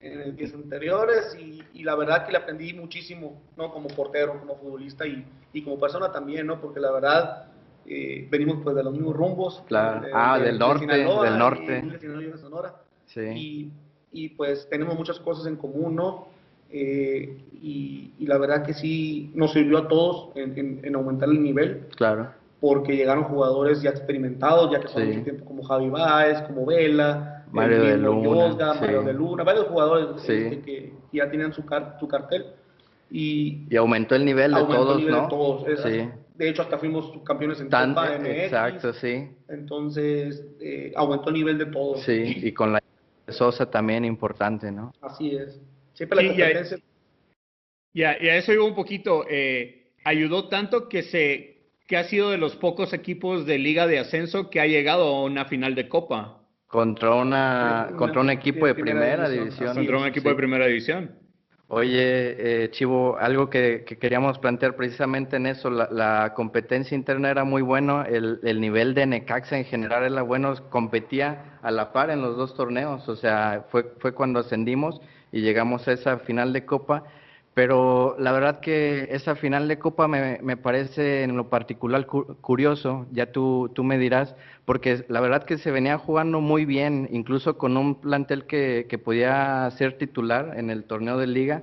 en 0.00 0.36
días 0.36 0.52
anteriores 0.54 1.36
y, 1.38 1.62
y, 1.72 1.82
la 1.82 1.94
verdad 1.94 2.26
que 2.26 2.32
le 2.32 2.38
aprendí 2.38 2.74
muchísimo, 2.74 3.40
¿no? 3.56 3.72
Como 3.72 3.88
portero, 3.88 4.38
como 4.38 4.56
futbolista 4.56 5.06
y, 5.06 5.24
y 5.52 5.62
como 5.62 5.78
persona 5.78 6.12
también, 6.12 6.46
¿no? 6.46 6.60
Porque 6.60 6.80
la 6.80 6.92
verdad 6.92 7.46
eh, 7.86 8.26
venimos 8.30 8.58
pues 8.62 8.76
de 8.76 8.82
los 8.82 8.92
mismos 8.92 9.16
rumbos. 9.16 9.62
Claro. 9.68 10.06
ah, 10.12 10.38
del 10.38 10.58
norte, 10.58 10.86
del 10.86 11.38
norte. 11.38 11.84
Y, 12.02 12.38
Sonora. 12.38 12.74
Sí. 13.06 13.20
Y, 13.20 13.72
y, 14.12 14.28
pues 14.30 14.68
tenemos 14.68 14.96
muchas 14.96 15.18
cosas 15.20 15.46
en 15.46 15.56
común, 15.56 15.96
¿no? 15.96 16.28
Eh, 16.70 17.38
y, 17.62 18.12
la 18.26 18.38
verdad 18.38 18.64
que 18.64 18.74
sí 18.74 19.30
nos 19.34 19.52
sirvió 19.52 19.78
a 19.78 19.88
todos 19.88 20.36
en, 20.36 20.80
en, 20.82 20.94
aumentar 20.94 21.28
el 21.28 21.42
nivel. 21.42 21.86
Claro. 21.96 22.30
Porque 22.60 22.96
llegaron 22.96 23.24
jugadores 23.24 23.82
ya 23.82 23.90
experimentados, 23.90 24.70
ya 24.72 24.80
que 24.80 24.88
son 24.88 25.06
mucho 25.06 25.22
tiempo, 25.22 25.44
como 25.44 25.62
Javi 25.62 25.88
Báez, 25.88 26.42
como 26.42 26.66
Vela, 26.66 27.35
Mario 27.56 27.82
de 27.82 27.96
Luna, 27.98 28.74
Mario 28.74 29.02
de 29.02 29.12
Luna, 29.12 29.44
varios 29.44 29.66
jugadores 29.66 30.08
este, 30.20 30.60
que 30.60 30.92
ya 31.12 31.30
tenían 31.30 31.52
su, 31.52 31.64
su 31.98 32.08
cartel. 32.08 32.46
Y, 33.10 33.66
y, 33.70 33.76
aumentó 33.76 34.16
el 34.16 34.24
nivel 34.24 34.52
de 34.52 34.60
todos, 34.60 34.96
el 34.96 34.98
nivel 34.98 35.14
¿no? 35.14 35.22
De, 35.22 35.28
todos. 35.28 35.82
sí. 35.82 36.08
de 36.34 36.48
hecho, 36.48 36.62
hasta 36.62 36.76
fuimos 36.78 37.12
campeones 37.24 37.60
en 37.60 37.68
Tan, 37.68 37.94
Copa 37.94 38.18
MX. 38.18 38.26
Exacto, 38.26 38.92
sí. 38.94 39.28
Entonces, 39.48 40.44
eh, 40.60 40.92
aumentó 40.96 41.28
el 41.28 41.34
nivel 41.34 41.58
de 41.58 41.66
todos. 41.66 42.02
Sí, 42.02 42.40
y 42.42 42.52
con 42.52 42.72
la 42.72 42.82
Sosa 43.28 43.70
también 43.70 44.04
importante, 44.04 44.70
¿no? 44.72 44.92
Así 45.00 45.36
es. 45.36 45.60
Siempre 45.94 46.22
la 46.22 46.28
competencia. 46.28 46.78
Y 47.92 48.02
a, 48.02 48.22
y 48.22 48.28
a, 48.28 48.36
eso 48.36 48.52
iba 48.52 48.64
un 48.64 48.74
poquito. 48.74 49.24
Eh, 49.28 49.92
ayudó 50.04 50.48
tanto 50.48 50.88
que 50.88 51.02
se 51.02 51.56
que 51.86 51.96
ha 51.96 52.04
sido 52.04 52.30
de 52.30 52.38
los 52.38 52.56
pocos 52.56 52.92
equipos 52.92 53.46
de 53.46 53.58
liga 53.58 53.86
de 53.86 53.98
ascenso 53.98 54.50
que 54.50 54.60
ha 54.60 54.66
llegado 54.66 55.04
a 55.04 55.22
una 55.22 55.44
final 55.44 55.74
de 55.74 55.88
Copa. 55.88 56.40
Contra, 56.66 57.14
una, 57.14 57.90
contra 57.96 58.20
un 58.20 58.30
equipo 58.30 58.66
de, 58.66 58.74
primera, 58.74 59.28
división. 59.28 59.74
Contra 59.74 59.98
un 59.98 60.06
equipo 60.06 60.28
de 60.28 60.34
primera 60.34 60.66
división. 60.66 61.12
Oye, 61.68 62.64
eh, 62.64 62.70
Chivo, 62.70 63.16
algo 63.18 63.50
que, 63.50 63.84
queríamos 64.00 64.38
plantear 64.38 64.76
precisamente 64.76 65.36
en 65.36 65.46
eso, 65.46 65.68
la, 65.68 66.32
competencia 66.34 66.94
interna 66.94 67.30
era 67.30 67.44
muy 67.44 67.62
buena, 67.62 68.04
el, 68.04 68.38
el, 68.44 68.60
nivel 68.60 68.94
de 68.94 69.06
Necaxa 69.06 69.58
en 69.58 69.64
general 69.64 70.04
era 70.04 70.22
bueno, 70.22 70.54
competía 70.70 71.58
a 71.62 71.72
la 71.72 71.92
par 71.92 72.10
en 72.10 72.22
los 72.22 72.36
dos 72.36 72.54
torneos, 72.54 73.08
o 73.08 73.16
sea, 73.16 73.64
fue, 73.70 73.84
fue 73.98 74.14
cuando 74.14 74.40
ascendimos 74.40 75.00
y 75.32 75.40
llegamos 75.40 75.88
a 75.88 75.92
esa 75.92 76.18
final 76.18 76.52
de 76.52 76.64
Copa 76.64 77.02
pero 77.56 78.16
la 78.18 78.32
verdad 78.32 78.60
que 78.60 79.08
esa 79.10 79.34
final 79.34 79.66
de 79.66 79.78
Copa 79.78 80.06
me, 80.08 80.38
me 80.42 80.58
parece 80.58 81.22
en 81.22 81.38
lo 81.38 81.48
particular 81.48 82.04
curioso, 82.04 83.06
ya 83.12 83.32
tú, 83.32 83.70
tú 83.74 83.82
me 83.82 83.96
dirás, 83.96 84.36
porque 84.66 85.04
la 85.08 85.20
verdad 85.20 85.44
que 85.44 85.56
se 85.56 85.70
venía 85.70 85.96
jugando 85.96 86.40
muy 86.40 86.66
bien, 86.66 87.08
incluso 87.10 87.56
con 87.56 87.76
un 87.78 88.00
plantel 88.00 88.44
que, 88.46 88.86
que 88.88 88.98
podía 88.98 89.70
ser 89.78 89.96
titular 89.96 90.54
en 90.58 90.68
el 90.68 90.84
torneo 90.84 91.16
de 91.16 91.28
liga, 91.28 91.62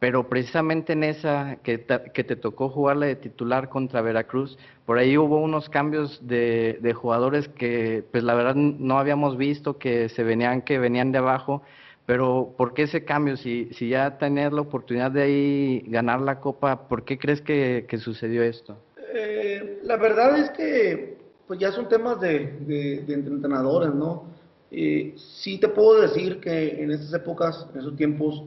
pero 0.00 0.28
precisamente 0.28 0.94
en 0.94 1.04
esa 1.04 1.58
que 1.62 1.78
te, 1.78 2.10
que 2.12 2.24
te 2.24 2.36
tocó 2.36 2.70
jugarla 2.70 3.06
de 3.06 3.16
titular 3.16 3.68
contra 3.68 4.00
Veracruz, 4.00 4.58
por 4.86 4.98
ahí 4.98 5.18
hubo 5.18 5.38
unos 5.40 5.68
cambios 5.68 6.26
de, 6.26 6.78
de 6.80 6.94
jugadores 6.94 7.48
que 7.48 8.02
pues 8.10 8.24
la 8.24 8.34
verdad 8.34 8.54
no 8.54 8.98
habíamos 8.98 9.36
visto, 9.36 9.78
que 9.78 10.08
se 10.08 10.22
venían, 10.22 10.62
que 10.62 10.78
venían 10.78 11.12
de 11.12 11.18
abajo, 11.18 11.62
pero 12.06 12.54
¿por 12.56 12.72
qué 12.72 12.84
ese 12.84 13.04
cambio? 13.04 13.36
Si, 13.36 13.68
si 13.74 13.90
ya 13.90 14.16
tener 14.16 14.54
la 14.54 14.62
oportunidad 14.62 15.10
de 15.10 15.22
ahí 15.22 15.84
ganar 15.88 16.22
la 16.22 16.40
copa, 16.40 16.88
¿por 16.88 17.04
qué 17.04 17.18
crees 17.18 17.42
que, 17.42 17.86
sucedió 17.98 18.42
esto? 18.42 18.78
Eh, 19.12 19.80
la 19.82 19.98
verdad 19.98 20.38
es 20.38 20.48
que 20.52 21.17
pues 21.48 21.58
ya 21.58 21.72
son 21.72 21.88
temas 21.88 22.20
de, 22.20 22.58
de, 23.06 23.14
entrenadores, 23.14 23.92
¿no? 23.94 24.24
Eh, 24.70 25.14
sí 25.16 25.58
te 25.58 25.68
puedo 25.68 26.00
decir 26.00 26.40
que 26.40 26.82
en 26.82 26.90
esas 26.92 27.12
épocas, 27.14 27.66
en 27.72 27.80
esos 27.80 27.96
tiempos, 27.96 28.44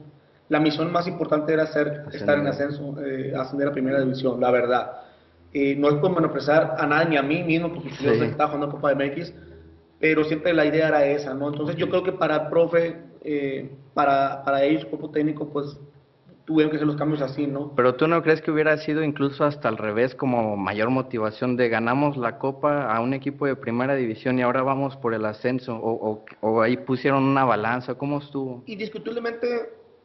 la 0.48 0.60
misión 0.60 0.92
más 0.92 1.08
importante 1.08 1.52
era 1.52 1.64
hacer, 1.64 2.04
estar 2.12 2.38
en 2.38 2.46
ascenso, 2.46 2.94
eh, 3.04 3.34
ascender 3.36 3.68
a 3.68 3.72
primera 3.72 4.00
división, 4.00 4.40
la 4.40 4.52
verdad. 4.52 4.92
Eh, 5.52 5.74
no 5.76 5.88
es 5.88 5.96
por 5.96 6.14
menospreciar 6.14 6.76
a 6.78 6.86
nadie 6.86 7.10
ni 7.10 7.16
a 7.16 7.22
mí 7.22 7.42
mismo, 7.42 7.74
porque 7.74 7.90
yo 8.00 8.12
estaba 8.12 8.50
jugando 8.50 8.70
Copa 8.70 8.94
de 8.94 9.10
MX, 9.10 9.34
pero 9.98 10.24
siempre 10.24 10.54
la 10.54 10.64
idea 10.64 10.88
era 10.88 11.04
esa, 11.04 11.34
¿no? 11.34 11.48
Entonces 11.48 11.76
yo 11.76 11.90
creo 11.90 12.04
que 12.04 12.12
para 12.12 12.36
el 12.36 12.48
profe 12.48 12.96
eh, 13.24 13.70
para, 13.94 14.42
para 14.44 14.62
ellos, 14.62 14.84
cuerpo 14.86 15.10
técnico, 15.10 15.48
pues 15.48 15.76
tuvieron 16.44 16.70
que 16.70 16.76
hacer 16.76 16.86
los 16.86 16.96
cambios 16.96 17.22
así, 17.22 17.46
¿no? 17.46 17.72
Pero 17.76 17.94
tú 17.94 18.08
no 18.08 18.22
crees 18.22 18.40
que 18.40 18.50
hubiera 18.50 18.76
sido 18.78 19.02
incluso 19.02 19.44
hasta 19.44 19.68
al 19.68 19.76
revés 19.76 20.14
como 20.14 20.56
mayor 20.56 20.90
motivación 20.90 21.56
de 21.56 21.68
ganamos 21.68 22.16
la 22.16 22.38
copa 22.38 22.92
a 22.92 23.00
un 23.00 23.14
equipo 23.14 23.46
de 23.46 23.56
primera 23.56 23.94
división 23.94 24.38
y 24.38 24.42
ahora 24.42 24.62
vamos 24.62 24.96
por 24.96 25.14
el 25.14 25.24
ascenso 25.24 25.76
o, 25.76 26.24
o, 26.40 26.62
ahí 26.62 26.76
pusieron 26.76 27.22
una 27.24 27.44
balanza, 27.44 27.94
¿cómo 27.94 28.18
estuvo? 28.18 28.62
Indiscutiblemente 28.66 29.46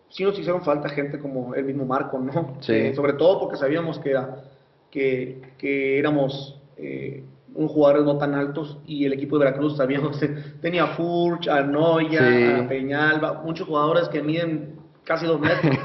sí 0.10 0.24
nos 0.24 0.38
hicieron 0.38 0.62
falta 0.62 0.90
gente 0.90 1.20
como 1.20 1.56
el 1.56 1.66
mismo 1.66 1.86
Marco, 1.86 2.20
¿no? 2.20 2.58
Sí. 2.62 2.74
Eh, 2.74 2.96
sobre 2.96 3.14
todo 3.14 3.40
porque 3.40 3.58
sabíamos 3.58 4.00
que, 4.00 4.12
era, 4.12 4.44
que, 4.92 5.42
que 5.58 5.98
éramos 5.98 6.62
eh, 6.78 7.24
un 7.56 7.68
jugadores 7.68 8.06
no 8.06 8.18
tan 8.20 8.36
altos 8.36 8.78
y 8.86 9.06
el 9.06 9.14
equipo 9.14 9.38
de 9.40 9.46
Veracruz 9.46 9.78
sabíamos 9.78 10.18
que 10.20 10.28
tenía 10.62 10.84
a 10.84 10.88
Furch, 10.90 11.48
a 11.48 11.62
Noya, 11.62 12.60
a 12.60 12.68
Peñalba, 12.68 13.42
muchos 13.44 13.68
jugadores 13.68 14.08
que 14.10 14.22
miden 14.22 14.77
casi 15.08 15.26
dos 15.26 15.40
metros. 15.40 15.76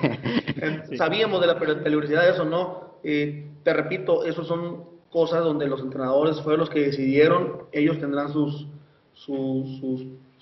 Sabíamos 0.98 1.40
de 1.40 1.46
la 1.46 1.58
peligrosidad 1.58 2.24
de 2.24 2.30
eso, 2.30 2.44
¿no? 2.44 2.96
Eh, 3.04 3.46
te 3.62 3.72
repito, 3.72 4.24
esos 4.24 4.46
son 4.46 4.84
cosas 5.10 5.44
donde 5.44 5.66
los 5.66 5.80
entrenadores 5.80 6.40
fueron 6.40 6.60
los 6.60 6.70
que 6.70 6.80
decidieron, 6.80 7.64
ellos 7.70 7.98
tendrán 7.98 8.32
sus, 8.32 8.66
sus, 9.12 9.80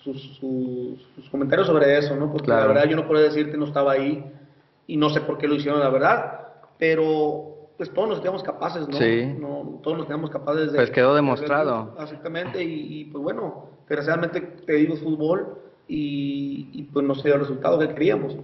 sus, 0.03 0.39
sus, 0.39 1.31
comentarios 1.31 1.67
sobre 1.67 1.99
eso, 1.99 2.17
¿no? 2.17 2.33
Porque 2.33 2.49
la 2.49 2.67
verdad 2.67 2.85
yo 2.89 2.97
no 2.97 3.07
puedo 3.07 3.23
decirte, 3.23 3.57
no 3.59 3.67
estaba 3.67 3.93
ahí 3.93 4.25
y 4.87 4.97
no 4.97 5.11
sé 5.11 5.21
por 5.21 5.39
qué 5.39 5.47
lo 5.47 5.57
hicieron, 5.57 5.81
la 5.81 5.91
verdad, 5.91 6.49
pero 6.79 7.51
pues 7.77 7.93
todos 7.93 8.09
nos 8.09 8.21
quedamos 8.21 8.43
capaces, 8.43 8.89
¿no? 8.89 8.97
Sí. 8.97 9.25
no 9.39 9.81
todos 9.83 9.99
nos 9.99 10.07
quedamos 10.07 10.31
capaces 10.31 10.71
de... 10.73 10.79
Pues 10.79 10.91
quedó 10.91 11.15
demostrado. 11.15 11.95
exactamente, 12.01 12.63
y, 12.63 13.05
pues 13.07 13.23
bueno, 13.23 13.67
desgraciadamente 13.89 14.41
te 14.41 14.73
digo 14.75 14.97
fútbol 14.97 15.59
y, 15.89 16.83
pues 16.93 17.05
no 17.05 17.15
se 17.15 17.23
dio 17.25 17.35
el 17.35 17.41
resultado 17.41 17.79
que 17.79 17.89
queríamos. 17.89 18.37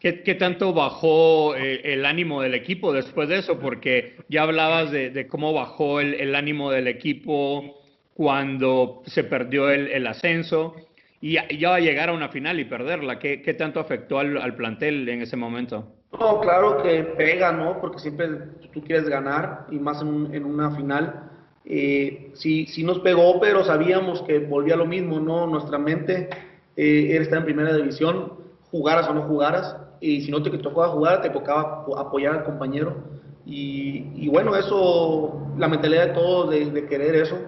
¿Qué, 0.00 0.22
¿Qué, 0.22 0.34
tanto 0.34 0.72
bajó 0.72 1.54
eh, 1.54 1.82
el 1.84 2.06
ánimo 2.06 2.40
del 2.40 2.54
equipo 2.54 2.90
después 2.92 3.28
de 3.28 3.38
eso? 3.38 3.58
Porque 3.58 4.16
ya 4.28 4.44
hablabas 4.44 4.90
de, 4.90 5.26
cómo 5.28 5.52
bajó 5.52 6.00
el, 6.00 6.34
ánimo 6.34 6.70
del 6.70 6.88
equipo 6.88 7.78
cuando 8.14 9.02
se 9.04 9.24
perdió 9.24 9.68
el, 9.68 10.06
ascenso 10.06 10.74
y 11.20 11.34
ya, 11.34 11.68
va 11.68 11.76
a 11.76 11.80
llegar 11.80 12.08
a 12.08 12.14
una 12.14 12.30
final 12.30 12.58
y 12.58 12.64
perderla. 12.64 13.18
¿Qué, 13.18 13.54
tanto 13.58 13.78
afectó 13.78 14.18
al, 14.18 14.54
plantel 14.56 15.06
en 15.06 15.20
ese 15.20 15.36
momento? 15.36 15.86
No, 16.18 16.40
claro 16.40 16.82
que 16.82 17.02
pega, 17.04 17.52
¿no? 17.52 17.78
Porque 17.78 17.98
siempre 17.98 18.26
tú 18.72 18.82
quieres 18.82 19.06
ganar 19.06 19.66
y 19.70 19.78
más 19.78 20.00
en, 20.00 20.34
en 20.34 20.46
una 20.46 20.70
final. 20.70 21.30
Eh, 21.66 22.32
sí, 22.34 22.66
sí 22.66 22.82
nos 22.82 23.00
pegó, 23.00 23.38
pero 23.38 23.64
sabíamos 23.64 24.22
que 24.22 24.38
volvía 24.38 24.76
lo 24.76 24.86
mismo, 24.86 25.20
¿no? 25.20 25.46
Nuestra 25.46 25.78
mente 25.78 26.30
eh, 26.76 27.08
era 27.10 27.22
estar 27.22 27.38
en 27.38 27.44
primera 27.44 27.76
división, 27.76 28.32
jugaras 28.70 29.06
o 29.08 29.14
no 29.14 29.22
jugaras, 29.22 29.76
y 30.00 30.22
si 30.22 30.30
no 30.30 30.42
te 30.42 30.50
tocaba 30.50 30.88
jugar, 30.88 31.20
te 31.20 31.30
tocaba 31.30 31.84
apoyar 31.96 32.36
al 32.36 32.44
compañero. 32.44 32.96
Y, 33.44 34.06
y 34.16 34.28
bueno, 34.28 34.56
eso, 34.56 35.54
la 35.58 35.68
mentalidad 35.68 36.08
de 36.08 36.14
todos 36.14 36.50
de, 36.50 36.70
de, 36.70 36.86
querer 36.86 37.16
eso, 37.16 37.38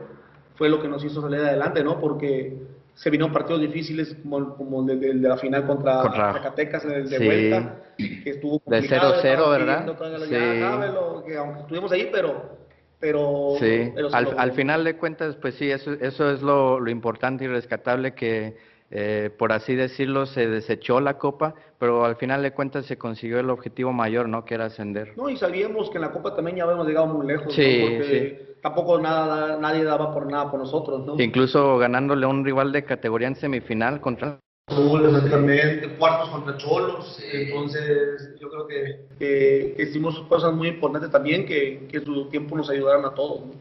fue 0.54 0.68
lo 0.68 0.80
que 0.82 0.88
nos 0.88 1.04
hizo 1.04 1.20
salir 1.22 1.40
adelante, 1.40 1.82
¿no? 1.82 1.98
Porque 2.00 2.58
se 2.94 3.10
vino 3.10 3.32
partidos 3.32 3.62
difíciles 3.62 4.16
como, 4.22 4.54
como 4.56 4.82
de, 4.82 4.96
de, 4.96 5.14
la 5.14 5.36
final 5.38 5.66
contra, 5.66 6.02
Zacatecas 6.02 6.86
de, 6.86 7.04
de 7.04 7.18
vuelta, 7.24 7.82
que 7.96 8.30
estuvo 8.30 8.60
complicado. 8.60 9.22
De 9.22 9.36
0-0, 9.36 9.50
¿verdad? 9.50 9.96
Sí. 10.24 11.26
que 11.26 11.36
aunque 11.36 11.60
estuvimos 11.60 11.92
ahí, 11.92 12.10
pero... 12.12 12.58
pero 12.98 13.54
sí, 13.58 13.92
al, 14.12 14.38
al, 14.38 14.52
final 14.52 14.84
de 14.84 14.96
cuentas, 14.96 15.36
pues 15.36 15.54
sí, 15.54 15.70
eso, 15.70 15.92
eso 15.92 16.30
es 16.30 16.42
lo, 16.42 16.80
lo 16.80 16.90
importante 16.90 17.44
y 17.44 17.48
rescatable 17.48 18.14
que 18.14 18.56
eh, 18.94 19.30
por 19.38 19.52
así 19.52 19.74
decirlo, 19.74 20.26
se 20.26 20.46
desechó 20.46 21.00
la 21.00 21.16
copa, 21.16 21.54
pero 21.78 22.04
al 22.04 22.16
final 22.16 22.42
de 22.42 22.52
cuentas 22.52 22.84
se 22.84 22.98
consiguió 22.98 23.40
el 23.40 23.48
objetivo 23.48 23.90
mayor, 23.90 24.28
¿no? 24.28 24.44
Que 24.44 24.54
era 24.54 24.66
ascender. 24.66 25.14
No, 25.16 25.30
y 25.30 25.38
sabíamos 25.38 25.88
que 25.88 25.96
en 25.96 26.02
la 26.02 26.12
copa 26.12 26.36
también 26.36 26.58
ya 26.58 26.64
habíamos 26.64 26.86
llegado 26.86 27.06
muy 27.06 27.26
lejos, 27.26 27.54
sí, 27.54 27.86
porque 27.88 28.56
tampoco 28.60 29.00
nada, 29.00 29.56
nadie 29.56 29.82
daba 29.82 30.12
por 30.12 30.30
nada 30.30 30.50
por 30.50 30.60
nosotros, 30.60 31.06
¿no? 31.06 31.18
Incluso 31.18 31.78
ganándole 31.78 32.26
a 32.26 32.28
un 32.28 32.44
rival 32.44 32.70
de 32.70 32.84
categoría 32.84 33.28
en 33.28 33.36
semifinal 33.36 33.98
contra... 34.02 34.38
Exactamente, 34.68 35.88
cuartos 35.98 36.28
contra 36.28 36.56
Cholos, 36.58 37.18
entonces 37.32 38.34
yo 38.38 38.48
creo 38.50 38.66
que, 38.66 39.06
que, 39.18 39.82
hicimos 39.82 40.20
cosas 40.28 40.52
muy 40.52 40.68
importantes 40.68 41.10
también 41.10 41.46
que, 41.46 41.88
que 41.90 42.00
su 42.00 42.28
tiempo 42.28 42.56
nos 42.56 42.68
ayudaron 42.68 43.06
a 43.06 43.14
todos. 43.14 43.40
¿no? 43.40 43.52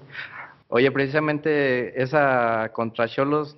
Oye, 0.74 0.90
precisamente 0.90 2.02
esa 2.02 2.72
contra 2.72 3.06
Cholos, 3.06 3.58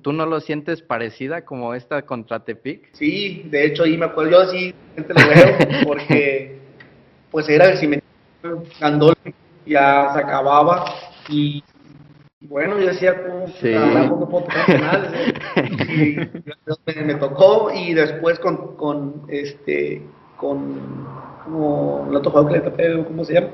¿tú 0.00 0.14
no 0.14 0.24
lo 0.24 0.40
sientes 0.40 0.80
parecida 0.80 1.44
como 1.44 1.74
esta 1.74 2.06
contra 2.06 2.42
Tepic? 2.42 2.88
Sí, 2.94 3.42
de 3.50 3.66
hecho 3.66 3.82
ahí 3.82 3.98
me 3.98 4.06
acuerdo, 4.06 4.30
yo 4.30 4.40
así 4.40 4.74
lo 4.96 5.14
veo, 5.14 5.58
porque 5.86 6.58
pues 7.30 7.50
era 7.50 7.66
el 7.66 7.76
cimiento, 7.76 8.06
Gandol 8.80 9.14
ya 9.66 10.10
se 10.14 10.20
acababa 10.20 10.86
y 11.28 11.62
bueno, 12.40 12.78
yo 12.80 12.86
decía, 12.86 13.22
como, 13.22 13.46
sí. 13.48 13.70
tampoco 13.70 14.28
puedo 14.30 14.44
tocar 14.46 14.64
penales, 14.64 15.34
y 15.86 16.16
me, 16.16 17.04
me, 17.04 17.14
tocó 17.16 17.70
y 17.74 17.92
después 17.92 18.38
con, 18.38 18.74
con 18.76 19.26
este, 19.28 20.00
con, 20.38 20.80
como 21.44 22.06
el 22.08 22.16
otro 22.16 22.30
jugador 22.30 22.52
que 22.52 22.58
le 22.58 22.64
tapé, 22.64 23.04
¿cómo 23.04 23.22
se 23.22 23.34
llama? 23.34 23.48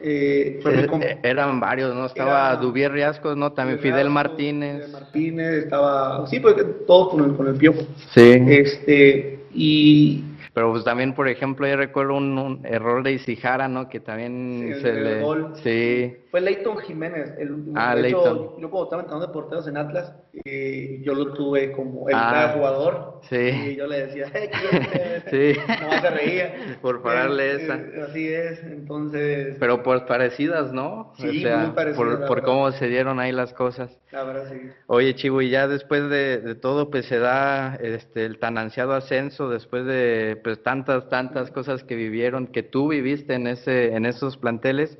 Eh, 0.00 0.60
eh, 0.64 1.18
eran 1.24 1.58
varios, 1.58 1.94
¿no? 1.94 2.06
Estaba 2.06 2.54
Dubier 2.56 2.92
Riascos, 2.92 3.36
¿no? 3.36 3.52
También 3.52 3.80
Fidel 3.80 4.10
Martínez. 4.10 4.76
Fidel 4.76 4.92
Martínez, 4.92 5.54
estaba, 5.64 6.26
sí, 6.28 6.38
pues 6.38 6.54
todos 6.86 7.08
con 7.10 7.24
el, 7.24 7.36
con 7.36 7.48
el 7.48 7.56
piojo. 7.56 7.80
Sí. 8.14 8.38
Este, 8.48 9.40
y, 9.52 10.22
pero 10.54 10.70
pues 10.70 10.84
también, 10.84 11.14
por 11.14 11.28
ejemplo, 11.28 11.66
yo 11.66 11.76
recuerdo 11.76 12.14
un, 12.14 12.60
error 12.64 13.02
de 13.02 13.12
Isijara, 13.12 13.66
¿no? 13.66 13.88
Que 13.88 13.98
también 13.98 14.76
se 14.80 14.92
le... 14.92 15.24
Sí. 15.62 16.16
Fue 16.30 16.40
Leighton 16.40 16.78
Jiménez. 16.78 17.34
El, 17.38 17.72
ah, 17.74 17.94
Leighton. 17.94 18.60
Yo 18.60 18.70
cuando 18.70 18.84
estaba 18.84 19.02
entrando 19.02 19.26
de 19.26 19.32
porteros 19.32 19.66
en 19.66 19.76
Atlas, 19.78 20.14
eh, 20.44 21.00
yo 21.02 21.14
lo 21.14 21.32
tuve 21.32 21.72
como 21.72 22.08
el 22.08 22.14
ah, 22.14 22.52
jugador. 22.54 23.20
Sí. 23.28 23.36
Y 23.36 23.76
yo 23.76 23.86
le 23.86 24.06
decía, 24.06 24.26
hey, 24.32 24.50
sí. 25.30 25.58
No 25.66 26.00
se 26.00 26.10
reía. 26.10 26.78
Por 26.82 27.02
pararle 27.02 27.62
esa. 27.62 27.80
así 28.04 28.28
es, 28.28 28.62
entonces... 28.62 29.56
Pero 29.58 29.82
pues 29.82 30.02
parecidas, 30.02 30.72
¿no? 30.72 31.12
Sí, 31.16 31.44
muy 31.44 31.70
parecidas. 31.74 31.96
Por, 31.96 32.26
por 32.26 32.42
cómo 32.42 32.70
se 32.72 32.88
dieron 32.88 33.20
ahí 33.20 33.32
las 33.32 33.54
cosas. 33.54 33.98
La 34.12 34.24
verdad, 34.24 34.50
sí. 34.50 34.68
Oye, 34.86 35.14
Chivo, 35.14 35.40
y 35.40 35.50
ya 35.50 35.66
después 35.66 36.08
de, 36.10 36.40
de 36.40 36.54
todo, 36.54 36.90
pues 36.90 37.06
se 37.06 37.18
da 37.18 37.76
este, 37.76 38.26
el 38.26 38.38
tan 38.38 38.58
ansiado 38.58 38.92
ascenso, 38.92 39.48
después 39.48 39.86
de 39.86 40.38
pues 40.44 40.62
tantas, 40.62 41.08
tantas 41.08 41.50
cosas 41.50 41.84
que 41.84 41.94
vivieron, 41.94 42.46
que 42.46 42.62
tú 42.62 42.88
viviste 42.88 43.34
en, 43.34 43.46
ese, 43.46 43.94
en 43.94 44.04
esos 44.04 44.36
planteles. 44.36 44.98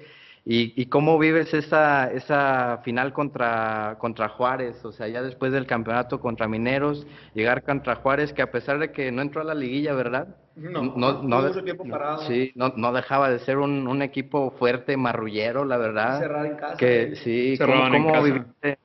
¿Y, 0.50 0.86
cómo 0.86 1.18
vives 1.18 1.52
esa, 1.52 2.10
esa 2.10 2.80
final 2.82 3.12
contra, 3.12 3.96
contra 3.98 4.30
Juárez? 4.30 4.82
O 4.82 4.92
sea, 4.92 5.06
ya 5.06 5.20
después 5.20 5.52
del 5.52 5.66
campeonato 5.66 6.20
contra 6.20 6.48
Mineros, 6.48 7.06
llegar 7.34 7.62
contra 7.62 7.96
Juárez, 7.96 8.32
que 8.32 8.40
a 8.40 8.50
pesar 8.50 8.78
de 8.78 8.90
que 8.90 9.12
no 9.12 9.20
entró 9.20 9.42
a 9.42 9.44
la 9.44 9.54
liguilla, 9.54 9.92
¿verdad? 9.92 10.36
No, 10.56 10.94
no, 10.96 11.22
no, 11.22 11.42
mucho 11.42 11.62
tiempo 11.62 11.84
parado. 11.84 12.22
Sí, 12.22 12.52
no, 12.54 12.72
no 12.76 12.94
dejaba 12.94 13.28
de 13.28 13.40
ser 13.40 13.58
un, 13.58 13.86
un 13.86 14.00
equipo 14.00 14.52
fuerte, 14.52 14.96
marrullero, 14.96 15.66
la 15.66 15.76
verdad. 15.76 16.18
Cerrar 16.18 16.46
en 16.46 16.56
casa. 16.56 16.76
Que 16.78 17.14
sí, 17.16 17.54
Cerraban 17.58 17.94
en 17.94 18.02
¿cómo, 18.04 18.14
casa. 18.14 18.20
cómo 18.20 18.32
viviste 18.32 18.78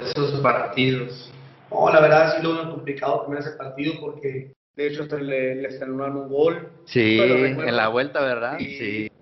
esos 0.00 0.40
partidos? 0.40 1.32
No, 1.68 1.92
la 1.92 2.00
verdad 2.00 2.36
sí 2.36 2.42
lo 2.44 2.54
veo 2.54 2.70
complicado 2.70 3.22
también 3.22 3.42
ese 3.42 3.56
partido 3.56 3.94
porque 4.00 4.52
de 4.76 4.86
hecho 4.86 5.02
hasta 5.02 5.16
le, 5.16 5.56
le 5.56 5.82
anularon 5.82 6.16
un 6.18 6.28
gol. 6.28 6.68
Sí, 6.84 7.18
en 7.20 7.74
la 7.74 7.88
vuelta, 7.88 8.20
¿verdad? 8.20 8.58
Sí. 8.58 8.78
Sí. 8.78 9.15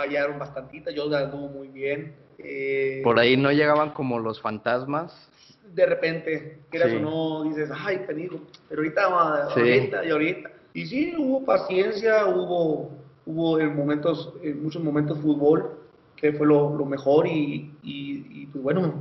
Fallaron 0.00 0.38
bastantita, 0.38 0.90
yo 0.90 1.10
la 1.10 1.18
anduvo 1.20 1.48
muy 1.48 1.68
bien. 1.68 2.14
Eh, 2.38 3.02
Por 3.04 3.18
ahí 3.18 3.36
no 3.36 3.52
llegaban 3.52 3.90
como 3.90 4.18
los 4.18 4.40
fantasmas. 4.40 5.12
de 5.74 5.86
repente, 5.86 6.58
quieras 6.70 6.90
Sí. 6.90 6.96
o 6.96 7.00
no, 7.00 7.44
dices, 7.44 7.70
ay, 7.72 7.98
penido, 8.04 8.40
pero 8.68 8.80
ahorita, 8.80 9.08
va, 9.08 9.50
Sí. 9.54 9.60
ahorita 9.60 10.04
y 10.04 10.10
ahorita. 10.10 10.50
Y 10.74 10.86
sí, 10.86 11.14
hubo 11.16 11.44
paciencia, 11.44 12.26
hubo, 12.26 12.90
hubo 13.26 13.60
en 13.60 13.76
momentos, 13.76 14.32
en 14.42 14.64
muchos 14.64 14.82
momentos 14.82 15.18
fútbol, 15.20 15.78
que 16.16 16.32
fue 16.32 16.44
lo, 16.46 16.74
lo 16.76 16.84
mejor 16.86 17.26
y, 17.28 17.72
y, 17.84 18.26
y, 18.42 18.46
pues 18.46 18.64
bueno, 18.64 19.00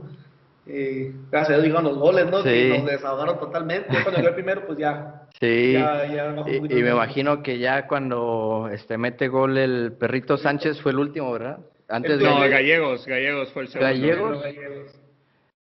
eh, 0.72 1.12
gracias 1.32 1.50
a 1.50 1.54
Dios 1.62 1.66
llegaron 1.68 1.86
los 1.86 1.98
goles, 1.98 2.26
¿no? 2.30 2.42
Sí. 2.44 2.50
Que 2.50 2.78
nos 2.80 2.86
desahogaron 2.88 3.40
totalmente. 3.40 3.88
Cuando 3.90 4.12
llegó 4.18 4.28
el 4.30 4.36
primero, 4.36 4.66
pues 4.68 4.78
ya, 4.78 5.24
Sí. 5.40 5.74
ya, 5.74 6.06
Y, 6.48 6.60
me 6.84 6.92
imagino 6.92 7.42
que 7.44 7.58
ya 7.60 7.88
cuando 7.88 8.70
este 8.72 8.98
mete 8.98 9.28
gol 9.28 9.58
el 9.58 9.94
perrito 9.94 10.38
Sánchez 10.38 10.82
fue 10.82 10.92
el 10.92 11.00
último, 11.00 11.32
¿verdad? 11.32 11.60
Antes 11.88 12.20
de 12.20 12.26
No, 12.26 12.40
Gallegos, 12.40 13.06
Gallegos 13.08 13.52
fue 13.52 13.64
el 13.64 13.68
segundo. 13.70 13.92
Gallegos. 13.92 15.00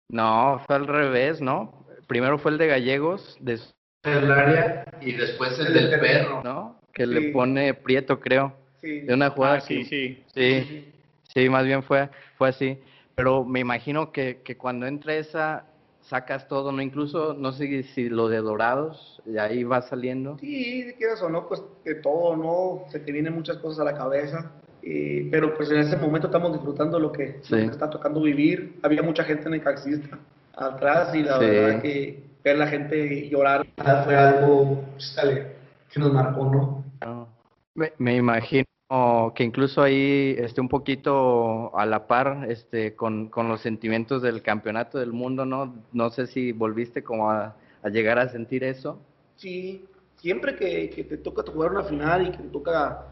No, 0.10 0.62
fue 0.66 0.76
al 0.76 0.88
revés, 0.88 1.42
¿no? 1.42 1.86
Primero 2.08 2.38
fue 2.38 2.52
el 2.52 2.58
de 2.58 2.68
Gallegos, 2.68 3.38
después 3.40 3.74
el 4.04 4.32
área 4.32 4.86
y 5.02 5.14
después 5.14 5.60
el 5.60 5.74
del 5.74 6.00
perro, 6.00 6.42
¿no? 6.44 6.80
Que 6.94 7.08
le 7.08 7.32
pone 7.32 7.74
Prieto, 7.74 8.20
creo. 8.20 8.54
Sí. 8.82 9.02
De 9.02 9.14
una 9.16 9.32
jugada 9.32 9.56
Ah, 9.56 9.62
sí, 9.62 9.80
que- 9.80 9.86
sí. 9.86 10.24
sí, 10.36 10.94
sí, 11.34 11.50
más 11.50 11.66
bien 11.66 11.82
fue, 11.82 12.08
fue 12.38 12.50
así. 12.50 12.78
Pero 13.16 13.46
me 13.46 13.62
imagino 13.62 14.12
que, 14.12 14.42
que 14.44 14.58
cuando 14.58 14.86
entra 14.86 15.16
esa, 15.16 15.66
sacas 16.02 16.48
todo, 16.48 16.72
¿no? 16.72 16.82
Incluso, 16.82 17.34
no 17.34 17.54
sé 17.54 17.84
si 17.84 18.10
lo 18.10 18.28
de 18.28 18.38
Dorados, 18.38 19.22
y 19.26 19.38
ahí 19.38 19.64
va 19.64 19.82
saliendo. 19.82 20.38
Sí, 20.40 20.94
quieras 20.98 21.22
o 21.22 21.30
no, 21.30 21.48
pues 21.48 21.64
de 21.84 21.96
todo, 21.96 22.36
¿no? 22.36 22.92
Se 22.92 23.00
te 23.00 23.12
vienen 23.12 23.34
muchas 23.34 23.58
cosas 23.58 23.80
a 23.80 23.84
la 23.92 23.98
cabeza. 23.98 24.52
eh, 24.88 25.30
pero 25.32 25.56
pues 25.58 25.72
en 25.72 25.80
ese 25.80 25.98
momento 25.98 26.28
estamos 26.28 26.54
disfrutando 26.54 27.00
lo 27.00 27.12
que, 27.12 27.40
Sí. 27.42 27.56
que 27.56 27.64
está 27.66 27.90
tocando 27.90 28.22
vivir. 28.22 28.78
Había 28.84 29.02
mucha 29.02 29.24
gente 29.24 29.48
en 29.48 29.56
el 29.56 29.64
taxista 29.64 30.20
atrás 30.56 31.16
y 31.16 31.24
la 31.24 31.40
Sí. 31.40 31.46
verdad 31.46 31.82
que 31.82 32.24
ver 32.44 32.58
la 32.60 32.68
gente 32.68 33.28
llorar 33.28 33.66
fue 34.04 34.16
algo 34.16 34.84
pues, 34.92 35.16
dale, 35.16 35.48
que 35.92 36.00
nos 36.00 36.14
marcó, 36.14 36.46
¿no? 36.46 36.84
No. 37.04 37.28
Me, 37.74 37.94
me 37.98 38.16
imagino 38.16 38.64
que 38.88 39.44
incluso 39.44 39.82
ahí 39.82 40.36
esté 40.38 40.62
un 40.62 40.70
poquito 40.70 41.76
a 41.78 41.86
la 41.86 42.08
par 42.08 42.46
este, 42.50 42.96
con, 42.96 43.30
con 43.30 43.50
los 43.50 43.62
sentimientos 43.62 44.22
del 44.22 44.42
campeonato 44.44 45.00
del 45.00 45.12
mundo, 45.12 45.46
¿no? 45.46 45.76
No 45.92 46.10
sé 46.12 46.28
si 46.28 46.52
volviste 46.52 47.04
como 47.04 47.32
a, 47.32 47.56
a 47.82 47.90
llegar 47.90 48.20
a 48.20 48.30
sentir 48.30 48.64
eso. 48.64 49.00
Sí, 49.38 49.86
siempre 50.18 50.56
que, 50.56 50.90
que 50.92 51.04
te 51.04 51.18
toca 51.18 51.44
jugar 51.52 51.72
una 51.72 51.84
final 51.84 52.28
y 52.28 52.32
que 52.32 52.38
te 52.38 52.50
toca 52.50 53.08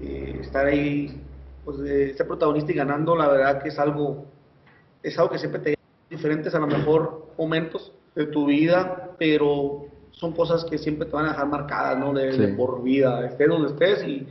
eh, 0.00 0.38
estar 0.40 0.66
ahí, 0.66 1.18
pues 1.64 1.78
de 1.78 2.14
ser 2.14 2.26
protagonista 2.26 2.72
y 2.72 2.74
ganando, 2.74 3.16
la 3.16 3.28
verdad 3.28 3.62
que 3.62 3.70
es 3.70 3.78
algo, 3.78 4.26
es 5.02 5.18
algo 5.18 5.30
que 5.30 5.38
siempre 5.38 5.60
te 5.60 5.76
diferentes 6.10 6.54
a 6.54 6.58
lo 6.58 6.66
mejor 6.66 7.32
momentos 7.38 7.92
de 8.14 8.26
tu 8.26 8.46
vida, 8.46 9.12
pero 9.18 9.86
son 10.10 10.32
cosas 10.32 10.64
que 10.64 10.78
siempre 10.78 11.06
te 11.06 11.12
van 11.12 11.26
a 11.26 11.30
dejar 11.30 11.48
marcadas, 11.48 11.98
¿no? 11.98 12.12
De, 12.12 12.36
de 12.36 12.48
por 12.48 12.82
vida, 12.82 13.26
estés 13.26 13.48
donde 13.48 13.68
estés 13.68 14.06
y, 14.06 14.26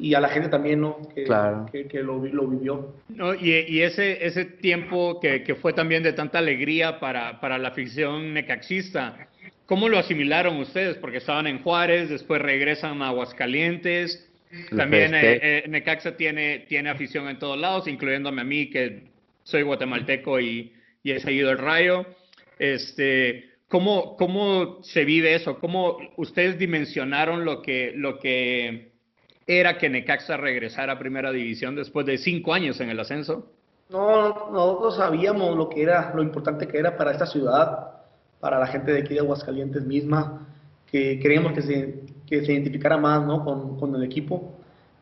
y 0.00 0.14
a 0.14 0.20
la 0.20 0.28
gente 0.28 0.48
también, 0.48 0.80
¿no? 0.80 0.96
Que, 1.14 1.24
Claro. 1.24 1.66
que, 1.70 1.86
que 1.86 2.02
lo, 2.02 2.24
lo 2.24 2.46
vivió. 2.46 2.94
No, 3.08 3.34
y, 3.34 3.50
y 3.68 3.82
ese, 3.82 4.24
ese 4.24 4.44
tiempo 4.46 5.20
que, 5.20 5.42
que 5.42 5.54
fue 5.54 5.72
también 5.72 6.02
de 6.02 6.12
tanta 6.14 6.38
alegría 6.38 6.98
para, 6.98 7.38
para 7.40 7.58
la 7.58 7.68
afición 7.68 8.32
necaxista, 8.32 9.28
¿cómo 9.66 9.88
lo 9.88 9.98
asimilaron 9.98 10.56
ustedes? 10.56 10.96
Porque 10.96 11.18
estaban 11.18 11.46
en 11.46 11.62
Juárez, 11.62 12.08
después 12.08 12.40
regresan 12.40 13.02
a 13.02 13.08
Aguascalientes. 13.08 14.26
También 14.76 15.14
eh, 15.14 15.38
eh, 15.42 15.64
Necaxa 15.68 16.16
tiene, 16.16 16.60
tiene 16.68 16.90
afición 16.90 17.28
en 17.28 17.38
todos 17.38 17.56
lados, 17.56 17.86
incluyéndome 17.86 18.40
a 18.40 18.44
mí, 18.44 18.68
que 18.68 19.02
soy 19.44 19.62
guatemalteco 19.62 20.40
y, 20.40 20.72
y 21.04 21.12
he 21.12 21.20
seguido 21.20 21.50
el 21.50 21.58
rayo. 21.58 22.04
Este, 22.58 23.50
¿cómo, 23.68 24.16
¿Cómo 24.16 24.82
se 24.82 25.04
vive 25.04 25.34
eso? 25.34 25.58
¿Cómo 25.60 25.98
ustedes 26.16 26.58
dimensionaron 26.58 27.44
lo 27.44 27.62
que, 27.62 27.92
lo 27.94 28.18
que 28.18 28.89
era 29.58 29.78
que 29.78 29.88
Necaxa 29.88 30.36
regresara 30.36 30.92
a 30.94 30.98
Primera 30.98 31.32
División 31.32 31.74
después 31.74 32.06
de 32.06 32.18
cinco 32.18 32.54
años 32.54 32.80
en 32.80 32.90
el 32.90 33.00
ascenso? 33.00 33.46
No, 33.88 34.50
nosotros 34.52 34.96
sabíamos 34.96 35.56
lo 35.56 35.68
que 35.68 35.82
era, 35.82 36.12
lo 36.14 36.22
importante 36.22 36.68
que 36.68 36.78
era 36.78 36.96
para 36.96 37.10
esta 37.10 37.26
ciudad, 37.26 37.88
para 38.38 38.58
la 38.60 38.66
gente 38.68 38.92
de 38.92 39.00
aquí 39.00 39.14
de 39.14 39.20
Aguascalientes 39.20 39.84
misma, 39.84 40.46
que 40.86 41.18
queríamos 41.18 41.52
que 41.52 41.62
se, 41.62 42.00
que 42.26 42.44
se 42.44 42.52
identificara 42.52 42.96
más 42.96 43.26
¿no? 43.26 43.44
con, 43.44 43.78
con 43.78 43.94
el 43.96 44.04
equipo. 44.04 44.52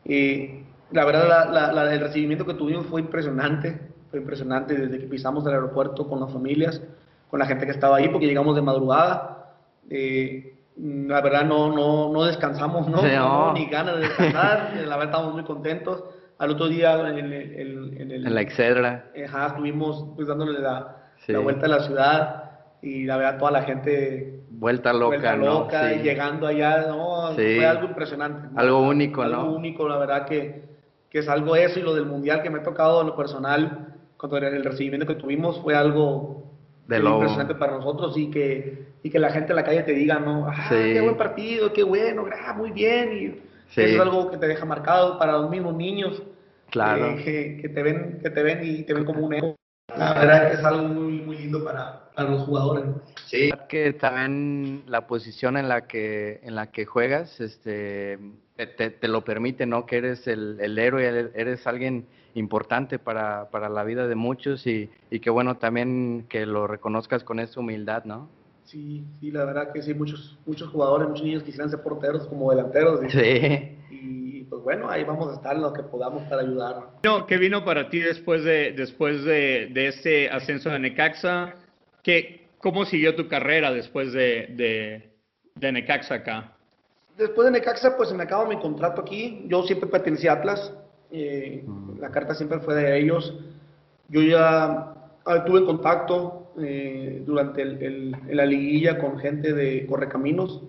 Eh, 0.05 0.63
la 0.91 1.05
verdad, 1.05 1.27
la- 1.27 1.45
la- 1.51 1.71
la- 1.71 1.93
el 1.93 1.99
recibimiento 1.99 2.45
que 2.45 2.55
tuvimos 2.55 2.87
fue 2.87 3.01
impresionante, 3.01 3.79
fue 4.09 4.19
impresionante 4.19 4.73
desde 4.75 4.97
que 4.99 5.05
pisamos 5.05 5.45
el 5.45 5.53
aeropuerto 5.53 6.07
con 6.09 6.19
las 6.19 6.33
familias, 6.33 6.81
con 7.29 7.39
la 7.39 7.45
gente 7.45 7.65
que 7.65 7.71
estaba 7.71 7.97
ahí, 7.97 8.09
porque 8.09 8.25
llegamos 8.25 8.55
de 8.55 8.63
madrugada. 8.63 9.53
Eh, 9.91 10.55
la 10.81 11.21
verdad, 11.21 11.43
no, 11.45 11.73
no, 11.75 12.11
no 12.11 12.23
descansamos, 12.25 12.87
¿no? 12.87 12.97
Sí, 13.01 13.09
No, 13.15 13.47
no. 13.47 13.53
ni 13.53 13.65
ganas 13.65 13.95
de 13.95 14.01
descansar, 14.01 14.71
la 14.75 14.97
verdad, 14.97 15.05
estamos 15.15 15.33
muy 15.33 15.43
contentos. 15.43 16.03
Al 16.37 16.51
otro 16.51 16.67
día, 16.69 16.93
en 17.09 17.17
el, 17.17 17.33
en- 17.33 18.01
en 18.01 18.11
el- 18.11 18.27
En 18.27 18.33
la 18.33 18.41
Excedra. 18.41 19.05
Ajá, 19.25 19.47
estuvimos 19.47 20.05
pues 20.15 20.27
dándole 20.27 20.59
la, 20.59 20.95
Sí. 21.25 21.33
la 21.33 21.39
vuelta 21.39 21.65
a 21.65 21.69
la 21.69 21.79
ciudad 21.81 22.43
y 22.81 23.03
la 23.03 23.17
verdad 23.17 23.37
toda 23.39 23.51
la 23.51 23.63
gente 23.63 24.39
Vuelta 24.51 24.93
loca, 24.93 25.07
vuelta 25.35 25.35
¿no? 25.35 25.67
Sí. 25.69 25.99
y 25.99 26.03
llegando 26.03 26.47
allá, 26.47 26.85
no, 26.87 27.31
fue 27.33 27.65
algo 27.65 27.85
impresionante. 27.85 28.47
¿no? 28.53 28.59
Algo 28.59 28.81
único, 28.87 29.21
Algo 29.21 29.43
¿no? 29.43 29.51
único, 29.51 29.87
la 29.89 29.97
verdad 29.97 30.25
que, 30.25 30.63
que 31.09 31.19
es 31.19 31.27
algo 31.27 31.55
eso 31.57 31.77
y 31.79 31.83
lo 31.83 31.93
del 31.93 32.05
mundial 32.05 32.41
que 32.41 32.49
me 32.49 32.59
ha 32.59 32.63
tocado 32.63 33.01
en 33.01 33.07
lo 33.07 33.15
personal, 33.17 33.95
cuando 34.17 34.37
el, 34.37 34.45
el 34.45 34.63
recibimiento 34.63 35.05
que 35.05 35.15
tuvimos 35.15 35.59
fue 35.61 35.75
algo 35.75 36.38
De 36.89 36.99
lo- 36.99 37.13
impresionante 37.15 37.55
para 37.55 37.73
nosotros 37.73 38.17
y 38.17 38.29
que, 38.31 38.87
y 39.03 39.09
que 39.09 39.19
la 39.19 39.31
gente 39.31 39.51
en 39.51 39.55
la 39.57 39.63
calle 39.63 39.83
te 39.83 39.93
diga, 39.93 40.19
¿no? 40.19 40.47
Ah, 40.47 40.67
Sí. 40.69 40.75
qué 40.93 41.01
buen 41.01 41.17
partido, 41.17 41.71
qué 41.71 41.83
bueno, 41.83 42.25
ah, 42.45 42.53
muy 42.53 42.71
bien. 42.71 43.13
Y 43.13 43.27
Sí. 43.73 43.81
eso 43.81 43.95
es 43.95 43.99
algo 43.99 44.31
que 44.31 44.37
te 44.37 44.47
deja 44.47 44.65
marcado 44.65 45.19
para 45.19 45.33
los 45.33 45.49
mismos 45.49 45.75
niños. 45.75 46.23
Claro. 46.71 47.15
Que, 47.17 47.23
que- 47.23 47.61
que 47.61 47.69
te 47.69 47.83
ven, 47.83 48.19
que 48.21 48.29
te 48.29 48.43
ven 48.43 48.59
y 48.63 48.83
te 48.83 48.93
ven 48.93 49.05
como 49.05 49.25
un 49.25 49.33
héroe. 49.33 49.55
La 49.97 50.13
verdad 50.13 50.51
es 50.53 50.63
algo 50.63 50.83
muy, 50.87 51.13
muy 51.21 51.37
lindo 51.37 51.63
para, 51.63 52.09
para 52.15 52.29
los 52.29 52.43
jugadores. 52.43 52.85
¿no? 52.85 53.01
Sí, 53.25 53.49
que 53.67 53.93
también 53.93 54.83
la 54.87 55.05
posición 55.07 55.57
en 55.57 55.67
la 55.67 55.87
que 55.87 56.39
en 56.43 56.55
la 56.55 56.71
que 56.71 56.85
juegas, 56.85 57.39
este, 57.41 58.17
te, 58.59 58.67
te- 58.67 58.89
te 58.89 59.07
lo 59.07 59.23
permite, 59.23 59.65
¿no? 59.65 59.85
Que 59.85 59.97
eres 59.97 60.27
el, 60.27 60.57
el 60.59 60.77
héroe, 60.77 61.31
eres 61.33 61.65
alguien 61.65 62.05
importante 62.33 62.99
para, 62.99 63.49
para 63.51 63.69
la 63.69 63.85
vida 63.85 64.05
de 64.07 64.15
muchos 64.15 64.67
y, 64.67 64.89
y 65.09 65.21
que 65.21 65.29
bueno 65.29 65.55
también 65.57 66.25
que 66.27 66.45
lo 66.45 66.67
reconozcas 66.67 67.23
con 67.23 67.39
esa 67.39 67.61
humildad, 67.61 68.03
¿no? 68.03 68.29
Sí, 68.65 69.05
sí, 69.21 69.31
la 69.31 69.45
verdad 69.45 69.71
que 69.71 69.81
sí, 69.81 69.93
muchos, 69.93 70.37
muchos 70.45 70.67
jugadores, 70.69 71.07
muchos 71.07 71.23
niños 71.25 71.43
quisieran 71.43 71.69
ser 71.69 71.81
porteros 71.81 72.27
como 72.27 72.49
delanteros. 72.51 72.99
y- 73.05 73.09
Sí. 73.09 73.75
Y 73.91 74.43
pues 74.43 74.61
bueno, 74.61 74.89
ahí 74.89 75.05
vamos 75.05 75.31
a 75.31 75.35
estar 75.35 75.55
en 75.55 75.61
lo 75.61 75.71
que 75.71 75.83
podamos 75.83 76.23
para 76.29 76.41
ayudar. 76.41 76.75
¿Qué 77.27 77.37
vino 77.37 77.63
para 77.63 77.89
ti 77.89 77.99
después 77.99 78.43
de, 78.43 78.73
después 78.73 79.23
de, 79.23 79.69
de 79.71 79.87
este 79.87 80.29
ascenso 80.29 80.69
de 80.69 80.79
Necaxa? 80.79 81.55
¿Qué, 82.03 82.49
¿Cómo 82.59 82.83
siguió 82.85 83.15
tu 83.15 83.27
carrera 83.29 83.71
después 83.71 84.11
de, 84.11 84.47
de, 84.51 85.09
de 85.55 85.71
Necaxa 85.71 86.15
acá? 86.15 86.57
Después 87.19 87.45
de 87.45 87.51
Necaxa, 87.51 87.97
pues 87.97 88.09
se 88.09 88.15
me 88.15 88.23
acaba 88.23 88.45
mi 88.47 88.57
contrato 88.57 89.01
aquí. 89.01 89.45
Yo 89.47 89.63
siempre 89.63 89.89
pertenecí 89.89 90.27
a 90.27 90.33
Atlas. 90.33 90.73
eh, 91.11 91.65
La 91.99 92.11
carta 92.11 92.33
siempre 92.33 92.59
fue 92.59 92.75
de 92.75 92.97
ellos. 92.99 93.33
Yo 94.07 94.21
ya 94.21 94.93
ah, 95.25 95.43
tuve 95.45 95.65
contacto 95.65 96.53
eh, 96.61 97.21
durante 97.25 97.61
el- 97.61 97.83
el- 97.83 98.15
la 98.37 98.45
liguilla 98.45 98.97
con 98.99 99.17
gente 99.19 99.53
de 99.53 99.85
Correcaminos 99.85 100.61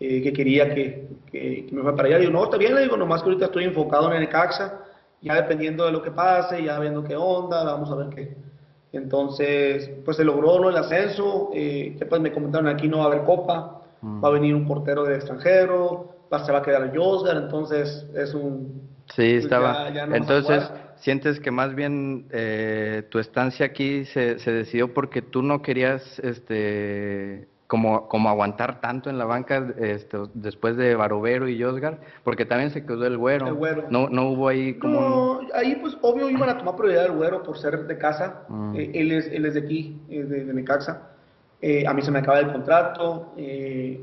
eh, 0.00 0.22
que 0.22 0.32
quería 0.32 0.74
que, 0.74 1.08
que- 1.30 1.66
que 1.66 1.74
me 1.74 1.82
fuera 1.82 1.96
para 1.96 2.08
allá. 2.08 2.18
Digo, 2.18 2.32
no, 2.32 2.44
está 2.44 2.56
bien, 2.56 2.74
le 2.74 2.82
digo, 2.82 2.96
nomás 2.96 3.22
que 3.22 3.28
ahorita 3.28 3.46
estoy 3.46 3.64
enfocado 3.64 4.12
en 4.12 4.20
Necaxa. 4.20 4.80
Ya 5.22 5.34
dependiendo 5.36 5.84
de 5.84 5.92
lo 5.92 6.02
que 6.02 6.10
pase, 6.10 6.62
ya 6.64 6.78
viendo 6.80 7.04
qué 7.04 7.14
onda, 7.16 7.62
vamos 7.64 7.90
a 7.90 7.94
ver 7.96 8.08
qué. 8.08 8.34
Entonces, 8.92 9.90
pues 10.04 10.16
se 10.16 10.24
logró 10.24 10.58
¿no? 10.58 10.68
el 10.70 10.76
ascenso. 10.76 11.50
eh, 11.54 11.96
pues 12.08 12.20
me 12.20 12.32
comentaron 12.32 12.66
aquí 12.68 12.88
no 12.88 12.98
va 12.98 13.04
a 13.04 13.06
haber 13.08 13.22
copa 13.24 13.79
Mm. 14.02 14.24
va 14.24 14.28
a 14.28 14.32
venir 14.32 14.54
un 14.54 14.66
portero 14.66 15.04
de 15.04 15.16
extranjero, 15.16 16.16
va, 16.32 16.44
se 16.44 16.52
va 16.52 16.58
a 16.58 16.62
quedar 16.62 16.90
Josgar, 16.96 17.36
entonces 17.36 18.06
es 18.14 18.34
un... 18.34 18.88
Sí, 19.14 19.34
estaba. 19.34 19.88
ya- 19.88 19.94
ya 19.94 20.06
no 20.06 20.12
vas 20.12 20.12
a 20.12 20.16
Entonces, 20.16 20.70
sientes 20.96 21.40
que 21.40 21.50
más 21.50 21.74
bien 21.74 22.26
eh, 22.30 23.02
tu 23.10 23.18
estancia 23.18 23.66
aquí 23.66 24.04
se, 24.04 24.38
se 24.38 24.52
decidió 24.52 24.94
porque 24.94 25.20
tú 25.20 25.42
no 25.42 25.62
querías 25.62 26.18
este, 26.20 27.48
como, 27.66 28.06
como 28.08 28.28
aguantar 28.28 28.80
tanto 28.80 29.10
en 29.10 29.18
la 29.18 29.24
banca 29.24 29.74
este, 29.78 30.16
después 30.34 30.76
de 30.76 30.94
Barovero 30.94 31.48
y 31.48 31.60
Josgar, 31.60 31.98
porque 32.24 32.44
también 32.46 32.70
se 32.70 32.84
quedó 32.86 33.04
el 33.06 33.18
güero. 33.18 33.48
El 33.48 33.54
güero. 33.54 33.84
No, 33.90 34.08
no 34.08 34.28
hubo 34.30 34.48
ahí 34.48 34.74
como... 34.74 35.00
No, 35.00 35.40
ahí 35.54 35.76
pues 35.80 35.96
obvio 36.02 36.30
iban 36.30 36.48
a 36.48 36.58
tomar 36.58 36.76
prioridad 36.76 37.06
el 37.06 37.12
güero 37.12 37.42
por 37.42 37.58
ser 37.58 37.86
de 37.86 37.98
casa. 37.98 38.42
Mm. 38.48 38.74
Eh, 38.76 38.90
él, 38.94 39.12
es, 39.12 39.26
él 39.28 39.44
es 39.46 39.54
de 39.54 39.60
aquí, 39.60 40.00
eh, 40.08 40.22
de, 40.24 40.44
de 40.44 40.54
Necaxa. 40.54 41.08
Eh, 41.62 41.86
a 41.86 41.92
mí 41.94 42.02
se 42.02 42.10
me 42.10 42.18
acaba 42.20 42.40
el 42.40 42.52
contrato. 42.52 43.32
eh, 43.36 44.02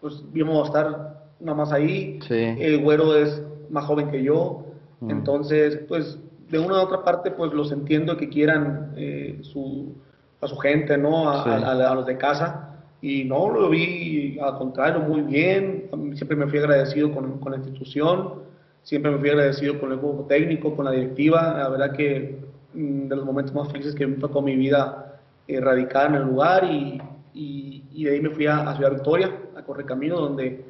pues 0.00 0.22
íbamos 0.34 0.62
a 0.62 0.66
estar 0.66 1.22
nada 1.40 1.56
más 1.58 1.72
ahí. 1.72 2.18
Sí. 2.28 2.34
El 2.34 2.82
güero 2.82 3.16
es 3.16 3.42
más 3.70 3.84
joven 3.84 4.10
que 4.10 4.22
yo. 4.22 4.64
Mm. 5.00 5.10
Entonces, 5.10 5.80
pues 5.88 6.18
de 6.50 6.58
una 6.58 6.74
u 6.74 6.82
otra 6.82 7.02
parte, 7.04 7.30
pues 7.32 7.52
los 7.52 7.72
entiendo 7.72 8.16
que 8.16 8.28
quieran 8.28 8.92
eh, 8.96 9.38
su, 9.42 9.94
a 10.40 10.46
su 10.46 10.56
gente, 10.56 10.96
¿no? 10.96 11.28
A, 11.30 11.44
Sí. 11.44 11.50
a- 11.50 11.56
a- 11.72 11.90
a 11.90 11.94
los 11.94 12.06
de 12.06 12.16
casa. 12.16 12.64
Y 13.02 13.24
no, 13.24 13.48
lo 13.50 13.68
vi 13.70 14.38
al 14.40 14.56
contrario, 14.58 15.00
muy 15.00 15.20
bien. 15.22 15.88
Siempre 16.14 16.36
me 16.36 16.46
fui 16.48 16.58
agradecido 16.58 17.12
con, 17.12 17.38
con 17.38 17.52
la 17.52 17.58
institución, 17.58 18.34
siempre 18.82 19.10
me 19.12 19.18
fui 19.18 19.30
agradecido 19.30 19.78
con 19.78 19.92
el 19.92 19.98
grupo 19.98 20.24
técnico, 20.28 20.74
con 20.74 20.84
la 20.84 20.90
directiva. 20.92 21.54
La 21.58 21.68
verdad 21.68 21.92
que 21.92 22.38
mm, 22.74 23.08
de 23.08 23.16
los 23.16 23.24
momentos 23.24 23.54
más 23.54 23.70
felices 23.70 23.94
que 23.94 24.06
me 24.06 24.16
tocó 24.16 24.42
mi 24.42 24.56
vida 24.56 25.07
eh, 25.48 25.60
radicar 25.60 26.08
en 26.10 26.14
el 26.16 26.22
lugar 26.22 26.64
y, 26.64 27.00
y- 27.34 27.84
y 27.92 28.04
de 28.04 28.12
ahí 28.12 28.20
me 28.20 28.30
fui 28.30 28.46
a, 28.46 28.68
a 28.68 28.76
Ciudad 28.76 28.92
Victoria, 28.92 29.32
a 29.56 29.62
Correcamino, 29.62 30.16
donde 30.20 30.64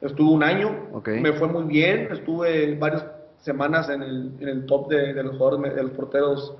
estuve 0.00 0.30
un 0.32 0.42
año. 0.42 0.88
Ok. 0.92 1.08
Me 1.20 1.32
fue 1.34 1.46
muy 1.48 1.64
bien, 1.64 2.08
estuve 2.10 2.74
varias 2.76 3.04
semanas 3.40 3.88
en 3.88 4.02
el, 4.02 4.32
en 4.40 4.48
el 4.48 4.66
top 4.66 4.88
de, 4.88 5.12
de 5.14 5.22
los 5.22 5.36
jugadores, 5.36 5.74
de 5.76 5.82
los 5.82 5.92
porteros. 5.92 6.56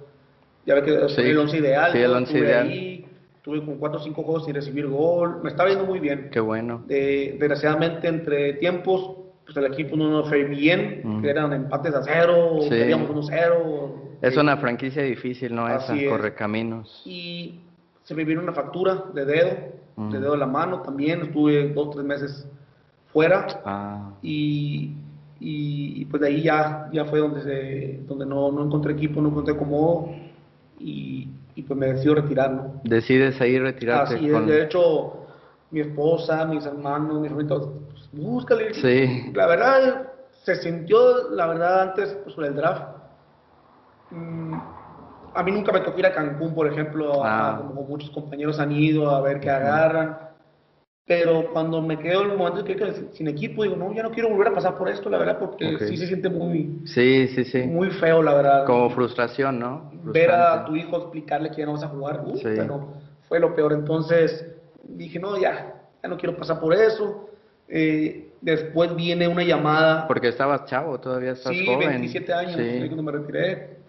Ya 0.67 0.75
ve 0.77 0.83
que 0.85 1.09
Sí. 1.09 1.23
el 1.23 1.39
once 1.39 1.57
ideal. 1.59 1.91
Sí, 1.93 1.99
el 1.99 2.13
once 2.13 2.33
Estuve 2.33 2.49
ideal. 2.49 2.67
ahí, 2.69 3.07
Tuve 3.43 3.65
con 3.65 3.77
4 3.79 3.99
o 3.99 4.03
5 4.05 4.23
juegos 4.23 4.45
sin 4.45 4.55
recibir 4.55 4.87
gol. 4.87 5.41
Me 5.43 5.51
estaba 5.51 5.69
yendo 5.69 5.85
muy 5.85 5.99
bien. 5.99 6.29
Qué 6.31 6.39
bueno. 6.39 6.85
Eh, 6.89 7.37
desgraciadamente, 7.41 8.07
entre 8.07 8.53
tiempos, 8.55 9.17
pues 9.45 9.57
el 9.57 9.67
equipo 9.67 9.97
no 9.97 10.09
nos 10.11 10.29
fue 10.29 10.45
bien. 10.45 11.01
Mm. 11.03 11.25
Eran 11.25 11.53
empates 11.53 11.93
a 11.93 12.03
cero, 12.05 12.59
Sí. 12.63 12.69
perdíamos 12.69 13.11
1-0. 13.11 14.12
Es 14.23 14.37
una 14.37 14.57
franquicia 14.57 15.03
difícil, 15.03 15.55
¿no? 15.55 15.69
Esa, 15.69 15.97
es. 15.97 16.09
Correcaminos. 16.09 17.03
Y 17.05 17.61
se 18.05 18.15
me 18.15 18.25
vino 18.25 18.41
una 18.41 18.53
fractura 18.53 19.05
de 19.13 19.25
dedo, 19.25 19.57
Mm. 19.95 20.11
de 20.11 20.21
dedo 20.21 20.33
de 20.33 20.39
la 20.39 20.47
mano 20.47 20.81
también. 20.81 21.21
Estuve 21.23 21.69
dos, 21.75 21.91
tres 21.91 22.05
meses 22.05 22.49
fuera. 23.13 23.47
Ah, 23.65 24.11
Y, 24.23 24.95
y, 25.39 26.05
pues 26.07 26.23
de 26.23 26.29
ahí 26.29 26.43
ya, 26.43 26.89
ya 26.93 27.05
fue 27.05 27.19
donde, 27.19 27.43
se, 27.43 28.01
donde 28.07 28.25
no, 28.25 28.51
no 28.53 28.65
encontré 28.65 28.93
equipo, 28.95 29.21
no 29.21 29.29
encontré 29.29 29.57
cómodo. 29.57 30.09
Y, 30.79 31.29
y 31.55 31.63
pues 31.63 31.79
me 31.79 31.93
decido 31.93 32.15
retirar, 32.15 32.53
¿no? 32.53 32.81
decides 32.85 33.41
ahí 33.41 33.59
retirarte 33.59 34.15
Así 34.15 34.27
es, 34.27 34.33
con... 34.33 34.47
de 34.47 34.63
hecho, 34.63 35.27
mi 35.71 35.81
esposa, 35.81 36.45
mis 36.47 36.65
hermanos, 36.65 37.21
mis 37.21 37.31
hermanitos, 37.31 37.69
pues, 37.93 38.09
búscale. 38.13 38.73
Sí. 38.75 39.31
La 39.35 39.47
verdad, 39.47 40.09
se 40.45 40.57
sintió, 40.57 41.31
la 41.31 41.47
verdad, 41.49 41.83
antes 41.83 42.17
pues, 42.23 42.35
sobre 42.35 42.49
el 42.49 42.55
draft. 42.57 42.83
Mm, 44.13 44.55
a 45.35 45.43
mí 45.43 45.51
nunca 45.53 45.73
me 45.73 45.81
tocó 45.81 45.99
ir 45.99 46.07
a 46.07 46.13
Cancún, 46.13 46.55
por 46.55 46.67
ejemplo, 46.67 47.25
a- 47.25 47.51
Ah. 47.55 47.59
como 47.67 47.83
muchos 47.83 48.11
compañeros 48.11 48.59
han 48.61 48.73
ido 48.73 49.11
a 49.11 49.21
ver 49.21 49.41
qué 49.41 49.51
agarran. 49.51 50.19
Pero 51.05 51.51
cuando 51.53 51.83
me 51.83 51.99
quedo 51.99 52.23
en 52.23 52.31
el 52.31 52.39
momento 52.39 52.63
que 52.65 52.77
quedo 52.77 52.93
sin 53.13 53.27
equipo, 53.27 53.65
digo, 53.65 53.75
no, 53.75 53.93
ya 53.93 54.05
no 54.05 54.13
quiero 54.13 54.29
volver 54.29 54.49
a 54.49 54.55
pasar 54.55 54.77
por 54.77 54.89
esto, 54.89 55.11
la 55.11 55.19
verdad, 55.19 55.37
porque 55.39 55.77
sí 55.81 55.97
se 55.97 56.07
siente 56.07 56.29
muy, 56.31 56.81
Sí, 56.85 57.27
sí, 57.35 57.45
sí. 57.45 57.63
muy 57.63 57.91
feo, 57.91 58.23
la 58.23 58.35
verdad. 58.35 58.65
Como 58.67 58.89
frustración, 58.91 59.59
¿no? 59.59 59.91
ver 60.05 60.31
a 60.31 60.65
tu 60.65 60.77
hijo 60.77 60.97
explicarle 60.99 61.51
que 61.51 61.57
ya 61.59 61.67
no 61.67 61.73
vas 61.73 61.83
a 61.83 61.89
jugar, 61.89 62.23
uh, 62.25 62.37
Sí. 62.37 62.43
pero 62.45 62.89
fue 63.29 63.41
lo 63.41 63.55
peor. 63.55 63.73
Entonces 63.73 64.47
dije, 64.85 65.19
no, 65.19 65.37
ya, 65.39 65.75
ya 66.03 66.09
no 66.09 66.17
quiero 66.17 66.37
pasar 66.37 66.61
por 66.61 66.73
eso. 66.75 67.29
Eh, 67.69 68.31
después 68.41 68.95
viene 68.95 69.27
una 69.27 69.43
llamada, 69.43 70.07
Porque 70.07 70.29
estabas 70.29 70.67
chavo, 70.67 70.99
todavía 71.01 71.33
estás 71.33 71.53
sí, 71.53 71.67
joven. 71.67 71.89
27 71.89 72.33
años, 72.33 72.57
Sí. 72.57 72.79
cuando 72.87 73.03
me 73.03 73.13
retiré. 73.13 73.82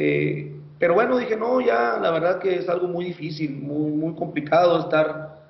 Eh, 0.00 0.52
pero 0.78 0.94
bueno, 0.94 1.18
dije, 1.18 1.36
no, 1.36 1.60
ya, 1.60 1.98
la 2.00 2.12
verdad 2.12 2.38
que 2.38 2.54
es 2.54 2.68
algo 2.68 2.86
muy 2.86 3.06
difícil, 3.06 3.50
muy, 3.60 3.90
muy 3.90 4.14
complicado 4.14 4.78
estar 4.78 5.40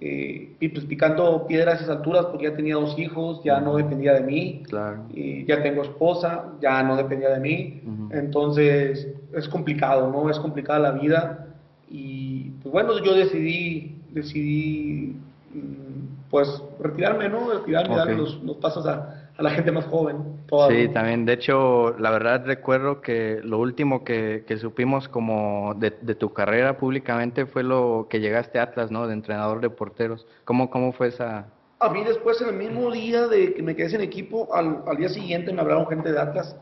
eh, 0.00 0.56
pues 0.58 0.86
picando 0.86 1.46
piedras 1.46 1.74
a 1.74 1.84
esas 1.84 1.96
alturas 1.98 2.24
porque 2.26 2.44
ya 2.44 2.56
tenía 2.56 2.76
dos 2.76 2.98
hijos, 2.98 3.42
ya 3.44 3.60
no 3.60 3.76
dependía 3.76 4.14
de 4.14 4.22
mí. 4.22 4.62
Claro. 4.66 5.02
y 5.12 5.44
ya 5.44 5.62
tengo 5.62 5.82
esposa, 5.82 6.54
ya 6.62 6.82
no 6.82 6.96
dependía 6.96 7.28
de 7.28 7.40
mí, 7.40 7.82
entonces 8.10 9.08
es 9.34 9.46
complicado, 9.46 10.10
¿no? 10.10 10.30
Es 10.30 10.38
complicada 10.38 10.78
la 10.78 10.92
vida 10.92 11.46
y 11.90 12.50
pues 12.62 12.72
bueno, 12.72 12.98
yo 13.04 13.14
decidí, 13.14 13.94
decidí 14.08 15.16
mm, 15.52 16.30
pues 16.30 16.62
retirarme, 16.80 17.28
¿no? 17.28 17.50
Retirarme, 17.52 17.90
Ok. 17.90 17.98
darle 17.98 18.16
los, 18.16 18.42
los 18.42 18.56
pasos 18.56 18.86
a, 18.86 19.17
a 19.38 19.42
la 19.42 19.50
gente 19.50 19.70
más 19.72 19.86
joven. 19.86 20.16
toda, 20.48 20.68
Sí, 20.68 20.88
también. 20.88 21.24
De 21.24 21.32
hecho, 21.34 21.96
la 21.98 22.10
verdad 22.10 22.42
recuerdo 22.44 23.00
que 23.00 23.40
lo 23.42 23.58
último 23.60 24.04
que, 24.04 24.44
que 24.46 24.56
supimos 24.58 25.08
como 25.08 25.74
de, 25.76 25.92
de 26.02 26.14
tu 26.16 26.32
carrera 26.32 26.76
públicamente 26.76 27.46
fue 27.46 27.62
lo 27.62 28.08
que 28.10 28.18
llegaste 28.20 28.58
a 28.58 28.64
Atlas, 28.64 28.90
¿no? 28.90 29.06
De 29.06 29.14
entrenador 29.14 29.60
de 29.60 29.70
porteros. 29.70 30.26
¿Cómo, 30.44 30.68
cómo 30.70 30.92
fue 30.92 31.08
esa...? 31.08 31.46
A 31.80 31.88
mí 31.90 32.02
después, 32.04 32.40
en 32.42 32.48
el 32.48 32.56
mismo 32.56 32.90
día 32.90 33.28
de 33.28 33.54
que 33.54 33.62
me 33.62 33.76
quedé 33.76 33.90
sin 33.90 34.00
equipo, 34.00 34.52
al, 34.52 34.82
al 34.88 34.96
día 34.96 35.08
siguiente 35.08 35.52
me 35.52 35.60
hablaron 35.60 35.86
gente 35.86 36.10
de 36.10 36.18
Atlas. 36.18 36.56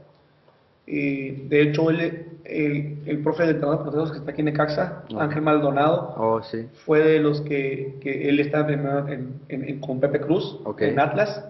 Eh, 0.87 1.47
de 1.49 1.63
hecho, 1.63 1.89
él, 1.89 2.27
el, 2.45 2.99
el 3.07 3.23
profe 3.23 3.45
de 3.45 3.53
entrenador 3.53 3.79
de 3.79 3.85
porteros 3.85 4.13
que 4.13 4.19
está 4.19 4.31
aquí 4.33 4.43
en 4.43 4.45
Necaxa, 4.47 5.03
Ok. 5.11 5.21
Ángel 5.21 5.41
Maldonado, 5.43 6.15
Oh, 6.19 6.43
sí. 6.43 6.67
fue 6.85 7.01
de 7.01 7.21
los 7.21 7.41
que, 7.41 7.97
que 8.03 8.29
él 8.29 8.39
está 8.39 8.61
entrenando 8.61 9.11
en, 9.11 9.41
en- 9.49 9.69
en- 9.69 9.81
con 9.81 9.99
Pepe 9.99 10.21
Cruz 10.21 10.61
Ok. 10.65 10.83
en 10.83 11.01
Atlas. 11.01 11.45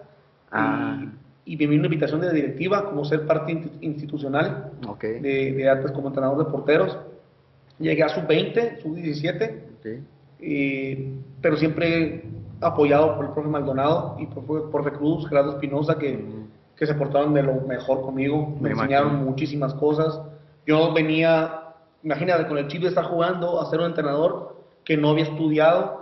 Ah. 0.56 0.98
Y, 1.44 1.54
y 1.54 1.56
me 1.56 1.66
vino 1.66 1.80
una 1.80 1.86
invitación 1.86 2.20
de 2.20 2.26
la 2.28 2.32
directiva 2.32 2.84
como 2.86 3.04
ser 3.04 3.26
parte 3.26 3.52
insti- 3.52 3.70
institucional 3.80 4.72
Ok. 4.86 5.02
de, 5.04 5.52
de 5.52 5.70
Atlas 5.70 5.92
como 5.92 6.08
entrenador 6.08 6.38
de 6.44 6.50
porteros. 6.50 6.96
Llegué 7.78 8.02
a 8.02 8.08
sub-20, 8.08 8.82
sub-17, 8.82 9.60
ok. 9.78 9.86
eh, 10.40 11.12
pero 11.40 11.56
siempre 11.56 12.24
apoyado 12.60 13.16
por 13.16 13.26
el 13.26 13.30
profe 13.32 13.48
Maldonado 13.48 14.16
y 14.18 14.26
por, 14.26 14.44
por 14.44 14.70
profe 14.70 14.92
Cruz, 14.92 15.28
Gerardo 15.28 15.52
Espinosa, 15.52 15.98
que, 15.98 16.16
Mm. 16.16 16.46
que 16.76 16.86
se 16.86 16.94
portaron 16.94 17.34
de 17.34 17.42
lo 17.42 17.54
mejor 17.66 18.00
conmigo. 18.02 18.56
Me, 18.60 18.62
Me 18.62 18.70
enseñaron 18.70 19.08
imagino. 19.10 19.30
muchísimas 19.30 19.74
cosas. 19.74 20.20
Yo 20.66 20.92
venía, 20.94 21.62
imagínate, 22.02 22.46
con 22.48 22.58
el 22.58 22.66
chip 22.68 22.82
de 22.82 22.88
estar 22.88 23.04
jugando, 23.04 23.60
a 23.60 23.66
ser 23.70 23.80
un 23.80 23.86
entrenador 23.86 24.56
que 24.84 24.96
no 24.96 25.10
había 25.10 25.24
estudiado. 25.24 26.00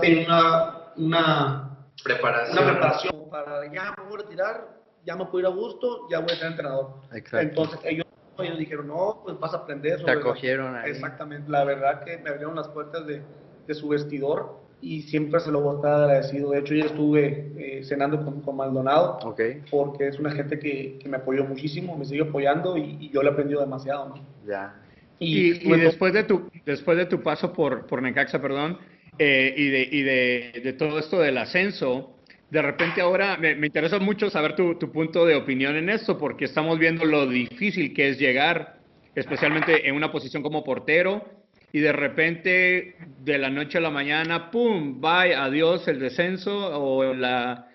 Tenía 0.00 0.26
una, 0.26 0.74
una, 0.96 1.70
Preparación. 2.04 2.58
una 2.58 2.72
preparación 2.72 3.09
para 3.30 3.72
ya 3.72 3.94
me 3.96 4.04
voy 4.04 4.14
a 4.20 4.22
retirar, 4.22 4.80
ya 5.04 5.16
me 5.16 5.24
puedo 5.26 5.40
ir 5.40 5.46
a 5.46 5.50
gusto, 5.50 6.08
ya 6.10 6.20
voy 6.20 6.32
a 6.32 6.36
ser 6.36 6.48
entrenador. 6.48 6.96
Exacto. 7.12 7.38
Entonces 7.38 7.80
ellos, 7.84 8.04
ellos 8.38 8.58
dijeron, 8.58 8.88
no, 8.88 9.20
pues 9.24 9.38
vas 9.38 9.54
a 9.54 9.58
aprender. 9.58 9.96
Te 9.96 10.00
sobre 10.00 10.12
acogieron 10.14 10.76
ahí. 10.76 10.90
Exactamente, 10.90 11.50
la 11.50 11.64
verdad 11.64 12.04
que 12.04 12.18
me 12.18 12.30
abrieron 12.30 12.54
las 12.56 12.68
puertas 12.68 13.06
de, 13.06 13.22
de 13.66 13.74
su 13.74 13.88
vestidor 13.88 14.60
y 14.82 15.02
siempre 15.02 15.40
se 15.40 15.50
lo 15.50 15.60
voy 15.60 15.74
a 15.74 15.76
estar 15.76 16.02
agradecido. 16.04 16.50
De 16.50 16.58
hecho, 16.60 16.74
yo 16.74 16.86
estuve 16.86 17.52
eh, 17.58 17.84
cenando 17.84 18.24
con, 18.24 18.40
con 18.40 18.56
Maldonado 18.56 19.18
Ok, 19.24 19.40
porque 19.70 20.08
es 20.08 20.18
una 20.18 20.30
gente 20.30 20.58
que, 20.58 20.98
que 20.98 21.08
me 21.08 21.18
apoyó 21.18 21.44
muchísimo, 21.44 21.96
me 21.96 22.04
sigue 22.04 22.22
apoyando 22.22 22.76
y, 22.76 22.96
y 23.00 23.10
yo 23.10 23.22
le 23.22 23.28
he 23.28 23.32
aprendido 23.32 23.60
demasiado. 23.60 24.08
¿no? 24.08 24.14
ya. 24.46 24.74
Y, 25.18 25.50
y 25.50 25.68
con- 25.68 25.80
después 25.80 26.14
de 26.14 26.24
tu 26.24 26.48
después 26.64 26.96
de 26.96 27.04
tu 27.04 27.22
paso 27.22 27.52
por, 27.52 27.86
por 27.86 28.00
Necaxa, 28.00 28.40
perdón, 28.40 28.78
eh, 29.18 29.52
y, 29.54 29.68
de, 29.68 29.82
y 29.82 30.02
de, 30.02 30.60
de 30.64 30.72
todo 30.72 30.98
esto 30.98 31.18
del 31.18 31.36
ascenso, 31.36 32.16
de 32.50 32.62
repente 32.62 33.00
ahora 33.00 33.36
me, 33.36 33.54
me 33.54 33.66
interesa 33.68 33.98
mucho 33.98 34.28
saber 34.30 34.56
tu, 34.56 34.74
tu 34.76 34.90
punto 34.90 35.24
de 35.24 35.36
opinión 35.36 35.76
en 35.76 35.88
esto, 35.88 36.18
porque 36.18 36.44
estamos 36.46 36.78
viendo 36.78 37.04
lo 37.04 37.26
difícil 37.26 37.94
que 37.94 38.08
es 38.08 38.18
llegar, 38.18 38.78
especialmente 39.14 39.88
en 39.88 39.94
una 39.94 40.10
posición 40.10 40.42
como 40.42 40.64
portero, 40.64 41.24
y 41.72 41.78
de 41.78 41.92
repente 41.92 42.96
de 43.20 43.38
la 43.38 43.48
noche 43.50 43.78
a 43.78 43.80
la 43.80 43.90
mañana, 43.90 44.50
¡pum! 44.50 45.00
Bye, 45.00 45.34
adiós 45.36 45.86
el 45.86 46.00
descenso 46.00 46.52
o 46.82 47.14
la, 47.14 47.68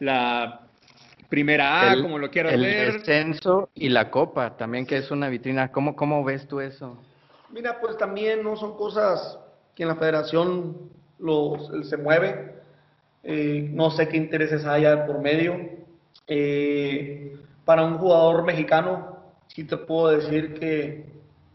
la 0.00 0.60
primera 1.28 1.90
A, 1.90 1.92
El- 1.92 2.02
como 2.02 2.18
lo 2.18 2.30
quieras 2.30 2.54
el 2.54 2.62
ver. 2.62 2.92
descenso 2.94 3.68
y 3.74 3.90
la 3.90 4.10
copa 4.10 4.56
también, 4.56 4.86
que 4.86 4.96
es 4.96 5.10
una 5.10 5.28
vitrina. 5.28 5.70
¿Cómo, 5.70 5.94
cómo 5.94 6.24
ves 6.24 6.48
tú 6.48 6.60
eso? 6.60 6.96
Mira, 7.50 7.78
pues 7.80 7.98
también 7.98 8.42
no 8.42 8.56
son 8.56 8.74
cosas 8.78 9.38
que 9.74 9.82
en 9.82 9.90
la 9.90 9.96
federación 9.96 10.90
los, 11.18 11.70
se 11.88 11.98
mueve. 11.98 12.61
Eh, 13.22 13.70
no 13.72 13.90
sé 13.90 14.08
qué 14.08 14.16
intereses 14.16 14.64
haya 14.64 15.06
por 15.06 15.20
medio. 15.20 15.56
Eh, 16.26 17.36
para 17.64 17.84
un 17.84 17.98
jugador 17.98 18.44
mexicano, 18.44 19.18
sí 19.48 19.64
te 19.64 19.76
puedo 19.76 20.08
decir 20.08 20.54
que 20.54 21.06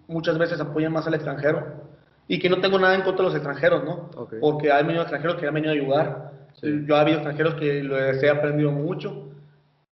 muchas 0.07 0.37
veces 0.37 0.59
apoyan 0.59 0.93
más 0.93 1.07
al 1.07 1.15
extranjero. 1.15 1.85
Y 2.27 2.39
que 2.39 2.49
no 2.49 2.59
tengo 2.59 2.77
nada 2.77 2.95
en 2.95 3.03
contra 3.03 3.23
de 3.23 3.29
los 3.29 3.35
extranjeros, 3.35 3.83
¿no? 3.83 4.09
Ok. 4.15 4.35
Porque 4.41 4.71
hay 4.71 4.83
venido 4.83 5.01
extranjeros 5.01 5.37
que 5.37 5.47
han 5.47 5.53
venido 5.53 5.71
a 5.71 5.75
ayudar. 5.75 6.31
Sí. 6.59 6.83
Yo 6.85 6.95
he 6.95 6.99
habido 6.99 7.17
extranjeros 7.17 7.55
que 7.55 7.83
les 7.83 8.21
he 8.21 8.29
aprendido 8.29 8.71
mucho, 8.71 9.29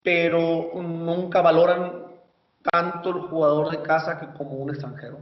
pero 0.02 0.70
nunca 0.74 1.40
valoran 1.40 2.10
tanto 2.62 3.10
el 3.10 3.22
jugador 3.22 3.70
de 3.70 3.82
casa 3.82 4.20
que 4.20 4.26
como 4.36 4.52
un 4.52 4.70
extranjero. 4.70 5.18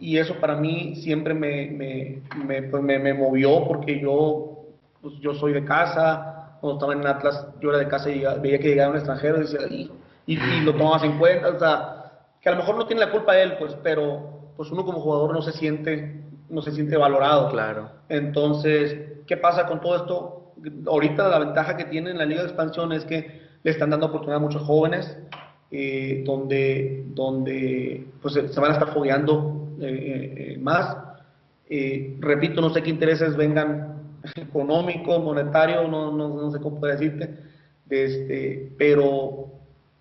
y 0.00 0.16
eso 0.16 0.34
para 0.40 0.54
mí 0.54 0.94
siempre 0.96 1.34
me, 1.34 1.70
me, 1.70 2.22
me, 2.46 2.62
pues 2.62 2.82
me, 2.82 2.98
me 2.98 3.14
movió 3.14 3.66
porque 3.66 4.00
yo, 4.00 4.57
pues 5.00 5.14
yo 5.20 5.34
soy 5.34 5.52
de 5.52 5.64
casa, 5.64 6.56
cuando 6.60 6.78
estaba 6.78 6.92
en 6.92 7.06
Atlas 7.06 7.46
yo 7.60 7.70
era 7.70 7.78
de 7.78 7.88
casa 7.88 8.10
y 8.10 8.24
veía 8.40 8.58
que 8.58 8.68
llegaba 8.68 8.90
un 8.90 8.96
extranjero 8.96 9.38
y, 9.38 9.40
decía, 9.40 9.60
y, 9.68 9.90
y, 10.26 10.34
y 10.34 10.60
lo 10.62 10.74
tomabas 10.74 11.04
en 11.04 11.18
cuenta, 11.18 11.48
o 11.48 11.58
sea, 11.58 11.98
que 12.40 12.48
a 12.48 12.52
lo 12.52 12.58
mejor 12.58 12.76
no 12.76 12.86
tiene 12.86 13.04
la 13.04 13.10
culpa 13.10 13.38
él, 13.38 13.56
pues, 13.58 13.76
pero 13.82 14.38
pues 14.56 14.70
uno 14.70 14.84
como 14.84 15.00
jugador 15.00 15.32
no 15.32 15.40
se 15.40 15.52
siente, 15.52 16.20
no 16.48 16.62
se 16.62 16.72
siente 16.72 16.96
valorado. 16.96 17.48
Claro. 17.48 17.90
Entonces, 18.08 19.22
¿qué 19.26 19.36
pasa 19.36 19.66
con 19.66 19.80
todo 19.80 19.96
esto? 19.96 20.52
Ahorita 20.88 21.28
la 21.28 21.38
ventaja 21.38 21.76
que 21.76 21.84
tiene 21.84 22.10
en 22.10 22.18
la 22.18 22.24
Liga 22.24 22.42
de 22.42 22.48
Expansión 22.48 22.92
es 22.92 23.04
que 23.04 23.40
le 23.62 23.70
están 23.70 23.90
dando 23.90 24.06
oportunidad 24.06 24.38
a 24.38 24.44
muchos 24.44 24.62
jóvenes, 24.62 25.16
eh, 25.70 26.24
donde, 26.26 27.04
donde 27.14 28.06
pues, 28.20 28.34
se 28.34 28.60
van 28.60 28.70
a 28.70 28.74
estar 28.74 28.92
fogueando 28.92 29.68
eh, 29.80 30.54
eh, 30.54 30.58
más. 30.58 30.96
repito, 32.18 32.60
no 32.60 32.70
sé 32.70 32.82
qué 32.82 32.90
intereses 32.90 33.36
vengan 33.36 33.87
económicos, 34.36 35.22
monetarios, 35.22 35.88
no, 35.88 36.12
no, 36.12 36.28
no, 36.28 36.50
sé 36.50 36.60
cómo 36.60 36.80
puedo 36.80 36.92
decirte, 36.92 37.34
este, 37.88 38.72
pero 38.78 39.48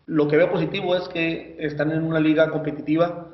lo 0.06 0.28
que 0.28 0.38
veo 0.38 0.52
positivo 0.52 0.96
es 0.96 1.08
que 1.10 1.56
están 1.60 1.92
en 1.92 2.04
una 2.04 2.20
liga 2.20 2.50
competitiva 2.50 3.28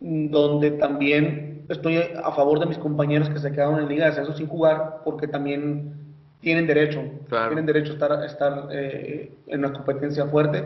donde 0.00 0.72
también 0.72 1.64
estoy 1.68 1.98
a 1.98 2.32
favor 2.32 2.58
de 2.58 2.66
mis 2.66 2.78
compañeros 2.78 3.28
que 3.28 3.38
se 3.38 3.52
quedaron 3.52 3.80
en 3.80 3.88
liga 3.88 4.04
de 4.04 4.12
ascenso 4.12 4.34
sin 4.34 4.46
jugar 4.46 5.02
porque 5.04 5.28
también 5.28 5.94
tienen 6.40 6.66
derecho, 6.66 7.02
tienen 7.28 7.66
derecho 7.66 7.92
a 7.92 7.94
estar, 7.94 8.24
estar 8.24 8.68
eh, 8.72 9.32
en 9.46 9.58
una 9.60 9.72
competencia 9.72 10.26
fuerte 10.26 10.64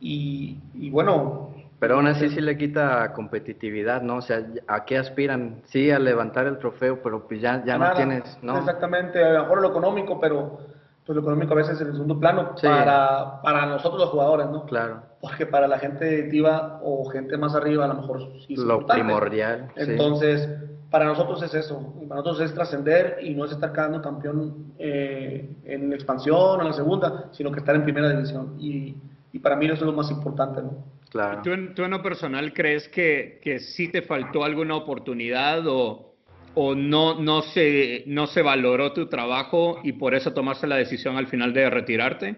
y, 0.00 0.58
y, 0.74 0.90
bueno. 0.90 1.43
Pero 1.78 1.96
aún 1.96 2.06
así 2.06 2.28
sí 2.30 2.40
le 2.40 2.56
quita 2.56 3.12
competitividad, 3.12 4.00
¿no? 4.02 4.16
O 4.16 4.22
sea, 4.22 4.46
¿a 4.68 4.84
qué 4.84 4.96
aspiran? 4.96 5.62
Sí, 5.64 5.90
a 5.90 5.98
levantar 5.98 6.46
el 6.46 6.58
trofeo, 6.58 7.02
pero 7.02 7.26
pues 7.26 7.40
ya, 7.40 7.64
ya 7.64 7.76
no 7.76 7.92
tienes, 7.94 8.38
¿no? 8.42 8.58
Exactamente, 8.58 9.22
a 9.22 9.32
lo 9.32 9.42
mejor 9.42 9.60
lo 9.60 9.68
económico, 9.68 10.18
pero 10.20 10.58
pues 11.04 11.14
lo 11.14 11.20
económico 11.20 11.52
a 11.52 11.56
veces 11.56 11.74
es 11.74 11.82
el 11.82 11.92
segundo 11.92 12.18
plano 12.18 12.54
para, 12.62 13.42
para 13.42 13.66
nosotros 13.66 14.00
los 14.00 14.10
jugadores, 14.10 14.48
¿no? 14.48 14.64
Claro. 14.64 15.02
Porque 15.20 15.44
para 15.44 15.68
la 15.68 15.78
gente 15.78 16.06
directiva 16.06 16.80
o 16.82 17.04
gente 17.10 17.36
más 17.36 17.54
arriba 17.54 17.84
a 17.84 17.88
lo 17.88 17.94
mejor 17.94 18.20
sí 18.46 18.54
es 18.54 18.60
Lo 18.60 18.86
primordial. 18.86 19.70
Entonces, 19.76 20.48
para 20.90 21.04
nosotros 21.04 21.42
es 21.42 21.52
eso. 21.54 21.94
Para 22.08 22.20
nosotros 22.20 22.40
es 22.40 22.54
trascender 22.54 23.18
y 23.20 23.34
no 23.34 23.44
es 23.44 23.52
estar 23.52 23.72
quedando 23.72 24.00
campeón 24.00 24.74
eh, 24.78 25.56
en 25.64 25.92
expansión 25.92 26.36
o 26.38 26.60
en 26.60 26.68
la 26.68 26.72
segunda, 26.72 27.28
sino 27.32 27.52
que 27.52 27.58
estar 27.58 27.74
en 27.74 27.84
primera 27.84 28.08
división. 28.08 28.54
Y, 28.58 28.96
y 29.32 29.38
para 29.40 29.56
mí 29.56 29.66
eso 29.66 29.74
es 29.74 29.82
lo 29.82 29.92
más 29.92 30.10
importante, 30.10 30.62
¿no? 30.62 30.84
Claro. 31.14 31.40
¿Tú 31.42 31.52
en, 31.52 31.74
¿Tú 31.74 31.84
en 31.84 31.92
lo 31.92 32.02
personal 32.02 32.52
crees 32.52 32.88
que, 32.88 33.38
que 33.42 33.58
sí 33.60 33.88
te 33.88 34.02
faltó 34.02 34.44
alguna 34.44 34.76
oportunidad 34.76 35.66
o 35.66 36.14
o 36.54 36.74
no, 36.74 37.20
no, 37.20 37.42
se, 37.42 38.04
no 38.06 38.26
se 38.26 38.42
valoró 38.42 38.92
tu 38.92 39.08
trabajo 39.08 39.80
y 39.82 39.92
por 39.92 40.14
eso 40.14 40.32
tomaste 40.32 40.66
la 40.66 40.76
decisión 40.76 41.16
al 41.16 41.26
final 41.26 41.52
de 41.52 41.68
retirarte? 41.68 42.36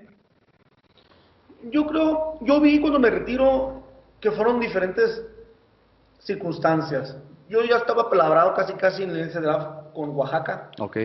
Yo 1.71 1.87
creo, 1.87 2.39
yo 2.41 2.61
vi 2.61 2.81
cuando 2.81 2.99
me 2.99 3.11
retiro 3.11 3.83
que 4.21 4.31
fueron 4.31 4.61
diferentes 4.61 5.23
circunstancias. 6.19 7.17
Yo 7.49 7.63
ya 7.63 7.77
estaba 7.77 8.09
palabrado 8.09 8.55
casi 8.55 8.73
casi 8.75 9.03
en 9.03 9.15
ese 9.17 9.41
draft 9.41 9.93
con 9.95 10.11
Oaxaca. 10.11 10.71
Ok. 10.81 10.97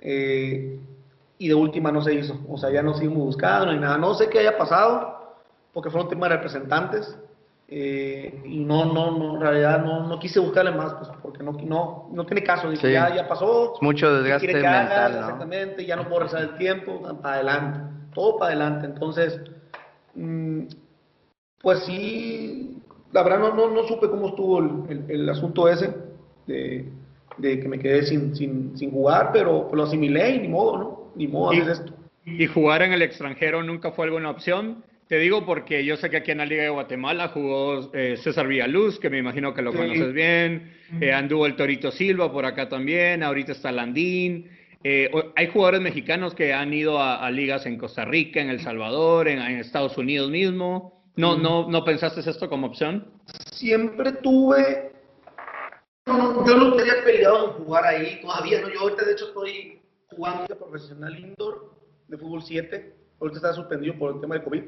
Eh, 0.00 0.80
y 1.38 1.48
de 1.48 1.54
última 1.54 1.90
no 1.90 2.00
se 2.00 2.14
hizo. 2.14 2.38
O 2.48 2.56
sea, 2.56 2.70
ya 2.70 2.82
no 2.82 2.94
seguimos 2.94 3.24
buscando 3.24 3.72
ni 3.72 3.78
nada. 3.78 3.98
No 3.98 4.14
sé 4.14 4.28
qué 4.28 4.38
haya 4.38 4.56
pasado, 4.56 5.21
porque 5.72 5.90
fueron 5.90 6.08
temas 6.08 6.30
de 6.30 6.36
representantes. 6.36 7.18
Eh, 7.74 8.42
y 8.44 8.58
no, 8.58 8.84
no, 8.92 9.16
no, 9.18 9.36
en 9.36 9.40
realidad 9.40 9.82
no, 9.82 10.06
no 10.06 10.18
quise 10.18 10.38
buscarle 10.40 10.72
más, 10.72 10.92
pues, 10.92 11.08
porque 11.22 11.42
no, 11.42 11.52
no, 11.52 12.10
no 12.12 12.26
tiene 12.26 12.42
caso. 12.42 12.70
Dije, 12.70 12.92
ya, 12.92 13.14
ya 13.14 13.26
pasó. 13.26 13.74
mucho 13.80 14.12
desgaste 14.12 14.52
mental, 14.52 15.12
Exactamente, 15.12 15.86
ya 15.86 15.96
no 15.96 16.06
puedo 16.06 16.24
rezar 16.24 16.42
el 16.42 16.54
tiempo, 16.56 17.00
para 17.22 17.36
adelante, 17.36 17.80
todo 18.14 18.36
para 18.36 18.50
adelante. 18.50 18.86
Entonces, 18.86 19.40
mmm, 20.14 20.64
pues 21.62 21.84
sí, 21.84 22.82
la 23.12 23.22
verdad 23.22 23.38
no, 23.38 23.54
no, 23.54 23.70
no 23.70 23.84
supe 23.84 24.10
cómo 24.10 24.28
estuvo 24.28 24.58
el, 24.58 25.04
el, 25.08 25.28
asunto 25.30 25.66
ese 25.66 25.94
de, 26.46 26.90
de, 27.38 27.60
que 27.60 27.68
me 27.68 27.78
quedé 27.78 28.02
sin, 28.02 28.36
sin, 28.36 28.76
sin 28.76 28.90
jugar, 28.90 29.30
pero 29.32 29.70
lo 29.72 29.84
asimilé 29.84 30.34
y 30.36 30.40
ni 30.40 30.48
modo, 30.48 30.76
¿no? 30.76 31.12
Ni 31.14 31.26
modo 31.26 31.52
hacer 31.52 31.70
esto. 31.70 31.92
¿Y 32.24 32.46
jugar 32.46 32.82
en 32.82 32.92
el 32.92 33.00
extranjero 33.00 33.62
nunca 33.62 33.92
fue 33.92 34.04
alguna 34.04 34.28
opción? 34.28 34.84
Te 35.12 35.18
digo 35.18 35.44
porque 35.44 35.84
yo 35.84 35.98
sé 35.98 36.08
que 36.08 36.16
aquí 36.16 36.30
en 36.30 36.38
la 36.38 36.46
Liga 36.46 36.62
de 36.62 36.70
Guatemala 36.70 37.28
jugó 37.28 37.90
eh, 37.92 38.16
César 38.16 38.46
Villaluz, 38.46 38.98
que 38.98 39.10
me 39.10 39.18
imagino 39.18 39.52
que 39.52 39.60
lo 39.60 39.74
conoces 39.74 40.10
bien, 40.14 40.74
eh, 41.02 41.12
anduvo 41.12 41.44
el 41.44 41.54
Torito 41.54 41.90
Silva 41.90 42.32
por 42.32 42.46
acá 42.46 42.70
también, 42.70 43.22
ahorita 43.22 43.52
está 43.52 43.70
Landín. 43.70 44.48
Eh, 44.82 45.10
hay 45.36 45.48
jugadores 45.48 45.82
mexicanos 45.82 46.34
que 46.34 46.54
han 46.54 46.72
ido 46.72 46.98
a, 46.98 47.30
ligas 47.30 47.66
en 47.66 47.76
Costa 47.76 48.06
Rica, 48.06 48.40
en 48.40 48.48
El 48.48 48.60
Salvador, 48.60 49.28
en, 49.28 49.38
Estados 49.38 49.98
Unidos 49.98 50.30
mismo. 50.30 51.04
¿No, 51.16 51.36
no, 51.36 51.68
¿No 51.68 51.84
pensaste 51.84 52.20
esto 52.20 52.48
como 52.48 52.68
opción? 52.68 53.12
Siempre 53.50 54.12
tuve... 54.12 54.92
yo 56.06 56.56
no 56.56 56.72
tenía 56.72 57.04
peleado 57.04 57.48
en 57.48 57.64
jugar 57.64 57.84
ahí, 57.84 58.18
todavía 58.22 58.62
no. 58.62 58.70
Yo 58.70 58.80
ahorita 58.80 59.04
de 59.04 59.12
hecho 59.12 59.26
estoy 59.26 59.78
jugando 60.06 60.46
profesional 60.56 61.18
indoor 61.18 61.70
de 62.08 62.16
fútbol 62.16 62.42
7. 62.42 62.94
Ahorita 63.20 63.36
está 63.36 63.52
suspendido 63.52 63.94
por 63.98 64.14
el 64.14 64.20
tema 64.22 64.36
de 64.36 64.44
COVID 64.44 64.62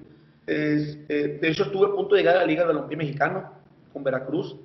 este, 0.47 1.39
de 1.39 1.49
hecho, 1.49 1.65
estuve 1.65 1.87
a 1.87 1.95
punto 1.95 2.15
de 2.15 2.21
llegar 2.21 2.37
a 2.37 2.41
la 2.41 2.47
Liga 2.47 2.63
de 2.63 2.69
Balompié 2.69 2.97
Mexicano 2.97 3.51
con 3.93 4.05
Veracruz. 4.05 4.57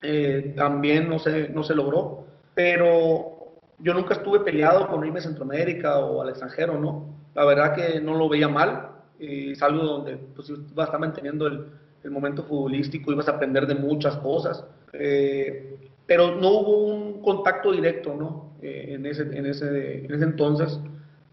Eh, 0.00 0.54
también 0.56 1.08
no 1.08 1.18
se, 1.18 1.48
no 1.50 1.62
se 1.62 1.76
logró, 1.76 2.24
pero 2.54 3.52
yo 3.78 3.94
nunca 3.94 4.14
estuve 4.14 4.40
peleado 4.40 4.88
con 4.88 5.06
irme 5.06 5.20
a 5.20 5.22
Centroamérica 5.22 5.98
o 5.98 6.22
al 6.22 6.30
extranjero, 6.30 6.78
¿no? 6.78 7.14
La 7.34 7.44
verdad 7.44 7.74
que 7.74 8.00
no 8.00 8.14
lo 8.14 8.28
veía 8.28 8.48
mal. 8.48 8.88
Eh, 9.20 9.52
es 9.52 9.60
donde 9.60 10.16
pues, 10.16 10.50
ibas 10.50 10.78
a 10.78 10.84
estar 10.84 10.98
manteniendo 10.98 11.46
el, 11.46 11.66
el, 12.02 12.10
momento 12.10 12.42
futbolístico, 12.42 13.12
ibas 13.12 13.28
a 13.28 13.32
aprender 13.32 13.66
de 13.66 13.76
muchas 13.76 14.16
cosas. 14.16 14.64
Eh, 14.92 15.76
pero 16.06 16.34
no 16.34 16.50
hubo 16.50 16.86
un 16.86 17.22
contacto 17.22 17.70
directo, 17.70 18.14
¿no? 18.14 18.52
en, 18.60 19.06
ese, 19.06 19.22
en, 19.22 19.46
ese, 19.46 20.04
en 20.04 20.12
ese 20.12 20.24
entonces, 20.24 20.78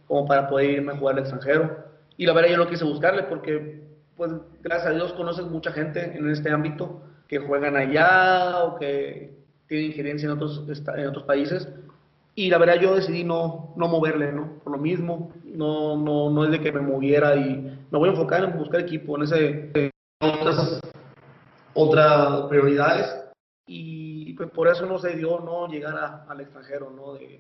como 0.08 0.26
para 0.26 0.48
poder 0.48 0.72
irme 0.72 0.94
a 0.94 0.98
jugar 0.98 1.16
al 1.16 1.22
extranjero. 1.22 1.89
Y 2.20 2.26
la 2.26 2.34
verdad 2.34 2.50
yo 2.50 2.58
no 2.58 2.68
quise 2.68 2.84
buscarle 2.84 3.24
porque, 3.24 3.82
pues, 4.18 4.30
gracias 4.62 4.88
a 4.88 4.94
Dios 4.94 5.14
conoces 5.14 5.46
mucha 5.46 5.72
gente 5.72 6.18
en 6.18 6.30
este 6.30 6.52
ámbito 6.52 7.02
que 7.30 7.40
juegan 7.40 7.78
allá 7.78 8.66
o 8.66 8.78
que 8.78 9.38
tienen 9.68 9.88
injerencia 9.88 10.26
en 10.26 10.34
otros, 10.34 10.66
en 10.98 11.08
otros 11.08 11.24
países. 11.24 11.70
Y 12.36 12.50
la 12.50 12.58
verdad 12.58 12.76
yo 12.82 12.94
decidí 12.94 13.24
no, 13.24 13.74
no 13.78 13.88
moverle, 13.88 14.34
¿no? 14.34 14.60
Por 14.66 14.74
lo 14.74 14.80
mismo, 14.80 15.32
no, 15.46 15.96
no, 15.96 16.30
no 16.30 16.44
es 16.44 16.52
de 16.52 16.60
que 16.60 16.74
me 16.74 16.82
moviera 16.82 17.38
y 17.38 17.80
me 17.90 17.98
voy 17.98 18.10
a 18.10 18.12
enfocar 18.12 18.44
en 18.44 18.58
buscar 18.58 18.82
equipo, 18.82 19.16
en 19.16 19.24
ese, 19.24 19.92
otras, 21.74 22.42
prioridades. 22.50 23.16
Y 23.66 24.34
pues 24.34 24.50
por 24.50 24.68
eso 24.68 24.86
no 24.86 25.00
se 25.00 25.16
dio 25.16 25.40
no 25.40 25.70
llegar 25.70 26.26
al 26.28 26.42
extranjero, 26.42 26.90
¿no? 26.90 27.14
De, 27.14 27.40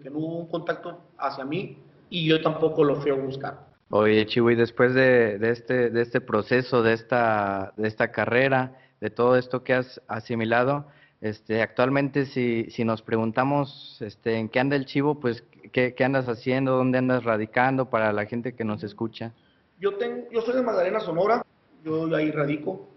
que 0.00 0.10
no 0.10 0.18
hubo 0.18 0.36
un 0.36 0.46
contacto 0.46 1.00
hacia 1.18 1.44
mí 1.44 1.78
y 2.08 2.28
yo 2.28 2.40
tampoco 2.40 2.84
lo 2.84 2.94
fui 2.96 3.10
a 3.10 3.14
buscar. 3.14 3.65
Oye, 3.90 4.26
Chiwi, 4.26 4.56
después 4.56 4.94
de, 4.94 5.38
este, 5.42 5.90
de 5.90 6.02
este 6.02 6.20
proceso, 6.20 6.82
de 6.82 6.92
esta, 6.92 7.72
carrera, 8.12 8.76
de 9.00 9.10
todo 9.10 9.36
esto 9.36 9.62
que 9.62 9.74
has 9.74 10.00
asimilado, 10.08 10.86
este, 11.20 11.62
actualmente 11.62 12.26
si, 12.26 12.66
si 12.70 12.84
nos 12.84 13.02
preguntamos 13.02 13.98
este, 14.00 14.38
en 14.38 14.48
qué 14.48 14.60
anda 14.60 14.76
el 14.76 14.86
Chivo, 14.86 15.20
pues 15.20 15.44
¿qué, 15.72 15.94
andas 16.04 16.28
haciendo, 16.28 16.76
dónde 16.76 16.98
andas 16.98 17.24
radicando 17.24 17.88
para 17.88 18.12
la 18.12 18.26
gente 18.26 18.54
que 18.54 18.64
nos 18.64 18.82
escucha. 18.82 19.32
Yo, 19.78 19.94
tengo, 19.94 20.26
yo 20.32 20.40
soy 20.40 20.56
de 20.56 20.62
Magdalena, 20.62 21.00
Sonora, 21.00 21.44
yo 21.84 22.14
ahí 22.14 22.30
radico, 22.30 22.88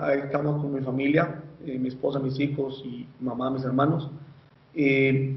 ahí 0.00 0.20
estamos 0.20 0.62
con 0.62 0.72
mi 0.72 0.80
familia, 0.80 1.42
eh, 1.64 1.78
mi 1.78 1.88
esposa, 1.88 2.18
mis 2.20 2.38
hijos 2.40 2.82
y 2.86 3.06
mamá, 3.20 3.50
mis 3.50 3.64
hermanos. 3.64 4.10
Eh, 4.74 5.36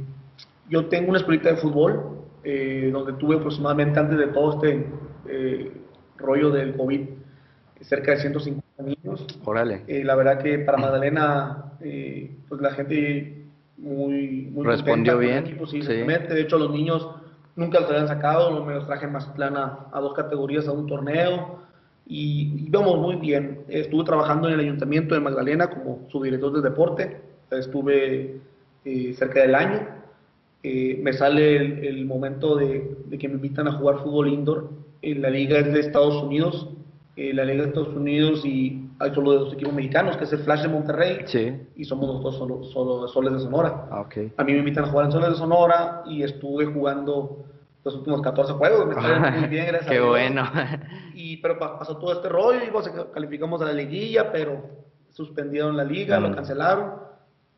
yo 0.69 0.85
tengo 0.85 1.09
una 1.09 1.19
escuelita 1.19 1.49
de 1.49 1.57
fútbol, 1.57 2.18
eh, 2.43 2.89
donde 2.93 3.13
tuve 3.13 3.35
aproximadamente 3.35 3.99
antes 3.99 4.17
de 4.17 4.27
todo 4.27 4.53
este 4.53 4.87
eh, 5.27 5.71
rollo 6.17 6.51
del 6.51 6.75
COVID 6.75 7.01
cerca 7.81 8.11
de 8.11 8.19
150 8.19 8.83
niños. 8.83 9.27
Órale. 9.43 9.83
Eh, 9.87 10.03
la 10.05 10.15
verdad 10.15 10.41
que 10.41 10.59
para 10.59 10.77
Magdalena, 10.77 11.73
pues 11.79 12.61
la 12.61 12.71
gente 12.71 13.45
muy, 13.77 14.49
muy 14.53 14.65
respondió 14.65 15.17
bien. 15.17 15.39
Equipo, 15.47 15.67
sí, 15.67 15.81
sí. 15.81 15.93
De 15.93 16.41
hecho, 16.41 16.57
los 16.57 16.71
niños 16.71 17.09
nunca 17.57 17.81
los 17.81 17.89
habían 17.89 18.07
sacado, 18.07 18.63
me 18.63 18.73
los 18.73 18.85
traje 18.85 19.07
más 19.07 19.25
plana 19.27 19.79
a 19.91 19.99
dos 19.99 20.13
categorías 20.13 20.67
a 20.67 20.71
un 20.71 20.87
torneo 20.87 21.59
y 22.07 22.67
íbamos 22.67 22.99
muy 22.99 23.17
bien. 23.17 23.63
Estuve 23.67 24.05
trabajando 24.05 24.47
en 24.47 24.53
el 24.53 24.61
ayuntamiento 24.61 25.13
de 25.13 25.21
Magdalena 25.21 25.69
como 25.69 26.07
subdirector 26.09 26.53
de 26.53 26.61
deporte, 26.61 27.21
estuve 27.51 28.39
cerca 29.13 29.41
del 29.41 29.55
año 29.55 29.98
eh, 30.63 30.99
me 31.01 31.13
sale 31.13 31.87
el, 31.87 32.05
momento 32.05 32.55
de, 32.55 32.97
que 33.19 33.27
me 33.27 33.35
invitan 33.35 33.67
a 33.67 33.73
jugar 33.73 33.99
fútbol 33.99 34.27
indoor. 34.27 34.69
en 35.01 35.21
la 35.21 35.29
liga 35.29 35.59
es 35.59 35.71
de 35.71 35.79
Estados 35.79 36.21
Unidos, 36.23 36.67
eh, 37.15 37.33
la 37.33 37.45
liga 37.45 37.63
de 37.63 37.69
Estados 37.69 37.95
Unidos 37.95 38.45
y 38.45 38.85
hay 38.99 39.13
solo 39.13 39.31
de 39.31 39.37
dos 39.37 39.53
equipos 39.53 39.73
mexicanos, 39.73 40.17
que 40.17 40.25
es 40.25 40.33
el 40.33 40.39
Flash 40.39 40.63
de 40.63 40.67
Monterrey, 40.67 41.19
Sí. 41.25 41.53
y 41.77 41.85
somos 41.85 42.07
nosotros 42.07 42.35
solo, 42.37 42.63
solo 42.65 43.07
Soles 43.07 43.33
de 43.33 43.39
Sonora. 43.39 43.87
Ah. 43.91 44.05
A 44.37 44.43
mí 44.43 44.51
me 44.51 44.59
invitan 44.59 44.83
a 44.83 44.87
jugar 44.87 45.05
en 45.05 45.11
Soles 45.13 45.29
de 45.29 45.35
Sonora 45.35 46.03
y 46.05 46.23
estuve 46.23 46.65
jugando 46.65 47.45
los 47.85 47.95
últimos 47.95 48.21
14 48.21 48.51
juegos, 48.53 48.87
me 48.87 48.93
fue 48.95 49.19
muy 49.39 49.47
bien, 49.47 49.65
gracias 49.67 49.87
a 49.87 49.89
Qué 49.91 49.95
Dios. 49.95 50.09
bueno. 50.09 50.43
Y, 51.15 51.37
pero 51.37 51.57
pa- 51.57 51.79
pasó 51.79 51.95
todo 51.97 52.11
este 52.11 52.27
rollo, 52.27 52.59
y 52.67 52.69
pues, 52.71 52.91
calificamos 53.13 53.61
a 53.61 53.65
la 53.65 53.73
liguilla, 53.73 54.29
pero 54.33 54.61
suspendieron 55.11 55.77
la 55.77 55.83
liga, 55.85 56.19
lo 56.19 56.33
cancelaron, 56.35 56.91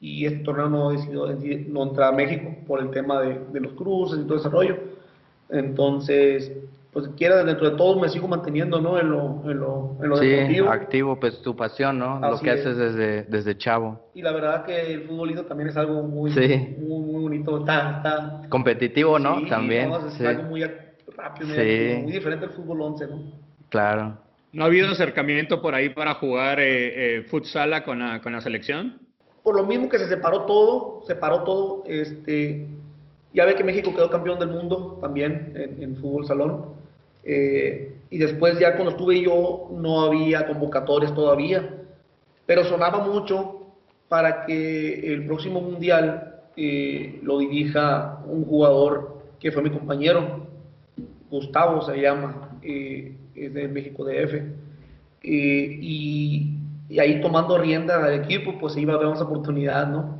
y 0.01 0.25
este 0.25 0.39
torneo 0.39 0.67
no 0.67 0.89
decidió 0.89 1.27
no 1.69 1.83
entrar 1.83 2.11
a 2.13 2.15
México 2.17 2.53
por 2.67 2.81
el 2.81 2.89
tema 2.89 3.21
de, 3.21 3.39
de 3.53 3.59
los 3.61 3.73
cruces 3.73 4.19
y 4.19 4.27
todo 4.27 4.39
ese 4.39 4.49
rollo. 4.49 4.75
Entonces, 5.49 6.51
pues 6.91 7.07
quiera 7.17 7.43
dentro 7.43 7.69
de 7.69 7.77
todo 7.77 7.99
me 7.99 8.09
sigo 8.09 8.27
manteniendo, 8.27 8.81
¿no? 8.81 8.99
En 8.99 9.09
lo, 9.11 9.41
en 9.49 9.59
lo, 9.59 9.97
en 10.01 10.09
lo 10.09 10.17
Sí, 10.17 10.27
deportivo. 10.27 10.69
activo, 10.69 11.19
pues 11.19 11.41
tu 11.41 11.55
pasión, 11.55 11.99
¿no? 11.99 12.19
Lo 12.19 12.27
Así 12.27 12.43
que 12.43 12.51
es. 12.53 12.59
haces 12.61 12.77
desde, 12.77 13.23
desde 13.23 13.57
chavo. 13.57 13.99
Y 14.13 14.21
la 14.21 14.31
verdad 14.31 14.65
que 14.65 14.93
el 14.93 15.03
futbolito 15.03 15.45
también 15.45 15.69
es 15.69 15.77
algo 15.77 16.03
muy, 16.03 16.31
Sí. 16.31 16.75
muy, 16.79 16.99
muy 17.01 17.21
bonito. 17.23 17.59
Está, 17.59 17.97
está, 17.97 18.41
Competitivo, 18.49 19.19
¿no? 19.19 19.39
sí, 19.39 19.45
También. 19.47 19.89
no, 19.89 20.05
es 20.07 20.13
Sí, 20.13 20.25
algo 20.25 20.43
muy 20.43 20.63
rápido, 21.15 21.47
muy, 21.49 21.57
activo, 21.59 22.01
muy 22.03 22.11
diferente 22.11 22.45
al 22.45 22.51
fútbol 22.51 22.81
11, 22.81 23.07
¿no? 23.07 23.21
claro. 23.69 24.17
¿No 24.53 24.63
ha 24.63 24.67
habido 24.67 24.89
acercamiento 24.91 25.61
por 25.61 25.73
ahí 25.75 25.87
para 25.89 26.15
jugar 26.15 26.59
eh, 26.59 27.19
eh, 27.19 27.21
futsala 27.29 27.85
con 27.85 27.99
la, 27.99 28.19
con 28.21 28.33
la 28.33 28.41
selección? 28.41 28.97
Por 29.43 29.55
lo 29.55 29.65
mismo 29.65 29.89
que 29.89 29.99
se 29.99 30.07
separó 30.07 30.43
todo, 30.43 31.01
separó 31.07 31.43
todo, 31.43 31.83
este, 31.87 32.67
ya 33.33 33.45
ve 33.45 33.55
que 33.55 33.63
México 33.63 33.93
quedó 33.95 34.09
campeón 34.09 34.39
del 34.39 34.49
mundo 34.49 34.97
también 35.01 35.53
en, 35.55 35.81
en 35.81 35.95
fútbol 35.97 36.25
salón. 36.25 36.65
eh, 37.23 37.87
y 38.11 38.17
después 38.17 38.59
ya 38.59 38.73
cuando 38.73 38.91
estuve 38.91 39.21
yo 39.21 39.69
no 39.71 40.01
había 40.01 40.45
convocatorias 40.45 41.15
todavía, 41.15 41.77
pero 42.45 42.65
sonaba 42.65 42.99
mucho 42.99 43.61
para 44.09 44.45
que 44.45 45.13
el 45.13 45.25
próximo 45.25 45.61
mundial 45.61 46.41
eh, 46.57 47.19
lo 47.23 47.39
dirija 47.39 48.21
un 48.27 48.43
jugador 48.43 49.21
que 49.39 49.53
fue 49.53 49.63
mi 49.63 49.69
compañero, 49.69 50.47
Gustavo 51.29 51.81
se 51.81 52.01
llama, 52.01 52.59
eh, 52.61 53.15
es 53.33 53.53
de 53.53 53.69
México 53.69 54.03
DF. 54.03 54.33
Eh, 55.23 55.79
y, 55.81 56.57
y 56.91 56.99
ahí 56.99 57.21
tomando 57.21 57.57
rienda 57.57 58.03
al 58.03 58.13
equipo, 58.13 58.57
pues 58.59 58.75
iba 58.77 58.93
a 58.93 58.95
haber 58.97 59.07
más 59.09 59.21
oportunidad, 59.21 59.87
¿no? 59.87 60.19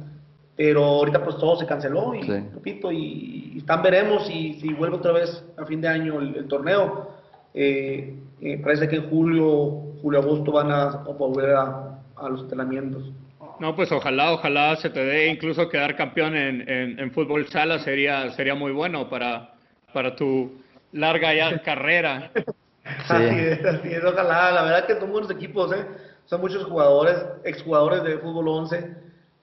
Pero 0.56 0.84
ahorita 0.84 1.24
pues 1.24 1.38
todo 1.38 1.56
se 1.58 1.66
canceló 1.66 2.16
y, 2.16 2.24
Sí. 2.24 2.32
repito, 2.54 2.92
y, 2.92 3.52
y 3.56 3.58
están 3.58 3.82
veremos 3.84 4.26
si, 4.28 4.54
si 4.62 4.74
vuelve 4.74 4.96
otra 4.98 5.12
vez 5.12 5.44
a 5.58 5.66
fin 5.66 5.82
de 5.82 5.88
año 5.90 6.20
el, 6.20 6.36
el 6.36 6.48
torneo. 6.48 7.10
Eh, 7.54 8.16
eh, 8.42 8.58
parece 8.64 8.88
que 8.88 8.96
en 8.98 9.10
julio, 9.10 9.96
julio, 10.02 10.20
agosto 10.20 10.52
van 10.54 10.72
a, 10.72 10.84
a 10.84 10.98
volver 11.18 11.52
a, 11.56 12.00
a 12.16 12.30
los 12.30 12.42
entrenamientos. 12.42 13.12
No, 13.60 13.76
pues 13.76 13.92
ojalá, 13.92 14.32
ojalá 14.32 14.76
se 14.78 14.90
te 14.90 15.04
dé 15.04 15.28
incluso 15.28 15.68
quedar 15.70 15.96
campeón 15.96 16.36
en, 16.36 16.68
en, 16.70 17.00
en 17.00 17.12
fútbol 17.12 17.48
sala 17.50 17.80
sería, 17.80 18.32
sería 18.32 18.56
muy 18.56 18.72
bueno 18.72 19.10
para, 19.10 19.54
para 19.94 20.16
tu 20.16 20.52
larga 20.94 21.34
ya 21.34 21.60
carrera. 21.64 22.32
Así 22.84 23.24
es, 23.24 23.64
así 23.64 23.90
es, 23.94 24.04
ojalá. 24.04 24.52
La 24.52 24.64
verdad 24.64 24.86
que 24.88 24.96
son 25.00 25.12
buenos 25.12 25.30
equipos, 25.30 25.72
¿eh? 25.72 25.86
Son 26.32 26.40
muchos 26.40 26.64
jugadores, 26.64 27.18
exjugadores 27.44 28.04
de 28.04 28.18
fútbol 28.20 28.48
11. 28.48 28.96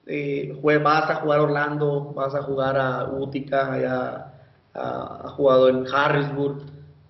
Eh, 0.07 0.57
jue- 0.59 0.81
vas 0.81 1.07
a 1.07 1.15
jugar 1.17 1.37
a 1.39 1.43
Orlando, 1.43 2.13
vas 2.15 2.33
a 2.33 2.41
jugar 2.41 2.77
a 2.77 3.03
Utica, 3.11 3.71
allá, 3.71 4.33
a, 4.73 5.21
ha 5.25 5.29
jugado 5.29 5.69
en 5.69 5.85
Harrisburg, 5.93 6.63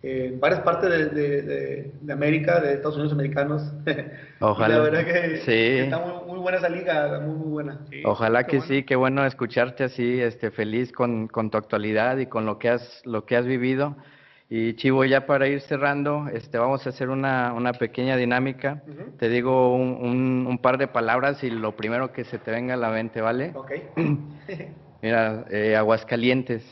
eh, 0.03 0.31
en 0.33 0.39
varias 0.41 0.59
partes 0.63 0.89
de, 0.89 1.05
de- 1.05 1.41
de- 1.43 1.93
de 2.01 2.13
América, 2.13 2.59
de 2.59 2.73
Estados 2.73 2.97
Unidos 2.97 3.13
americanos. 3.13 3.71
Ojalá. 4.41 4.67
Y 4.75 4.77
la 4.77 4.83
verdad 4.83 5.05
que, 5.05 5.37
Sí. 5.45 5.77
está 5.85 5.97
muy, 5.99 6.27
muy 6.27 6.39
buena 6.39 6.57
esa 6.57 6.67
liga, 6.67 7.21
muy, 7.21 7.35
muy 7.37 7.47
buena. 7.49 7.79
Sí, 7.89 8.01
Ojalá 8.03 8.43
qué 8.43 8.51
que 8.51 8.57
bueno. 8.57 8.67
sí, 8.67 8.83
qué 8.83 8.95
bueno 8.97 9.25
escucharte 9.25 9.85
así, 9.85 10.19
este, 10.19 10.51
feliz 10.51 10.91
con, 10.91 11.29
con 11.29 11.49
tu 11.51 11.57
actualidad 11.57 12.17
y 12.17 12.25
con 12.25 12.45
lo 12.45 12.59
que 12.59 12.67
has, 12.67 13.01
lo 13.05 13.25
que 13.25 13.37
has 13.37 13.45
vivido. 13.45 13.95
Y 14.51 14.73
Chivo, 14.75 15.05
ya 15.05 15.27
para 15.27 15.47
ir 15.47 15.61
cerrando, 15.61 16.27
este, 16.33 16.57
vamos 16.57 16.85
a 16.85 16.89
hacer 16.89 17.09
una, 17.09 17.53
una 17.53 17.73
pequeña 17.73 18.15
dinámica. 18.17 18.81
Te 19.19 19.29
digo 19.29 19.75
un, 19.75 19.97
un, 20.01 20.47
un 20.47 20.57
par 20.57 20.79
de 20.79 20.87
palabras 20.87 21.43
y 21.43 21.51
lo 21.51 21.75
primero 21.75 22.11
que 22.11 22.23
se 22.25 22.39
te 22.39 22.49
venga 22.49 22.73
a 22.73 22.77
la 22.77 22.89
mente, 22.89 23.21
¿vale? 23.21 23.51
Ok. 23.55 23.71
Mira, 25.03 25.45
eh, 25.51 25.75
Aguascalientes, 25.75 26.63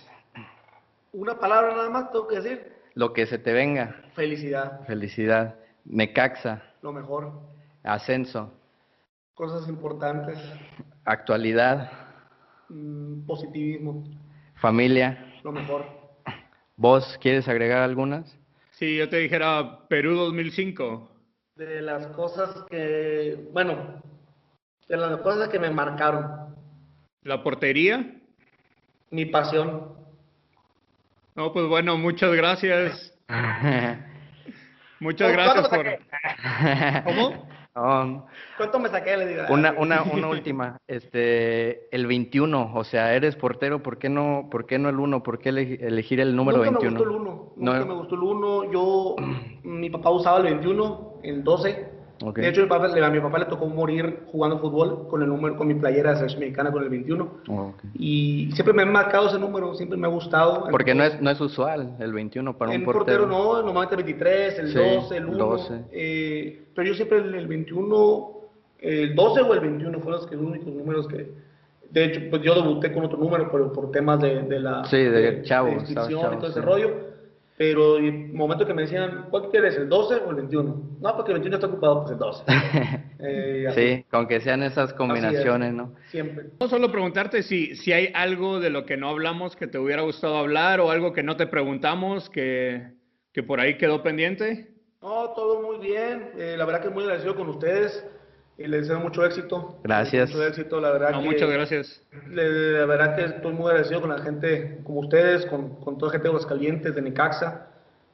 Una 1.13 1.38
palabra 1.39 1.75
nada 1.75 1.89
más 1.91 2.11
tengo 2.11 2.28
que 2.28 2.38
decir. 2.41 2.73
lo 2.95 3.13
que 3.13 3.25
se 3.28 3.38
te 3.38 3.53
venga, 3.53 3.95
Felicidad, 4.15 4.82
felicidad. 4.88 5.55
Necaxa, 5.86 6.63
lo 6.82 6.91
mejor. 6.91 7.32
ascenso, 7.84 8.51
Cosas 9.36 9.69
importantes. 9.69 10.38
actualidad, 11.05 11.91
mm, 12.69 13.25
positivismo, 13.28 14.03
familia. 14.55 15.23
lo 15.43 15.51
mejor. 15.51 15.86
¿Vos 16.78 17.17
quieres 17.19 17.47
agregar 17.47 17.82
algunas? 17.82 18.38
Si 18.71 18.97
yo 18.97 19.09
te 19.09 19.17
dijera 19.17 19.88
Perú 19.89 20.15
2005, 20.15 21.09
De 21.55 21.82
las 21.82 22.05
cosas 22.07 22.63
que, 22.69 23.49
bueno, 23.51 23.99
de 24.88 24.97
las 24.97 25.19
cosas 25.21 25.49
que 25.49 25.57
me 25.57 25.71
marcaron, 25.71 26.55
la 27.23 27.41
portería. 27.41 28.13
mi 29.09 29.25
pasión. 29.25 29.95
No, 31.36 31.51
pues 31.51 31.67
bueno, 31.67 31.97
muchas 31.97 32.32
gracias. 32.34 33.13
Muchas 34.99 35.32
¿Cuánto 35.34 35.69
gracias 35.69 35.69
por... 35.69 37.03
¿Cómo? 37.03 37.47
No, 37.78 38.25
¿Cuánto 38.57 38.80
me 38.80 38.89
saqué? 38.89 39.15
Le 39.17 39.28
digo. 39.28 39.43
Una, 39.49 39.71
una, 39.78 40.01
una 40.03 40.28
última, 40.30 40.78
este, 40.88 41.93
el 41.95 42.07
21, 42.07 42.71
o 42.73 42.84
sea, 42.84 43.13
eres 43.13 43.36
portero, 43.36 43.84
¿por 43.84 43.99
qué 43.99 44.09
no, 44.09 44.47
por 44.49 44.65
qué 44.65 44.80
no 44.80 44.89
el 44.89 44.99
1? 44.99 45.21
¿Por 45.21 45.38
qué 45.39 45.51
elegi- 45.51 45.78
elegir 45.82 46.19
el 46.19 46.36
número 46.36 46.57
Nunca 46.57 46.71
21? 46.80 46.99
me 46.99 47.05
gustó 47.05 47.15
el 47.15 47.21
1. 47.21 47.53
Nunca 47.55 47.80
No. 47.80 47.86
me 47.86 47.93
gustó 47.93 48.15
el 48.15 48.21
1. 48.23 48.71
Yo, 48.71 49.15
mi 49.63 49.89
papá 49.91 50.09
usaba 50.09 50.38
el 50.39 50.43
21, 50.45 51.19
el 51.23 51.43
12. 51.43 51.96
Ok. 52.24 52.38
De 52.39 52.47
hecho, 52.49 52.61
mi 52.61 52.68
papá- 52.68 52.88
le- 52.88 53.03
a 53.05 53.09
mi 53.09 53.20
papá 53.20 53.38
le 53.39 53.45
tocó 53.45 53.68
morir 53.68 54.22
jugando 54.32 54.57
fútbol 54.59 55.07
con 55.07 55.22
el 55.22 55.30
número, 55.30 55.55
con 55.55 55.68
mi 55.68 55.76
playera 55.76 56.11
de 56.11 56.15
selección 56.18 56.39
mexicana 56.39 56.72
con 56.72 56.82
el 56.84 56.89
21. 56.89 57.30
Oh, 57.47 57.53
ok. 57.70 57.84
Y 57.93 58.49
siempre 58.53 58.74
me 58.74 58.82
ha 58.84 58.86
marcado 58.88 59.28
ese 59.28 59.38
número, 59.38 59.74
siempre 59.76 59.97
me 59.97 60.07
ha 60.07 60.09
gustado. 60.09 60.68
Porque 60.72 60.95
no 60.95 61.03
es, 61.03 61.22
no 61.22 61.30
es 61.30 61.39
usual 61.39 61.95
el 61.99 62.13
21 62.13 62.57
para 62.57 62.72
un 62.72 62.78
en 62.78 62.86
portero. 62.86 63.28
no, 63.28 63.61
normalmente 63.61 63.95
el 63.95 64.03
23, 64.03 64.59
el 64.59 64.68
Sí, 64.70 64.78
12, 64.95 65.18
el 65.18 65.26
1. 65.28 65.38
12. 65.38 65.86
eh, 65.91 66.63
pero 66.74 66.88
yo 66.88 66.93
siempre 66.95 67.20
el, 67.20 67.36
el 67.36 67.47
21, 67.47 68.32
el 68.80 69.15
12 69.15 69.41
o 69.41 69.53
el 69.53 69.59
21 69.59 69.99
fueron 69.99 70.20
los, 70.22 70.28
que, 70.28 70.36
los 70.36 70.45
únicos 70.45 70.74
números 70.74 71.07
que. 71.07 71.32
De 71.89 72.03
hecho, 72.03 72.20
pues 72.30 72.41
yo 72.41 72.53
debuté 72.53 72.91
con 72.91 73.05
otro 73.05 73.18
número 73.18 73.49
por, 73.49 73.72
por 73.72 73.91
temas 73.91 74.20
de, 74.20 74.41
de 74.41 74.59
la. 74.59 74.84
Sí, 74.86 74.97
de 74.97 75.41
chavo, 75.43 75.68
estabas 75.70 75.89
inscripción 75.89 76.22
chavo, 76.22 76.34
y 76.34 76.38
todo 76.38 76.47
ese 76.49 76.59
sí. 76.59 76.65
rollo. 76.65 77.06
Pero 77.57 77.97
el 77.97 78.33
momento 78.33 78.67
que 78.67 78.73
me 78.73 78.83
decían, 78.83 79.27
¿cuál 79.31 79.49
quieres, 79.49 79.75
el 79.77 79.89
12 79.89 80.15
o 80.15 80.29
el 80.29 80.35
21? 80.35 80.97
No, 81.01 81.15
porque 81.15 81.31
el 81.31 81.39
21 81.39 81.55
está 81.55 81.67
ocupado, 81.67 82.01
pues 82.01 82.11
el 82.11 82.19
12. 82.19 82.43
Eh, 83.19 83.65
sí, 83.73 84.05
con 84.11 84.27
que 84.27 84.39
sean 84.41 84.61
esas 84.61 84.77
así 84.77 84.91
es, 84.91 84.93
combinaciones, 84.93 85.73
¿no? 85.73 85.95
Siempre. 86.11 86.51
No 86.59 86.67
solo 86.67 86.91
preguntarte 86.91 87.41
si, 87.41 87.75
si 87.75 87.91
hay 87.91 88.11
algo 88.13 88.59
de 88.59 88.69
lo 88.69 88.85
que 88.85 88.95
no 88.95 89.09
hablamos 89.09 89.55
que 89.55 89.65
te 89.65 89.79
hubiera 89.79 90.03
gustado 90.03 90.37
hablar 90.37 90.79
o 90.81 90.91
algo 90.91 91.13
que 91.13 91.23
no 91.23 91.35
te 91.35 91.47
preguntamos 91.47 92.29
que, 92.29 92.91
que 93.33 93.41
por 93.41 93.59
ahí 93.59 93.75
quedó 93.79 94.03
pendiente. 94.03 94.69
No, 95.01 95.31
todo 95.31 95.63
muy 95.63 95.79
bien. 95.79 96.29
Eh, 96.37 96.53
la 96.55 96.65
verdad 96.65 96.83
que 96.83 96.89
muy 96.91 97.05
agradecido 97.05 97.35
con 97.35 97.49
ustedes. 97.49 98.05
Y 98.57 98.65
les 98.67 98.87
deseo 98.87 98.99
mucho 98.99 99.23
éxito. 99.23 99.77
Gracias. 99.83 100.29
Mucho 100.31 100.47
éxito, 100.47 100.81
la 100.81 100.91
verdad 100.91 101.11
No, 101.11 101.21
que... 101.21 101.25
muchas 101.27 101.49
gracias. 101.49 102.01
Le- 102.31 102.79
La 102.79 102.85
verdad 102.87 103.15
que 103.15 103.25
estoy 103.25 103.53
muy 103.53 103.67
agradecido 103.67 104.01
con 104.01 104.09
la 104.09 104.17
gente 104.19 104.79
como 104.83 105.01
ustedes, 105.01 105.45
con, 105.45 105.75
con 105.75 105.97
toda 105.97 106.09
la 106.11 106.13
gente 106.13 106.27
de 106.29 106.33
los 106.33 106.45
calientes, 106.45 106.95
de 106.95 107.01
Necaxa. 107.01 107.67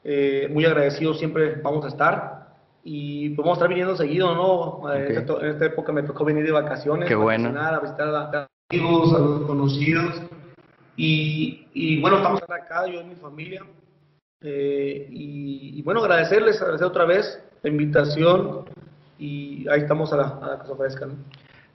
Eh, 0.03 0.49
muy 0.51 0.65
agradecido 0.65 1.13
siempre 1.13 1.55
vamos 1.63 1.85
a 1.85 1.87
estar. 1.87 2.43
Y 2.83 3.29
pues 3.29 3.45
vamos 3.45 3.57
a 3.57 3.59
estar 3.59 3.69
viniendo 3.69 3.95
seguido, 3.95 4.35
¿no? 4.35 4.93
Eh, 4.93 5.03
Ok. 5.05 5.09
En, 5.11 5.17
esta, 5.17 5.33
en 5.39 5.45
esta 5.45 5.65
época 5.65 5.93
me 5.93 6.03
tocó 6.03 6.25
venir 6.25 6.43
de 6.45 6.51
vacaciones. 6.51 7.07
Qué 7.07 7.15
bueno. 7.15 7.57
A 7.57 7.79
visitar 7.79 8.09
a, 8.09 8.21
a 8.41 8.47
amigos, 8.69 9.13
a 9.15 9.19
los 9.19 9.41
conocidos. 9.43 10.21
Y, 10.97 11.67
y 11.73 12.01
bueno, 12.01 12.17
estamos 12.17 12.41
acá, 12.43 12.85
yo 12.87 12.99
y 12.99 13.05
mi 13.05 13.15
familia. 13.15 13.63
Eh, 14.41 15.07
y, 15.09 15.79
y 15.79 15.81
bueno, 15.83 16.01
agradecerles, 16.01 16.61
agradecer 16.61 16.87
otra 16.87 17.05
vez 17.05 17.41
la 17.61 17.69
invitación. 17.69 18.65
Y 19.20 19.68
ahí 19.70 19.82
estamos 19.82 20.11
a 20.14 20.18
la, 20.18 20.24
a 20.41 20.47
la 20.47 20.59
que 20.59 20.66
se 20.68 20.72
ofrezca, 20.72 21.05
¿no? 21.05 21.14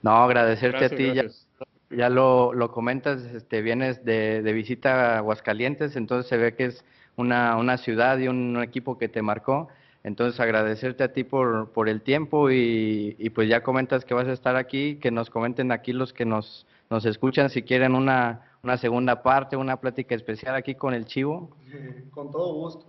No, 0.01 0.11
agradecerte 0.23 0.79
Gracias, 0.79 0.91
a 0.93 0.95
ti, 0.95 1.05
gracias. 1.13 1.47
ya 1.89 2.09
lo, 2.09 2.53
lo 2.53 2.71
comentas, 2.71 3.21
este, 3.23 3.61
vienes 3.61 4.03
de, 4.05 4.41
de 4.41 4.53
visita 4.53 5.15
a 5.15 5.17
Aguascalientes, 5.17 5.95
entonces 5.95 6.29
se 6.29 6.37
ve 6.37 6.55
que 6.55 6.65
es 6.65 6.85
una, 7.17 7.57
una 7.57 7.77
ciudad 7.77 8.17
y 8.17 8.27
un 8.27 8.61
equipo 8.63 8.97
que 8.97 9.09
te 9.09 9.21
marcó. 9.21 9.67
Entonces 10.03 10.39
agradecerte 10.39 11.03
a 11.03 11.11
ti 11.11 11.25
por, 11.25 11.71
por 11.71 11.89
el 11.89 12.01
tiempo 12.01 12.49
y, 12.49 13.17
y 13.19 13.29
pues 13.31 13.49
ya 13.49 13.61
comentas 13.63 14.05
que 14.05 14.13
vas 14.13 14.27
a 14.27 14.31
estar 14.31 14.55
aquí, 14.55 14.95
que 14.95 15.11
nos 15.11 15.29
comenten 15.29 15.73
aquí 15.73 15.91
los 15.91 16.13
que 16.13 16.23
nos, 16.23 16.65
nos 16.89 17.05
escuchan 17.05 17.49
si 17.49 17.63
quieren 17.63 17.93
una, 17.95 18.43
una 18.63 18.77
segunda 18.77 19.21
parte, 19.21 19.57
una 19.57 19.81
plática 19.81 20.15
especial 20.15 20.55
aquí 20.55 20.75
con 20.75 20.93
el 20.93 21.05
Chivo, 21.05 21.49
Con 22.11 22.31
todo 22.31 22.53
gusto. 22.53 22.85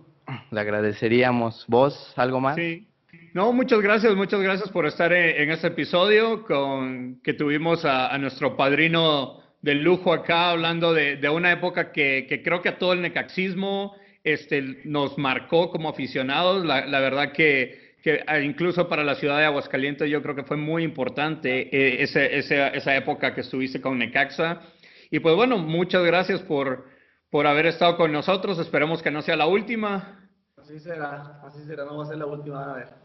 le 0.51 0.59
agradeceríamos. 0.61 1.65
¿Vos 1.67 2.13
algo 2.15 2.39
más? 2.39 2.55
Sí, 2.55 2.87
no, 3.33 3.53
muchas 3.53 3.79
gracias, 3.79 4.13
muchas 4.13 4.41
gracias 4.41 4.69
por 4.69 4.85
estar 4.85 5.13
en, 5.13 5.51
este 5.51 5.67
episodio 5.67 6.43
con 6.43 7.21
que 7.23 7.33
tuvimos 7.33 7.85
a, 7.85 8.17
nuestro 8.17 8.57
padrino 8.57 9.41
del 9.61 9.83
lujo 9.83 10.11
acá 10.11 10.49
hablando 10.49 10.93
de, 10.93 11.29
una 11.29 11.53
época 11.53 11.93
que, 11.93 12.41
creo 12.43 12.61
que 12.61 12.69
a 12.69 12.77
todo 12.77 12.91
el 12.91 13.01
necaxismo 13.01 13.95
este, 14.25 14.81
nos 14.83 15.17
marcó 15.17 15.71
como 15.71 15.87
aficionados. 15.87 16.65
La, 16.65 16.99
verdad 16.99 17.31
que, 17.31 17.95
que, 18.03 18.21
incluso 18.43 18.89
para 18.89 19.05
la 19.05 19.15
ciudad 19.15 19.37
de 19.37 19.45
Aguascalientes 19.45 20.09
yo 20.09 20.21
creo 20.21 20.35
que 20.35 20.43
fue 20.43 20.57
muy 20.57 20.83
importante 20.83 21.69
eh, 21.71 22.03
esa 22.03 22.95
época 22.97 23.33
que 23.33 23.41
estuviste 23.41 23.79
con 23.79 23.97
Necaxa. 23.97 24.61
Y 25.09 25.19
pues 25.19 25.37
bueno, 25.37 25.57
muchas 25.57 26.03
gracias 26.03 26.41
por, 26.41 26.85
por 27.29 27.47
haber 27.47 27.67
estado 27.67 27.95
con 27.95 28.11
nosotros. 28.11 28.59
Esperemos 28.59 29.01
que 29.01 29.11
no 29.11 29.21
sea 29.21 29.37
la 29.37 29.47
última. 29.47 30.29
Así 30.57 30.79
será, 30.79 31.39
así 31.45 31.63
será, 31.65 31.85
no 31.85 31.97
va 31.97 32.03
a 32.03 32.07
ser 32.07 32.17
la 32.17 32.25
última, 32.25 32.73
a 32.73 32.75
ver. 32.75 33.00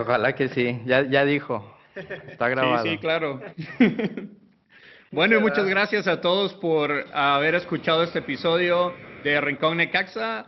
Ojalá 0.00 0.34
que 0.34 0.48
sí, 0.48 0.80
ya, 0.84 1.02
ya 1.02 1.24
dijo. 1.24 1.76
Está 1.94 2.48
grabado. 2.48 2.84
Sí, 2.84 2.90
sí, 2.90 2.98
claro. 2.98 3.40
bueno, 5.10 5.36
y 5.36 5.40
muchas 5.40 5.66
gracias 5.66 6.06
a 6.06 6.20
todos 6.20 6.54
por 6.54 7.06
haber 7.12 7.54
escuchado 7.54 8.02
este 8.02 8.20
episodio 8.20 8.94
de 9.22 9.40
Rincón 9.40 9.76
Necaxa. 9.76 10.46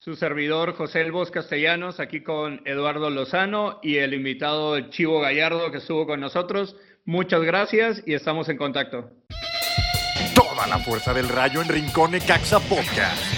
Su 0.00 0.14
servidor 0.14 0.74
José 0.74 1.00
El 1.00 1.12
Castellanos, 1.30 1.98
aquí 1.98 2.22
con 2.22 2.62
Eduardo 2.64 3.10
Lozano 3.10 3.80
y 3.82 3.96
el 3.96 4.14
invitado 4.14 4.78
Chivo 4.90 5.20
Gallardo 5.20 5.72
que 5.72 5.78
estuvo 5.78 6.06
con 6.06 6.20
nosotros. 6.20 6.76
Muchas 7.04 7.42
gracias 7.42 8.02
y 8.06 8.14
estamos 8.14 8.48
en 8.48 8.56
contacto. 8.56 9.10
Toda 10.34 10.66
la 10.68 10.78
fuerza 10.78 11.12
del 11.12 11.28
rayo 11.28 11.60
en 11.62 11.68
Rincón 11.68 12.12
Necaxa 12.12 12.60
Podcast. 12.60 13.37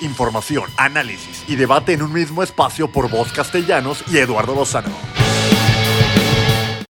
Información, 0.00 0.70
análisis 0.76 1.44
y 1.48 1.56
debate 1.56 1.92
en 1.92 2.02
un 2.02 2.12
mismo 2.12 2.42
espacio 2.42 2.88
por 2.88 3.10
voz 3.10 3.32
castellanos 3.32 4.04
y 4.10 4.18
Eduardo 4.18 4.54
Lozano. 4.54 5.15